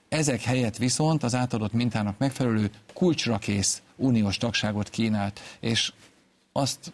Ezek 0.09 0.41
helyett 0.41 0.77
viszont 0.77 1.23
az 1.23 1.35
átadott 1.35 1.73
mintának 1.73 2.17
megfelelő 2.17 2.71
kulcsra 2.93 3.37
kész 3.37 3.81
uniós 3.95 4.37
tagságot 4.37 4.89
kínált, 4.89 5.39
és 5.59 5.93
azt 6.51 6.93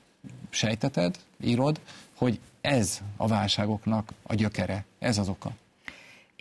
sejteted, 0.50 1.16
írod, 1.44 1.80
hogy 2.16 2.40
ez 2.62 3.00
a 3.18 3.28
válságoknak 3.28 4.14
a 4.24 4.36
gyökere, 4.36 4.86
ez 5.00 5.18
az 5.18 5.30
oka. 5.30 5.52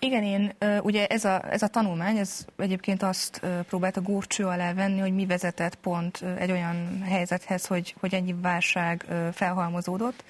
Igen, 0.01 0.23
én 0.23 0.53
ugye 0.83 1.07
ez 1.07 1.25
a, 1.25 1.53
ez 1.53 1.63
a 1.63 1.69
tanulmány, 1.69 2.17
ez 2.17 2.45
egyébként 2.57 3.03
azt 3.03 3.41
próbálta 3.69 4.01
górcső 4.01 4.45
alá 4.45 4.75
venni, 4.75 5.01
hogy 5.01 5.15
mi 5.15 5.27
vezetett 5.27 5.75
pont 5.75 6.25
egy 6.39 6.51
olyan 6.51 7.03
helyzethez, 7.03 7.67
hogy, 7.67 7.95
hogy 8.01 8.15
ennyi 8.15 8.35
válság 8.43 9.05
felhalmozódott, 9.33 10.25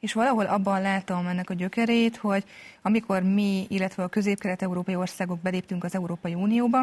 és 0.00 0.12
valahol 0.12 0.44
abban 0.46 0.80
látom 0.80 1.26
ennek 1.26 1.50
a 1.50 1.54
gyökerét, 1.54 2.16
hogy 2.16 2.44
amikor 2.82 3.22
mi, 3.22 3.66
illetve 3.68 4.02
a 4.02 4.08
közép-kelet-európai 4.08 4.94
országok 4.94 5.40
beléptünk 5.40 5.84
az 5.84 5.94
Európai 5.94 6.34
Unióba, 6.34 6.80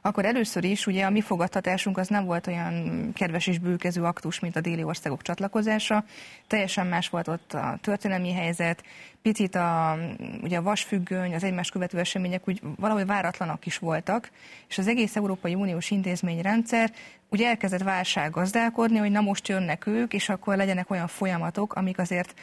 akkor 0.00 0.24
először 0.24 0.64
is 0.64 0.86
ugye 0.86 1.04
a 1.04 1.10
mi 1.10 1.20
fogadtatásunk 1.20 1.98
az 1.98 2.08
nem 2.08 2.24
volt 2.24 2.46
olyan 2.46 3.10
kedves 3.14 3.46
és 3.46 3.58
bőkező 3.58 4.02
aktus, 4.02 4.40
mint 4.40 4.56
a 4.56 4.60
déli 4.60 4.82
országok 4.82 5.22
csatlakozása. 5.22 6.04
Teljesen 6.46 6.86
más 6.86 7.08
volt 7.08 7.28
ott 7.28 7.52
a 7.52 7.78
történelmi 7.80 8.32
helyzet, 8.32 8.82
picit 9.22 9.54
a, 9.54 9.98
ugye 10.42 10.56
a 10.56 10.62
vasfüggöny, 10.62 11.34
az 11.34 11.44
egymás 11.44 11.70
követő 11.70 11.98
események 11.98 12.48
úgy 12.48 12.60
valahogy 12.76 13.06
váratlanak 13.06 13.66
is 13.66 13.78
voltak, 13.78 14.30
és 14.68 14.78
az 14.78 14.88
egész 14.88 15.16
Európai 15.16 15.54
Uniós 15.54 15.90
intézményrendszer 15.90 16.92
ugye 17.28 17.48
elkezdett 17.48 17.82
válság 17.82 18.30
gazdálkodni, 18.30 18.98
hogy 18.98 19.10
na 19.10 19.20
most 19.20 19.48
jönnek 19.48 19.86
ők, 19.86 20.12
és 20.12 20.28
akkor 20.28 20.56
legyenek 20.56 20.90
olyan 20.90 21.06
folyamatok, 21.06 21.74
amik 21.74 21.98
azért 21.98 22.34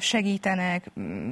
segítenek, 0.00 0.90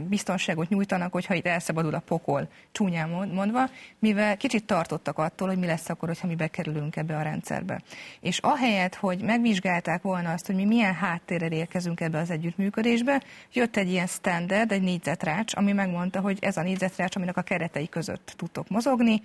biztonságot 0.09 0.69
nyújtanak, 0.69 1.13
hogyha 1.13 1.35
itt 1.35 1.47
elszabadul 1.47 1.95
a 1.95 1.99
pokol, 1.99 2.49
csúnyán 2.73 3.09
mondva, 3.09 3.69
mivel 3.99 4.37
kicsit 4.37 4.65
tartottak 4.65 5.19
attól, 5.19 5.49
hogy 5.49 5.59
mi 5.59 5.67
lesz 5.67 5.89
akkor, 5.89 6.09
hogyha 6.09 6.27
mi 6.27 6.35
bekerülünk 6.35 6.97
ebbe 6.97 7.17
a 7.17 7.23
rendszerbe. 7.23 7.81
És 8.21 8.39
ahelyett, 8.39 8.95
hogy 8.95 9.23
megvizsgálták 9.23 10.03
volna 10.03 10.33
azt, 10.33 10.47
hogy 10.47 10.55
mi 10.55 10.65
milyen 10.65 10.95
háttérrel 10.95 11.53
érkezünk 11.53 12.01
ebbe 12.01 12.19
az 12.19 12.31
együttműködésbe, 12.31 13.23
jött 13.53 13.77
egy 13.77 13.91
ilyen 13.91 14.07
standard, 14.07 14.73
egy 14.73 14.83
négyzetrács, 14.83 15.57
ami 15.57 15.73
megmondta, 15.73 16.21
hogy 16.21 16.39
ez 16.41 16.57
a 16.57 16.63
négyzetrács, 16.63 17.17
aminek 17.17 17.37
a 17.37 17.43
keretei 17.43 17.89
között 17.89 18.35
tudtok 18.37 18.69
mozogni, 18.69 19.23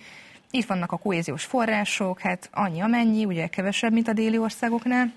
itt 0.51 0.66
vannak 0.66 0.91
a 0.91 0.97
kohéziós 0.97 1.43
források, 1.43 2.20
hát 2.20 2.49
annyi 2.53 2.82
amennyi, 2.82 3.26
ugye 3.26 3.47
kevesebb, 3.47 3.91
mint 3.91 4.07
a 4.07 4.13
déli 4.13 4.38
országoknál, 4.38 5.13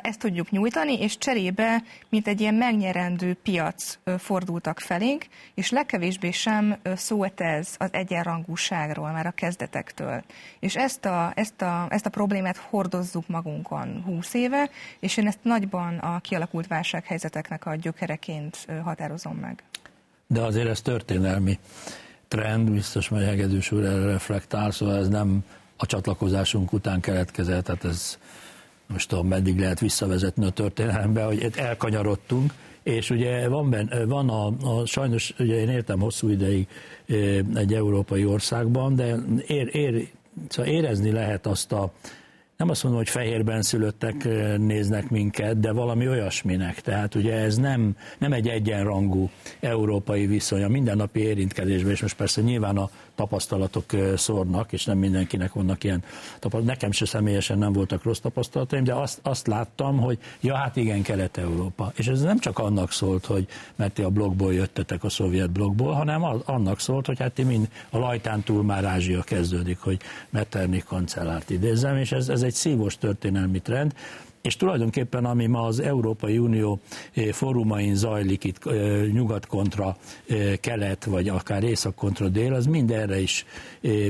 ezt 0.00 0.18
tudjuk 0.18 0.50
nyújtani, 0.50 1.00
és 1.00 1.18
cserébe, 1.18 1.82
mint 2.08 2.28
egy 2.28 2.40
ilyen 2.40 2.54
megnyerendő 2.54 3.34
piac 3.42 3.98
fordultak 4.18 4.80
felénk, 4.80 5.26
és 5.54 5.70
legkevésbé 5.70 6.30
sem 6.30 6.76
szólt 6.96 7.40
ez 7.40 7.74
az 7.78 7.88
egyenrangúságról 7.92 9.10
már 9.10 9.26
a 9.26 9.30
kezdetektől. 9.30 10.22
És 10.60 10.76
ezt 10.76 11.04
a, 11.04 11.32
ezt, 11.34 11.62
a, 11.62 11.86
ezt 11.90 12.06
a 12.06 12.10
problémát 12.10 12.56
hordozzuk 12.56 13.28
magunkon 13.28 14.02
20 14.06 14.34
éve, 14.34 14.70
és 15.00 15.16
én 15.16 15.26
ezt 15.26 15.38
nagyban 15.42 15.98
a 15.98 16.20
kialakult 16.20 16.66
válsághelyzeteknek 16.66 17.66
a 17.66 17.74
gyökereként 17.74 18.66
határozom 18.82 19.36
meg. 19.36 19.62
De 20.26 20.40
azért 20.40 20.68
ez 20.68 20.80
történelmi 20.80 21.58
trend, 22.28 22.70
biztos 22.70 23.08
majd 23.08 23.26
Hegedűs 23.26 23.72
úr 23.72 23.84
erre 23.84 24.06
reflektál, 24.06 24.70
szóval 24.70 24.96
ez 24.96 25.08
nem 25.08 25.44
a 25.76 25.86
csatlakozásunk 25.86 26.72
után 26.72 27.00
keletkezett, 27.00 27.64
tehát 27.64 27.84
ez 27.84 28.18
most 28.86 29.08
tudom, 29.08 29.26
meddig 29.26 29.58
lehet 29.58 29.80
visszavezetni 29.80 30.44
a 30.44 30.50
történelembe, 30.50 31.24
hogy 31.24 31.50
elkanyarodtunk, 31.56 32.52
és 32.82 33.10
ugye 33.10 33.48
van, 33.48 33.70
ben, 33.70 33.90
van 34.06 34.28
a, 34.28 34.46
a, 34.46 34.86
sajnos, 34.86 35.34
ugye 35.38 35.60
én 35.60 35.68
értem 35.68 36.00
hosszú 36.00 36.28
ideig 36.28 36.68
egy 37.54 37.74
európai 37.74 38.24
országban, 38.24 38.94
de 38.96 39.16
ér, 39.46 39.68
ér, 39.72 40.08
szóval 40.48 40.72
érezni 40.72 41.10
lehet 41.10 41.46
azt 41.46 41.72
a, 41.72 41.92
nem 42.56 42.68
azt 42.68 42.82
mondom, 42.82 43.00
hogy 43.00 43.10
fehérben 43.10 43.62
szülöttek 43.62 44.28
néznek 44.58 45.10
minket, 45.10 45.60
de 45.60 45.72
valami 45.72 46.08
olyasminek. 46.08 46.80
Tehát 46.80 47.14
ugye 47.14 47.32
ez 47.32 47.56
nem, 47.56 47.96
nem 48.18 48.32
egy 48.32 48.48
egyenrangú 48.48 49.30
európai 49.60 50.26
viszony. 50.26 50.62
A 50.62 50.68
mindennapi 50.68 51.20
érintkezésben, 51.20 51.92
és 51.92 52.00
most 52.00 52.16
persze 52.16 52.40
nyilván 52.40 52.76
a 52.76 52.90
tapasztalatok 53.14 53.84
szórnak, 54.16 54.72
és 54.72 54.84
nem 54.84 54.98
mindenkinek 54.98 55.52
vannak 55.52 55.84
ilyen 55.84 56.00
tapasztalatok. 56.00 56.64
Nekem 56.64 56.92
se 56.92 57.06
személyesen 57.06 57.58
nem 57.58 57.72
voltak 57.72 58.02
rossz 58.02 58.18
tapasztalataim, 58.18 58.84
de 58.84 58.94
azt, 58.94 59.18
azt 59.22 59.46
láttam, 59.46 59.98
hogy 59.98 60.18
ja, 60.40 60.54
hát 60.54 60.76
igen, 60.76 61.02
Kelet-Európa. 61.02 61.92
És 61.96 62.06
ez 62.06 62.20
nem 62.20 62.38
csak 62.38 62.58
annak 62.58 62.92
szólt, 62.92 63.26
hogy 63.26 63.46
mert 63.76 63.94
ti 63.94 64.02
a 64.02 64.08
blogból 64.08 64.54
jöttetek 64.54 65.04
a 65.04 65.08
szovjet 65.08 65.50
blogból, 65.50 65.92
hanem 65.92 66.22
az, 66.22 66.40
annak 66.44 66.80
szólt, 66.80 67.06
hogy 67.06 67.18
hát 67.18 67.32
ti 67.32 67.42
mind 67.42 67.68
a 67.90 67.98
lajtán 67.98 68.42
túl 68.42 68.62
már 68.62 68.84
Ázsia 68.84 69.22
kezdődik, 69.22 69.78
hogy 69.78 70.00
Metternich 70.30 70.84
kancellárt 70.84 71.50
idézem, 71.50 71.96
és 71.96 72.12
ez, 72.12 72.28
ez 72.28 72.42
egy 72.42 72.54
szívos 72.54 72.98
történelmi 72.98 73.60
trend, 73.60 73.94
és 74.44 74.56
tulajdonképpen 74.56 75.24
ami 75.24 75.46
ma 75.46 75.62
az 75.62 75.80
Európai 75.80 76.38
Unió 76.38 76.80
fórumain 77.32 77.94
zajlik 77.94 78.44
itt 78.44 78.64
nyugat 79.12 79.46
kontra 79.46 79.96
kelet, 80.60 81.04
vagy 81.04 81.28
akár 81.28 81.62
észak 81.62 81.94
kontra 81.94 82.28
dél, 82.28 82.54
az 82.54 82.66
mind 82.66 82.90
erre 82.90 83.20
is 83.20 83.46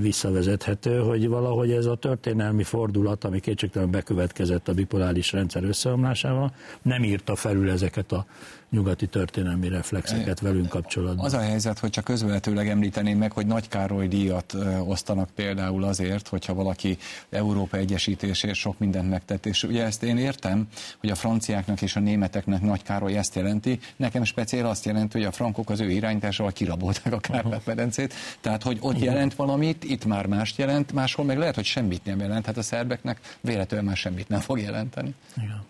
visszavezethető, 0.00 0.98
hogy 0.98 1.28
valahogy 1.28 1.70
ez 1.70 1.86
a 1.86 1.94
történelmi 1.96 2.62
fordulat, 2.62 3.24
ami 3.24 3.40
kétségtelen 3.40 3.90
bekövetkezett 3.90 4.68
a 4.68 4.74
bipoláris 4.74 5.32
rendszer 5.32 5.64
összeomlásával, 5.64 6.52
nem 6.82 7.04
írta 7.04 7.36
felül 7.36 7.70
ezeket 7.70 8.12
a 8.12 8.26
nyugati 8.74 9.06
történelmi 9.06 9.68
reflexeket 9.68 10.40
velünk 10.40 10.68
kapcsolatban. 10.68 11.24
Az 11.24 11.34
a 11.34 11.40
helyzet, 11.40 11.78
hogy 11.78 11.90
csak 11.90 12.04
közvetőleg 12.04 12.68
említeném 12.68 13.18
meg, 13.18 13.32
hogy 13.32 13.46
Nagy 13.46 13.68
Károly 13.68 14.08
díjat 14.08 14.56
osztanak 14.84 15.30
például 15.34 15.84
azért, 15.84 16.28
hogyha 16.28 16.54
valaki 16.54 16.98
Európa 17.30 17.76
egyesítésért 17.76 18.54
sok 18.54 18.78
mindent 18.78 19.10
megtett. 19.10 19.46
És 19.46 19.62
ugye 19.62 19.84
ezt 19.84 20.02
én 20.02 20.18
értem, 20.18 20.68
hogy 21.00 21.10
a 21.10 21.14
franciáknak 21.14 21.82
és 21.82 21.96
a 21.96 22.00
németeknek 22.00 22.60
Nagy 22.60 22.82
Károly 22.82 23.16
ezt 23.16 23.34
jelenti. 23.34 23.78
Nekem 23.96 24.24
speciál 24.24 24.66
azt 24.66 24.84
jelenti, 24.84 25.18
hogy 25.18 25.26
a 25.26 25.32
frankok 25.32 25.70
az 25.70 25.80
ő 25.80 25.90
irányításával 25.90 26.52
kirabolták 26.52 27.12
a 27.12 27.18
Kárpát-medencét. 27.18 28.14
Tehát, 28.40 28.62
hogy 28.62 28.78
ott 28.80 28.98
jelent 28.98 29.34
valamit, 29.34 29.84
itt 29.84 30.04
már 30.04 30.26
mást 30.26 30.58
jelent, 30.58 30.92
máshol 30.92 31.24
meg 31.24 31.38
lehet, 31.38 31.54
hogy 31.54 31.64
semmit 31.64 32.04
nem 32.04 32.18
jelent. 32.18 32.46
Hát 32.46 32.56
a 32.56 32.62
szerbeknek 32.62 33.20
véletlenül 33.40 33.86
már 33.86 33.96
semmit 33.96 34.28
nem 34.28 34.40
fog 34.40 34.60
jelenteni. 34.60 35.14
Igen. 35.36 35.62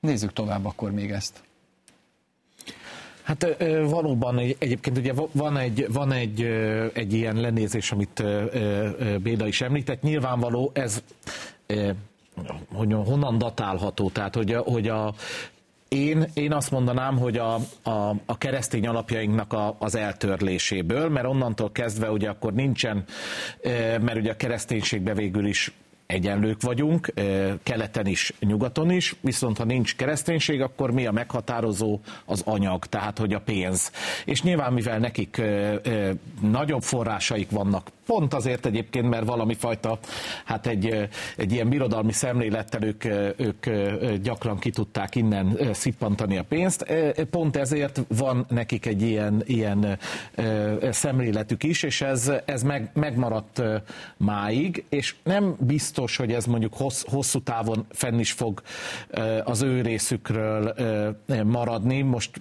Nézzük 0.00 0.32
tovább 0.32 0.66
akkor 0.66 0.92
még 0.92 1.10
ezt. 1.10 1.42
Hát 3.28 3.56
valóban 3.88 4.38
egyébként 4.38 4.98
ugye 4.98 5.12
van 5.32 5.56
egy, 5.56 5.86
van 5.92 6.12
egy, 6.12 6.42
egy 6.92 7.12
ilyen 7.12 7.36
lenézés, 7.36 7.92
amit 7.92 8.22
Béla 9.22 9.46
is 9.46 9.60
említett. 9.60 10.02
Nyilvánvaló 10.02 10.70
ez 10.74 11.02
hogy 12.72 12.92
honnan 12.92 13.38
datálható, 13.38 14.10
tehát 14.10 14.34
hogy 14.34 14.54
hogy 14.54 14.88
a 14.88 15.14
én, 15.88 16.26
én 16.34 16.52
azt 16.52 16.70
mondanám, 16.70 17.18
hogy 17.18 17.38
a, 17.38 17.54
a, 17.82 18.14
a 18.26 18.38
keresztény 18.38 18.86
alapjainknak 18.86 19.52
a, 19.52 19.76
az 19.78 19.94
eltörléséből, 19.94 21.08
mert 21.08 21.26
onnantól 21.26 21.72
kezdve 21.72 22.10
ugye 22.10 22.28
akkor 22.28 22.52
nincsen, 22.52 23.04
mert 24.00 24.16
ugye 24.16 24.30
a 24.30 24.36
kereszténységbe 24.36 25.14
végül 25.14 25.46
is 25.46 25.72
egyenlők 26.08 26.62
vagyunk, 26.62 27.12
keleten 27.62 28.06
is, 28.06 28.32
nyugaton 28.40 28.90
is, 28.90 29.14
viszont 29.20 29.58
ha 29.58 29.64
nincs 29.64 29.96
kereszténység, 29.96 30.60
akkor 30.60 30.90
mi 30.90 31.06
a 31.06 31.12
meghatározó 31.12 32.00
az 32.24 32.42
anyag, 32.44 32.86
tehát 32.86 33.18
hogy 33.18 33.34
a 33.34 33.40
pénz. 33.40 33.92
És 34.24 34.42
nyilván, 34.42 34.72
mivel 34.72 34.98
nekik 34.98 35.42
nagyobb 36.40 36.82
forrásaik 36.82 37.50
vannak 37.50 37.90
Pont 38.08 38.34
azért 38.34 38.66
egyébként, 38.66 39.08
mert 39.08 39.24
valami 39.24 39.54
fajta, 39.54 39.98
hát 40.44 40.66
egy, 40.66 41.08
egy 41.36 41.52
ilyen 41.52 41.68
birodalmi 41.68 42.12
szemlélettel 42.12 42.84
ők, 42.84 43.04
ők 43.40 43.70
gyakran 44.22 44.58
ki 44.58 44.70
tudták 44.70 45.14
innen 45.14 45.58
szippantani 45.72 46.38
a 46.38 46.42
pénzt. 46.42 46.92
Pont 47.30 47.56
ezért 47.56 48.00
van 48.08 48.46
nekik 48.48 48.86
egy 48.86 49.02
ilyen, 49.02 49.42
ilyen 49.44 49.98
szemléletük 50.90 51.62
is, 51.62 51.82
és 51.82 52.00
ez, 52.00 52.32
ez 52.44 52.62
meg, 52.62 52.90
megmaradt 52.94 53.62
máig, 54.16 54.84
és 54.88 55.14
nem 55.22 55.56
biztos, 55.58 56.16
hogy 56.16 56.32
ez 56.32 56.44
mondjuk 56.44 56.74
hossz, 56.74 57.04
hosszú 57.06 57.42
távon 57.42 57.86
fenn 57.90 58.18
is 58.18 58.32
fog 58.32 58.62
az 59.44 59.62
ő 59.62 59.80
részükről 59.80 60.74
maradni. 61.44 62.02
Most 62.02 62.40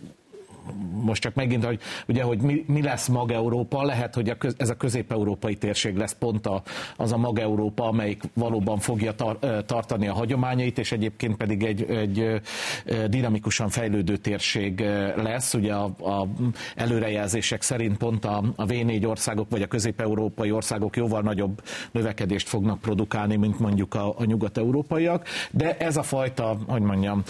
most 1.01 1.21
csak 1.21 1.33
megint, 1.33 1.65
hogy, 1.65 1.79
ugye, 2.07 2.23
hogy 2.23 2.39
mi, 2.41 2.63
mi 2.67 2.81
lesz 2.81 3.07
mag 3.07 3.31
Európa, 3.31 3.83
lehet, 3.83 4.15
hogy 4.15 4.29
a 4.29 4.35
köz, 4.37 4.55
ez 4.57 4.69
a 4.69 4.75
közép-európai 4.75 5.55
térség 5.55 5.95
lesz 5.95 6.15
pont 6.19 6.45
a, 6.47 6.61
az 6.97 7.11
a 7.11 7.17
mag 7.17 7.39
Európa, 7.39 7.87
amelyik 7.87 8.23
valóban 8.33 8.77
fogja 8.79 9.13
tar, 9.13 9.37
tartani 9.65 10.07
a 10.07 10.13
hagyományait, 10.13 10.77
és 10.79 10.91
egyébként 10.91 11.35
pedig 11.37 11.63
egy, 11.63 11.83
egy 11.83 12.41
dinamikusan 13.09 13.69
fejlődő 13.69 14.17
térség 14.17 14.79
lesz. 15.15 15.53
Ugye 15.53 15.73
a, 15.73 15.83
a 15.83 16.27
előrejelzések 16.75 17.61
szerint 17.61 17.97
pont 17.97 18.25
a, 18.25 18.43
a 18.55 18.65
V4 18.65 19.07
országok, 19.07 19.49
vagy 19.49 19.61
a 19.61 19.67
közép-európai 19.67 20.51
országok 20.51 20.95
jóval 20.95 21.21
nagyobb 21.21 21.61
növekedést 21.91 22.47
fognak 22.47 22.79
produkálni, 22.79 23.35
mint 23.35 23.59
mondjuk 23.59 23.93
a, 23.93 24.13
a 24.19 24.25
nyugat-európaiak, 24.25 25.27
de 25.51 25.77
ez 25.77 25.97
a 25.97 26.03
fajta, 26.03 26.57
hogy 26.67 26.81
mondjam, 26.81 27.23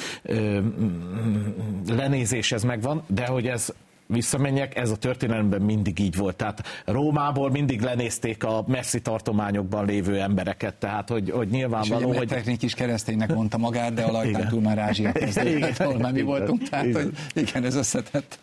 lenézés 1.87 2.51
ez 2.51 2.63
megvan, 2.63 3.03
de 3.07 3.26
hogy 3.27 3.47
ez 3.47 3.73
visszamenjek, 4.07 4.75
ez 4.75 4.91
a 4.91 4.95
történelemben 4.95 5.61
mindig 5.61 5.99
így 5.99 6.15
volt. 6.15 6.35
Tehát 6.35 6.63
Rómából 6.85 7.49
mindig 7.49 7.81
lenézték 7.81 8.43
a 8.43 8.63
messzi 8.67 9.01
tartományokban 9.01 9.85
lévő 9.85 10.19
embereket, 10.19 10.75
tehát 10.75 11.09
hogy, 11.09 11.29
hogy 11.29 11.47
nyilvánvaló, 11.47 12.13
hogy... 12.13 12.27
technik 12.27 12.61
is 12.61 12.73
kereszténynek 12.73 13.33
mondta 13.33 13.57
magát, 13.57 13.93
de 13.93 14.03
a 14.03 14.11
lajtán 14.17 14.47
túl 14.47 14.61
már 14.61 14.77
Ázsia 14.77 15.11
kezdődött, 15.23 15.79
ahol 15.79 15.97
már 15.97 16.11
mi 16.11 16.21
voltunk, 16.21 16.69
tehát 16.69 16.85
igen. 16.85 17.03
hogy 17.33 17.43
igen, 17.43 17.63
ez 17.63 17.75
összetett. 17.75 18.39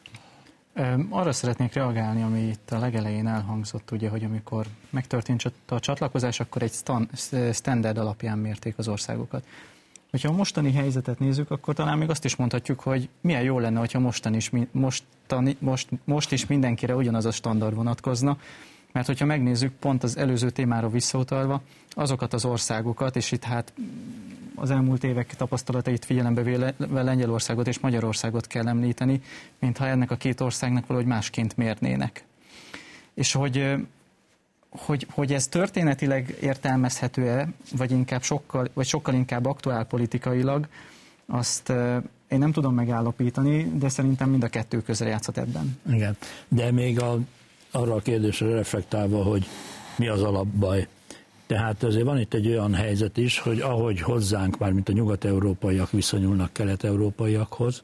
Arra 1.09 1.32
szeretnék 1.32 1.72
reagálni, 1.72 2.22
ami 2.22 2.41
itt 2.41 2.70
a 2.70 2.78
legelején 2.78 3.26
elhangzott, 3.26 3.91
ugye, 3.91 4.09
hogy 4.09 4.24
amikor 4.24 4.66
megtörtént 4.91 5.53
a 5.68 5.80
csatlakozás, 5.80 6.41
akkor 6.41 6.62
egy 6.62 6.72
standard 7.53 7.99
alapján 7.99 8.39
mérték 8.39 8.78
az 8.78 8.89
országokat. 8.89 9.45
Hogyha 10.15 10.29
a 10.29 10.37
mostani 10.37 10.73
helyzetet 10.73 11.19
nézzük, 11.19 11.51
akkor 11.51 11.75
talán 11.75 11.99
még 11.99 12.11
azt 12.11 12.25
is 12.25 12.37
mondhatjuk, 12.37 12.81
hogy 12.81 13.09
milyen 13.21 13.43
jó 13.43 13.59
lenne, 13.59 13.79
hogyha 13.79 13.99
mostan 13.99 14.35
is, 14.35 14.51
mostani, 14.71 15.57
most, 15.59 15.89
most 16.05 16.33
is 16.33 16.47
mindenkire 16.47 16.95
ugyanaz 16.95 17.25
a 17.25 17.31
standard 17.31 17.75
vonatkozna, 17.75 18.37
mert 18.93 19.07
hogyha 19.07 19.25
megnézzük 19.25 19.73
pont 19.73 20.03
az 20.03 20.17
előző 20.17 20.51
témára 20.51 20.89
visszautalva, 20.89 21.62
azokat 21.91 22.33
az 22.33 22.45
országokat, 22.45 23.17
és 23.17 23.33
itt 23.33 23.45
hát 23.45 23.73
az 24.55 24.71
elmúlt 24.71 25.05
évek 25.05 25.37
tapasztalatait 25.37 26.05
figyelembe 26.05 26.43
véve 26.43 26.75
Lengyelországot 26.91 27.67
és 27.67 27.79
Magyarországot 27.79 28.47
kell 28.47 28.69
említeni, 28.69 29.21
mintha 29.59 29.87
ennek 29.87 30.11
a 30.11 30.17
két 30.17 30.41
országnak 30.41 30.87
valahogy 30.87 31.09
másként 31.09 31.57
mérnének. 31.57 32.25
És 33.15 33.33
hogy 33.33 33.75
hogy, 34.79 35.07
hogy 35.11 35.33
ez 35.33 35.47
történetileg 35.47 36.37
értelmezhető-e, 36.41 37.49
vagy 37.77 37.91
inkább 37.91 38.22
sokkal, 38.22 38.68
vagy 38.72 38.87
sokkal 38.87 39.14
inkább 39.14 39.47
aktuál 39.47 39.85
politikailag, 39.85 40.66
azt 41.27 41.68
én 42.29 42.39
nem 42.39 42.53
tudom 42.53 42.75
megállapítani, 42.75 43.72
de 43.79 43.89
szerintem 43.89 44.31
mind 44.31 44.43
a 44.43 44.49
kettő 44.49 44.83
közre 44.83 45.09
játszott 45.09 45.37
ebben. 45.37 45.79
Igen, 45.93 46.16
de 46.49 46.70
még 46.72 47.01
a, 47.01 47.18
arra 47.70 47.95
a 47.95 48.01
kérdésre 48.01 48.49
reflektálva, 48.55 49.22
hogy 49.22 49.47
mi 49.97 50.09
az 50.09 50.22
alapbaj. 50.22 50.87
Tehát 51.47 51.83
azért 51.83 52.05
van 52.05 52.18
itt 52.20 52.35
egy 52.35 52.49
olyan 52.49 52.75
helyzet 52.75 53.16
is, 53.16 53.39
hogy 53.39 53.61
ahogy 53.61 54.01
hozzánk, 54.01 54.59
már 54.59 54.72
mint 54.72 54.89
a 54.89 54.93
nyugat-európaiak 54.93 55.91
viszonyulnak 55.91 56.53
kelet-európaiakhoz, 56.53 57.83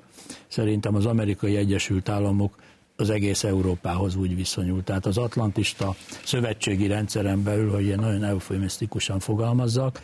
szerintem 0.49 0.95
az 0.95 1.07
amerikai 1.07 1.57
Egyesült 1.57 2.09
Államok 2.09 2.55
az 3.01 3.11
egész 3.11 3.45
Európához 3.45 4.17
úgy 4.17 4.37
viszonyul. 4.37 4.85
Tehát 4.85 5.07
az 5.07 5.19
atlantista 5.19 5.95
szövetségi 6.25 6.87
rendszeren 6.87 7.43
belül, 7.43 7.71
hogy 7.71 7.85
ilyen 7.85 7.99
nagyon 7.99 8.25
eufemisztikusan 8.25 9.19
fogalmazzak, 9.21 10.01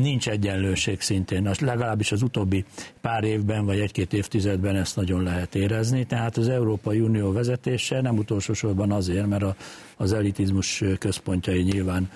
nincs 0.00 0.28
egyenlőség 0.28 1.00
szintén. 1.00 1.50
Legalábbis 1.60 2.12
az 2.12 2.22
utóbbi 2.22 2.64
pár 3.00 3.24
évben, 3.24 3.64
vagy 3.64 3.78
egy-két 3.78 4.12
évtizedben 4.12 4.76
ezt 4.76 4.96
nagyon 4.96 5.22
lehet 5.22 5.54
érezni. 5.54 6.04
Tehát 6.04 6.36
az 6.36 6.48
Európai 6.48 7.00
Unió 7.00 7.32
vezetése 7.32 8.00
nem 8.00 8.16
utolsó 8.16 8.52
sorban 8.52 8.92
azért, 8.92 9.26
mert 9.26 9.42
a, 9.42 9.56
az 9.96 10.12
elitizmus 10.12 10.82
központjai 10.98 11.62
nyilván 11.62 12.10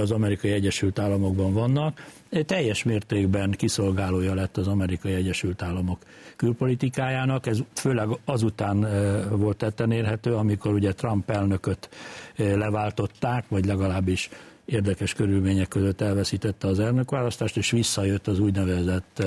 az 0.00 0.10
amerikai 0.10 0.50
Egyesült 0.50 0.98
Államokban 0.98 1.52
vannak, 1.52 2.06
teljes 2.46 2.82
mértékben 2.82 3.50
kiszolgálója 3.50 4.34
lett 4.34 4.56
az 4.56 4.68
amerikai 4.68 5.12
Egyesült 5.12 5.62
Államok 5.62 5.98
külpolitikájának. 6.36 7.46
Ez 7.46 7.58
főleg 7.74 8.08
azután 8.24 8.86
volt 9.30 9.56
tetten 9.56 9.92
érhető, 9.92 10.34
amikor 10.34 10.72
ugye 10.72 10.92
Trump 10.92 11.30
elnököt 11.30 11.88
leváltották, 12.36 13.44
vagy 13.48 13.64
legalábbis 13.64 14.28
érdekes 14.70 15.12
körülmények 15.14 15.68
között 15.68 16.00
elveszítette 16.00 16.66
az 16.66 16.78
elnökválasztást, 16.78 17.56
és 17.56 17.70
visszajött 17.70 18.26
az 18.26 18.38
úgynevezett 18.38 19.22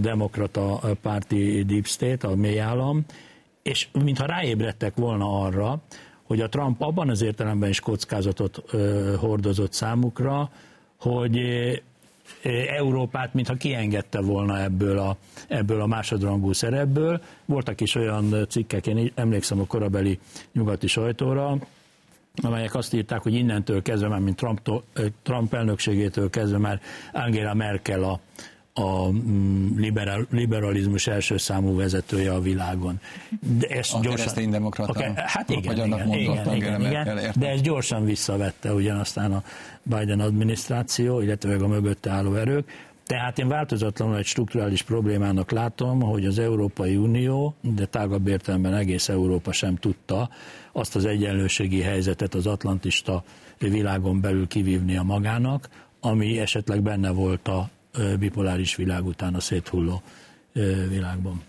demokrata 0.00 0.80
párti 1.02 1.64
Deep 1.64 1.86
State, 1.86 2.28
a 2.28 2.34
mély 2.34 2.60
állam, 2.60 3.04
és 3.62 3.88
mintha 3.92 4.26
ráébredtek 4.26 4.94
volna 4.96 5.40
arra, 5.40 5.80
hogy 6.22 6.40
a 6.40 6.48
Trump 6.48 6.80
abban 6.80 7.08
az 7.08 7.22
értelemben 7.22 7.68
is 7.68 7.80
kockázatot 7.80 8.62
hordozott 9.18 9.72
számukra, 9.72 10.50
hogy 11.00 11.38
Európát, 12.76 13.34
mintha 13.34 13.54
kiengedte 13.54 14.20
volna 14.20 14.60
ebből 14.62 14.98
a, 14.98 15.16
ebből 15.48 15.80
a 15.80 15.86
másodrangú 15.86 16.52
szerepből. 16.52 17.20
Voltak 17.44 17.80
is 17.80 17.94
olyan 17.94 18.46
cikkek, 18.48 18.86
én 18.86 19.12
emlékszem 19.14 19.60
a 19.60 19.66
korabeli 19.66 20.18
nyugati 20.52 20.86
sajtóra, 20.86 21.58
amelyek 22.42 22.74
azt 22.74 22.94
írták, 22.94 23.22
hogy 23.22 23.34
innentől 23.34 23.82
kezdve, 23.82 24.08
már 24.08 24.20
mint 24.20 24.36
Trump, 24.36 24.70
Trump 25.22 25.54
elnökségétől 25.54 26.30
kezdve 26.30 26.58
már 26.58 26.80
Angela 27.12 27.54
Merkel 27.54 28.02
a, 28.02 28.20
a 28.80 29.10
mm, 29.10 29.78
liberal, 29.78 30.26
liberalizmus 30.30 31.06
első 31.06 31.36
számú 31.36 31.76
vezetője 31.76 32.32
a 32.32 32.40
világon. 32.40 33.00
De 33.58 33.66
ezt 33.66 33.94
a 33.94 34.00
gyorsan, 34.00 34.50
demokrata. 34.50 34.90
Okay, 34.90 35.12
hát 35.14 35.50
igen, 35.50 35.86
igen, 35.86 36.12
igen, 36.12 36.54
igen, 36.54 36.80
igen, 36.80 37.32
de 37.36 37.48
ezt 37.48 37.62
gyorsan 37.62 38.04
visszavette 38.04 38.72
ugyanaztán 38.72 39.32
a 39.32 39.42
Biden 39.82 40.20
adminisztráció, 40.20 41.20
illetve 41.20 41.54
a 41.54 41.66
mögötte 41.66 42.10
álló 42.10 42.34
erők. 42.34 42.70
Tehát 43.06 43.38
én 43.38 43.48
változatlanul 43.48 44.16
egy 44.16 44.24
strukturális 44.26 44.82
problémának 44.82 45.50
látom, 45.50 46.00
hogy 46.00 46.24
az 46.24 46.38
Európai 46.38 46.96
Unió, 46.96 47.54
de 47.60 47.86
tágabb 47.86 48.28
értelemben 48.28 48.74
egész 48.74 49.08
Európa 49.08 49.52
sem 49.52 49.76
tudta 49.76 50.28
azt 50.76 50.96
az 50.96 51.04
egyenlőségi 51.04 51.80
helyzetet 51.80 52.34
az 52.34 52.46
atlantista 52.46 53.24
világon 53.58 54.20
belül 54.20 54.46
kivívni 54.46 54.96
a 54.96 55.02
magának, 55.02 55.68
ami 56.00 56.38
esetleg 56.38 56.82
benne 56.82 57.10
volt 57.10 57.48
a 57.48 57.70
bipoláris 58.18 58.76
világ 58.76 59.06
után 59.06 59.34
a 59.34 59.40
széthulló 59.40 60.02
világban. 60.88 61.42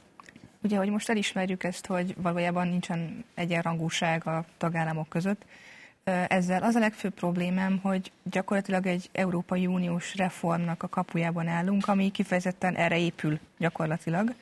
Ugye, 0.61 0.77
hogy 0.77 0.89
most 0.89 1.09
elismerjük 1.09 1.63
ezt, 1.63 1.85
hogy 1.85 2.15
valójában 2.21 2.67
nincsen 2.67 3.23
egyenrangúság 3.33 4.27
a 4.27 4.45
tagállamok 4.57 5.09
között, 5.09 5.45
ezzel 6.27 6.63
az 6.63 6.75
a 6.75 6.79
legfőbb 6.79 7.13
problémám, 7.13 7.79
hogy 7.81 8.11
gyakorlatilag 8.23 8.85
egy 8.85 9.09
Európai 9.11 9.65
Uniós 9.65 10.15
reformnak 10.15 10.83
a 10.83 10.87
kapujában 10.87 11.47
állunk, 11.47 11.87
ami 11.87 12.11
kifejezetten 12.11 12.75
erre 12.75 12.97
épül 12.97 13.39
gyakorlatilag, 13.57 14.33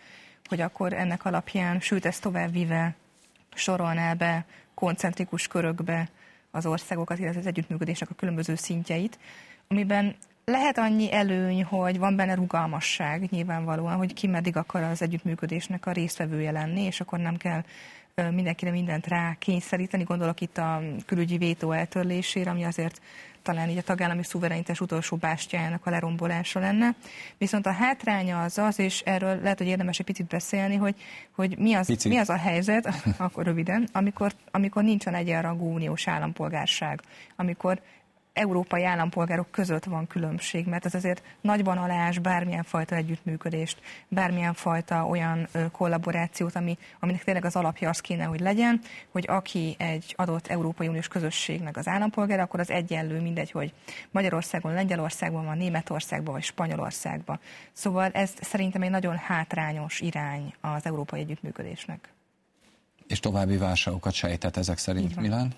hogy 0.46 0.62
akkor 0.62 0.94
ennek 0.94 1.26
alapján, 1.26 1.80
sőt 1.80 2.06
ezt 2.06 2.22
továbbvive 2.22 2.96
sorolná 3.56 4.14
be 4.14 4.46
koncentrikus 4.74 5.48
körökbe 5.48 6.10
az 6.52 6.66
országokat, 6.66 7.20
illetve 7.20 7.40
az 7.40 7.46
együttműködésnek 7.46 8.10
a 8.10 8.16
különböző 8.16 8.56
szintjeit, 8.56 9.20
amiben 9.68 10.16
lehet 10.46 10.78
annyi 10.78 11.14
előny, 11.14 11.64
hogy 11.64 11.98
van 11.98 12.16
benne 12.16 12.36
rugalmasság 12.36 13.30
nyilvánvalóan, 13.30 13.96
hogy 13.96 14.14
ki 14.14 14.28
meddig 14.28 14.58
akar 14.58 14.84
az 14.84 15.02
együttműködésnek 15.02 15.86
a 15.86 15.92
résztvevője 15.92 16.52
lenni, 16.52 16.82
és 16.82 17.02
akkor 17.02 17.20
nem 17.20 17.38
kell 17.38 17.64
mindenkire 18.32 18.72
mindent 18.72 19.08
rá 19.08 19.36
kényszeríteni. 19.40 20.04
Gondolok 20.04 20.42
itt 20.42 20.58
a 20.58 20.82
külügyi 21.06 21.38
vétó 21.38 21.72
eltörlésére, 21.72 22.50
ami 22.50 22.64
azért 22.64 23.02
talán 23.46 23.70
így 23.70 23.78
a 23.78 23.82
tagállami 23.82 24.24
szuverenitás 24.24 24.82
utolsó 24.82 25.16
bástyájának 25.16 25.86
a 25.86 25.90
lerombolása 25.90 26.60
lenne. 26.60 26.96
Viszont 27.38 27.66
a 27.66 27.72
hátránya 27.72 28.42
az 28.44 28.58
az, 28.58 28.80
és 28.80 29.02
erről 29.02 29.40
lehet, 29.42 29.58
hogy 29.58 29.68
érdemes 29.68 30.00
egy 30.00 30.06
picit 30.06 30.28
beszélni, 30.28 30.76
hogy, 30.76 30.96
hogy 31.32 31.58
mi, 31.58 31.74
az, 31.74 31.88
mi 32.04 32.18
az 32.18 32.30
a 32.30 32.38
helyzet, 32.38 32.90
akkor 33.18 33.46
röviden, 33.46 33.88
amikor, 33.92 34.32
amikor 34.52 34.84
nincsen 34.84 35.16
egyenrangú 35.16 35.74
uniós 35.74 36.08
állampolgárság, 36.08 37.02
amikor 37.36 37.82
európai 38.36 38.84
állampolgárok 38.84 39.52
között 39.52 39.84
van 39.84 40.08
különbség, 40.08 40.66
mert 40.66 40.86
ez 40.86 40.94
azért 40.94 41.24
nagyban 41.42 41.78
alás 41.78 42.20
bármilyen 42.20 42.64
fajta 42.64 42.96
együttműködést, 42.96 43.80
bármilyen 44.08 44.54
fajta 44.54 45.06
olyan 45.06 45.48
kollaborációt, 45.72 46.56
ami, 46.56 46.78
aminek 47.00 47.24
tényleg 47.24 47.46
az 47.46 47.56
alapja 47.56 47.90
az 47.90 48.00
kéne, 48.00 48.24
hogy 48.24 48.40
legyen, 48.40 48.82
hogy 49.12 49.26
aki 49.28 49.76
egy 49.78 50.14
adott 50.18 50.48
Európai 50.48 50.88
Uniós 50.88 51.08
közösségnek 51.08 51.78
az 51.78 51.88
állampolgár, 51.88 52.40
akkor 52.40 52.60
az 52.60 52.70
egyenlő, 52.70 53.22
mindegy, 53.22 53.52
hogy 53.52 53.74
Magyarországon, 54.12 54.74
Lengyelországban 54.74 55.46
van, 55.46 55.58
Németországban 55.58 56.34
vagy 56.34 56.44
Spanyolországban. 56.44 57.40
Szóval 57.74 58.10
ez 58.12 58.32
szerintem 58.42 58.82
egy 58.82 58.90
nagyon 58.90 59.18
hátrányos 59.18 60.00
irány 60.00 60.54
az 60.62 60.86
európai 60.86 61.20
együttműködésnek. 61.20 62.10
És 63.08 63.20
további 63.20 63.58
válságokat 63.58 64.14
sejtett 64.14 64.58
ezek 64.58 64.78
szerint, 64.78 65.16
Milán? 65.16 65.54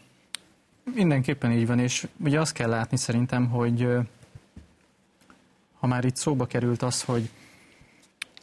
Mindenképpen 0.94 1.52
így 1.52 1.68
van, 1.68 1.80
és 1.80 2.08
ugye 2.20 2.40
azt 2.40 2.54
kell 2.54 2.70
látni 2.70 2.98
szerintem, 2.98 3.50
hogy 3.50 3.88
ha 5.80 5.88
már 5.88 6.06
itt 6.06 6.16
szóba 6.16 6.46
került 6.46 6.82
az, 6.82 7.04
hogy, 7.04 7.30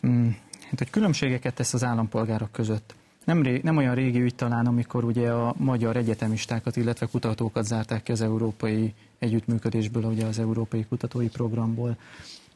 mm, 0.07 0.29
hát, 0.61 0.79
hogy 0.79 0.91
különbségeket 0.91 1.55
tesz 1.55 1.75
az 1.75 1.85
állampolgárok 1.85 2.53
között. 2.53 2.95
Nem, 3.25 3.43
ré, 3.43 3.61
nem 3.63 3.77
olyan 3.77 3.95
régi 3.95 4.21
ügy 4.21 4.35
talán, 4.35 4.67
amikor 4.67 5.05
ugye 5.05 5.31
a 5.31 5.55
magyar 5.57 5.97
egyetemistákat, 5.97 6.77
illetve 6.77 7.07
kutatókat 7.07 7.65
zárták 7.65 8.03
ki 8.03 8.13
az 8.13 8.21
európai 8.21 8.95
együttműködésből, 9.19 10.05
ugye 10.05 10.27
az 10.27 10.39
európai 10.39 10.85
kutatói 10.85 11.29
programból. 11.29 11.97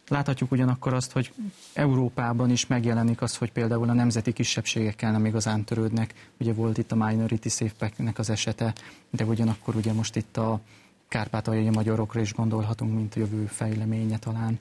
Láthatjuk 0.09 0.51
ugyanakkor 0.51 0.93
azt, 0.93 1.13
hogy 1.13 1.33
Európában 1.73 2.51
is 2.51 2.67
megjelenik 2.67 3.23
az, 3.23 3.37
hogy 3.37 3.53
például 3.53 3.89
a 3.89 3.93
nemzeti 3.93 4.33
kisebbségekkel 4.33 5.13
nem 5.13 5.25
igazán 5.27 5.65
törődnek. 5.65 6.15
Ugye 6.41 6.53
volt 6.53 6.79
itt 6.79 6.93
a 6.93 6.97
Minority 6.97 7.49
Safe 7.49 7.91
az 8.15 8.31
esete, 8.31 8.73
de 9.11 9.25
ugyanakkor 9.25 9.77
ugye 9.77 9.93
most 9.93 10.17
itt 10.17 10.37
a 10.37 10.61
kárpátaljai 11.09 11.69
magyarokra 11.69 12.21
is 12.21 12.35
gondolhatunk, 12.35 12.95
mint 12.95 13.15
jövő 13.15 13.47
fejleménye 13.47 14.19
talán. 14.19 14.59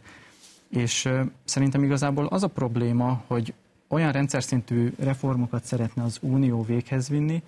És 0.69 1.09
szerintem 1.45 1.83
igazából 1.83 2.25
az 2.25 2.43
a 2.43 2.47
probléma, 2.47 3.23
hogy 3.27 3.53
olyan 3.87 4.11
rendszer 4.11 4.43
szintű 4.43 4.93
reformokat 4.99 5.63
szeretne 5.63 6.03
az 6.03 6.17
Unió 6.21 6.63
véghez 6.63 7.09
vinni, 7.09 7.43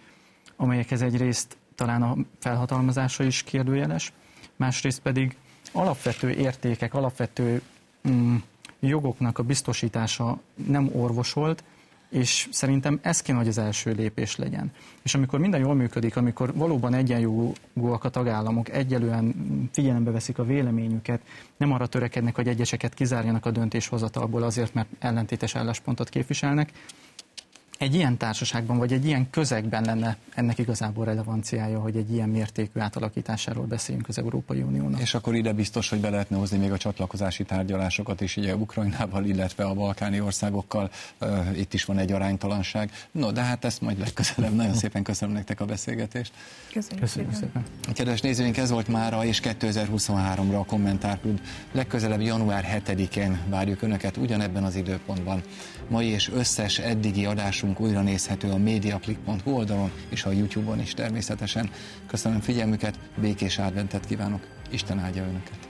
amelyekhez 0.56 1.02
egyrészt 1.02 1.58
talán 1.76 2.02
a 2.02 2.16
felhatalmazása 2.40 3.24
is 3.24 3.44
kérdőjeles, 3.44 4.14
másrészt 4.56 5.00
pedig 5.02 5.38
alapvető 5.72 6.30
értékek, 6.30 6.94
alapvető 6.94 7.62
jogoknak 8.80 9.38
a 9.38 9.44
biztosítása 9.44 10.40
nem 10.68 10.90
orvosolt, 10.94 11.64
és 12.10 12.48
szerintem 12.52 13.00
ez 13.02 13.22
kéne, 13.22 13.38
hogy 13.38 13.48
az 13.48 13.58
első 13.58 13.92
lépés 13.92 14.36
legyen. 14.36 14.72
És 15.02 15.16
amikor 15.16 15.40
minden 15.40 15.60
jól 15.60 15.74
működik, 15.76 16.16
amikor 16.16 16.54
valóban 16.54 16.94
egyenjogúak 16.94 18.04
a 18.04 18.10
tagállamok, 18.10 18.70
egyelően 18.70 19.34
figyelembe 19.72 20.12
veszik 20.12 20.40
a 20.40 20.46
véleményüket, 20.46 21.22
nem 21.58 21.72
arra 21.72 21.88
törekednek, 21.88 22.36
hogy 22.36 22.48
egyeseket 22.48 22.94
kizárjanak 22.94 23.46
a 23.46 23.52
döntéshozatalból 23.52 24.44
azért, 24.44 24.74
mert 24.74 24.90
ellentétes 25.00 25.56
álláspontot 25.56 26.10
képviselnek, 26.10 26.72
egy 27.80 27.96
ilyen 27.96 28.18
társaságban, 28.18 28.78
vagy 28.78 28.94
egy 28.94 29.06
ilyen 29.06 29.30
közegben 29.30 29.84
lenne 29.84 30.18
ennek 30.36 30.58
igazából 30.58 31.06
relevanciája, 31.06 31.80
hogy 31.80 31.96
egy 31.96 32.14
ilyen 32.14 32.30
mértékű 32.30 32.80
átalakításáról 32.80 33.66
beszéljünk 33.66 34.08
az 34.08 34.18
Európai 34.18 34.62
Uniónak. 34.62 35.00
És 35.02 35.14
akkor 35.14 35.36
ide 35.36 35.54
biztos, 35.54 35.90
hogy 35.90 36.00
be 36.00 36.10
lehetne 36.10 36.38
hozni 36.38 36.58
még 36.58 36.72
a 36.72 36.78
csatlakozási 36.78 37.44
tárgyalásokat 37.44 38.22
is, 38.22 38.38
ugye 38.38 38.56
Ukrajnával, 38.56 39.26
illetve 39.26 39.64
a 39.64 39.74
balkáni 39.74 40.22
országokkal. 40.22 40.92
Uh, 41.22 41.60
itt 41.60 41.74
is 41.74 41.86
van 41.86 41.98
egy 41.98 42.12
aránytalanság. 42.12 42.92
No, 43.12 43.32
de 43.32 43.42
hát 43.42 43.66
ezt 43.66 43.82
majd 43.82 44.00
legközelebb. 44.00 44.56
Nagyon 44.56 44.74
szépen 44.74 45.04
köszönöm 45.04 45.34
nektek 45.34 45.60
a 45.62 45.66
beszélgetést. 45.66 46.32
Köszönjük, 46.74 47.00
Köszönjük 47.00 47.34
szépen. 47.34 47.64
szépen. 47.84 47.94
Kedves 47.94 48.22
nézőink, 48.22 48.58
ez 48.58 48.70
volt 48.70 48.88
mára 48.88 49.26
és 49.26 49.42
2023-ra 49.44 50.60
a 50.60 50.66
kommentárklub. 50.66 51.40
Legközelebb 51.72 52.22
január 52.22 52.82
7-én 52.86 53.40
várjuk 53.50 53.82
Önöket 53.82 54.18
ugyanebben 54.18 54.64
az 54.64 54.76
időpontban. 54.76 55.42
Mai 55.88 56.08
és 56.08 56.30
összes 56.30 56.80
eddigi 56.80 57.26
adásunk 57.70 57.80
újra 57.80 58.02
nézhető 58.02 58.50
a 58.52 58.58
mediaclick.hu 58.58 59.52
oldalon 59.52 59.92
és 60.10 60.26
a 60.26 60.32
YouTube-on 60.32 60.80
is 60.80 60.94
természetesen. 60.94 61.70
Köszönöm 62.08 62.40
figyelmüket, 62.40 63.00
békés 63.22 63.58
adventet 63.58 64.06
kívánok, 64.06 64.42
Isten 64.70 65.00
áldja 65.00 65.24
Önöket! 65.24 65.68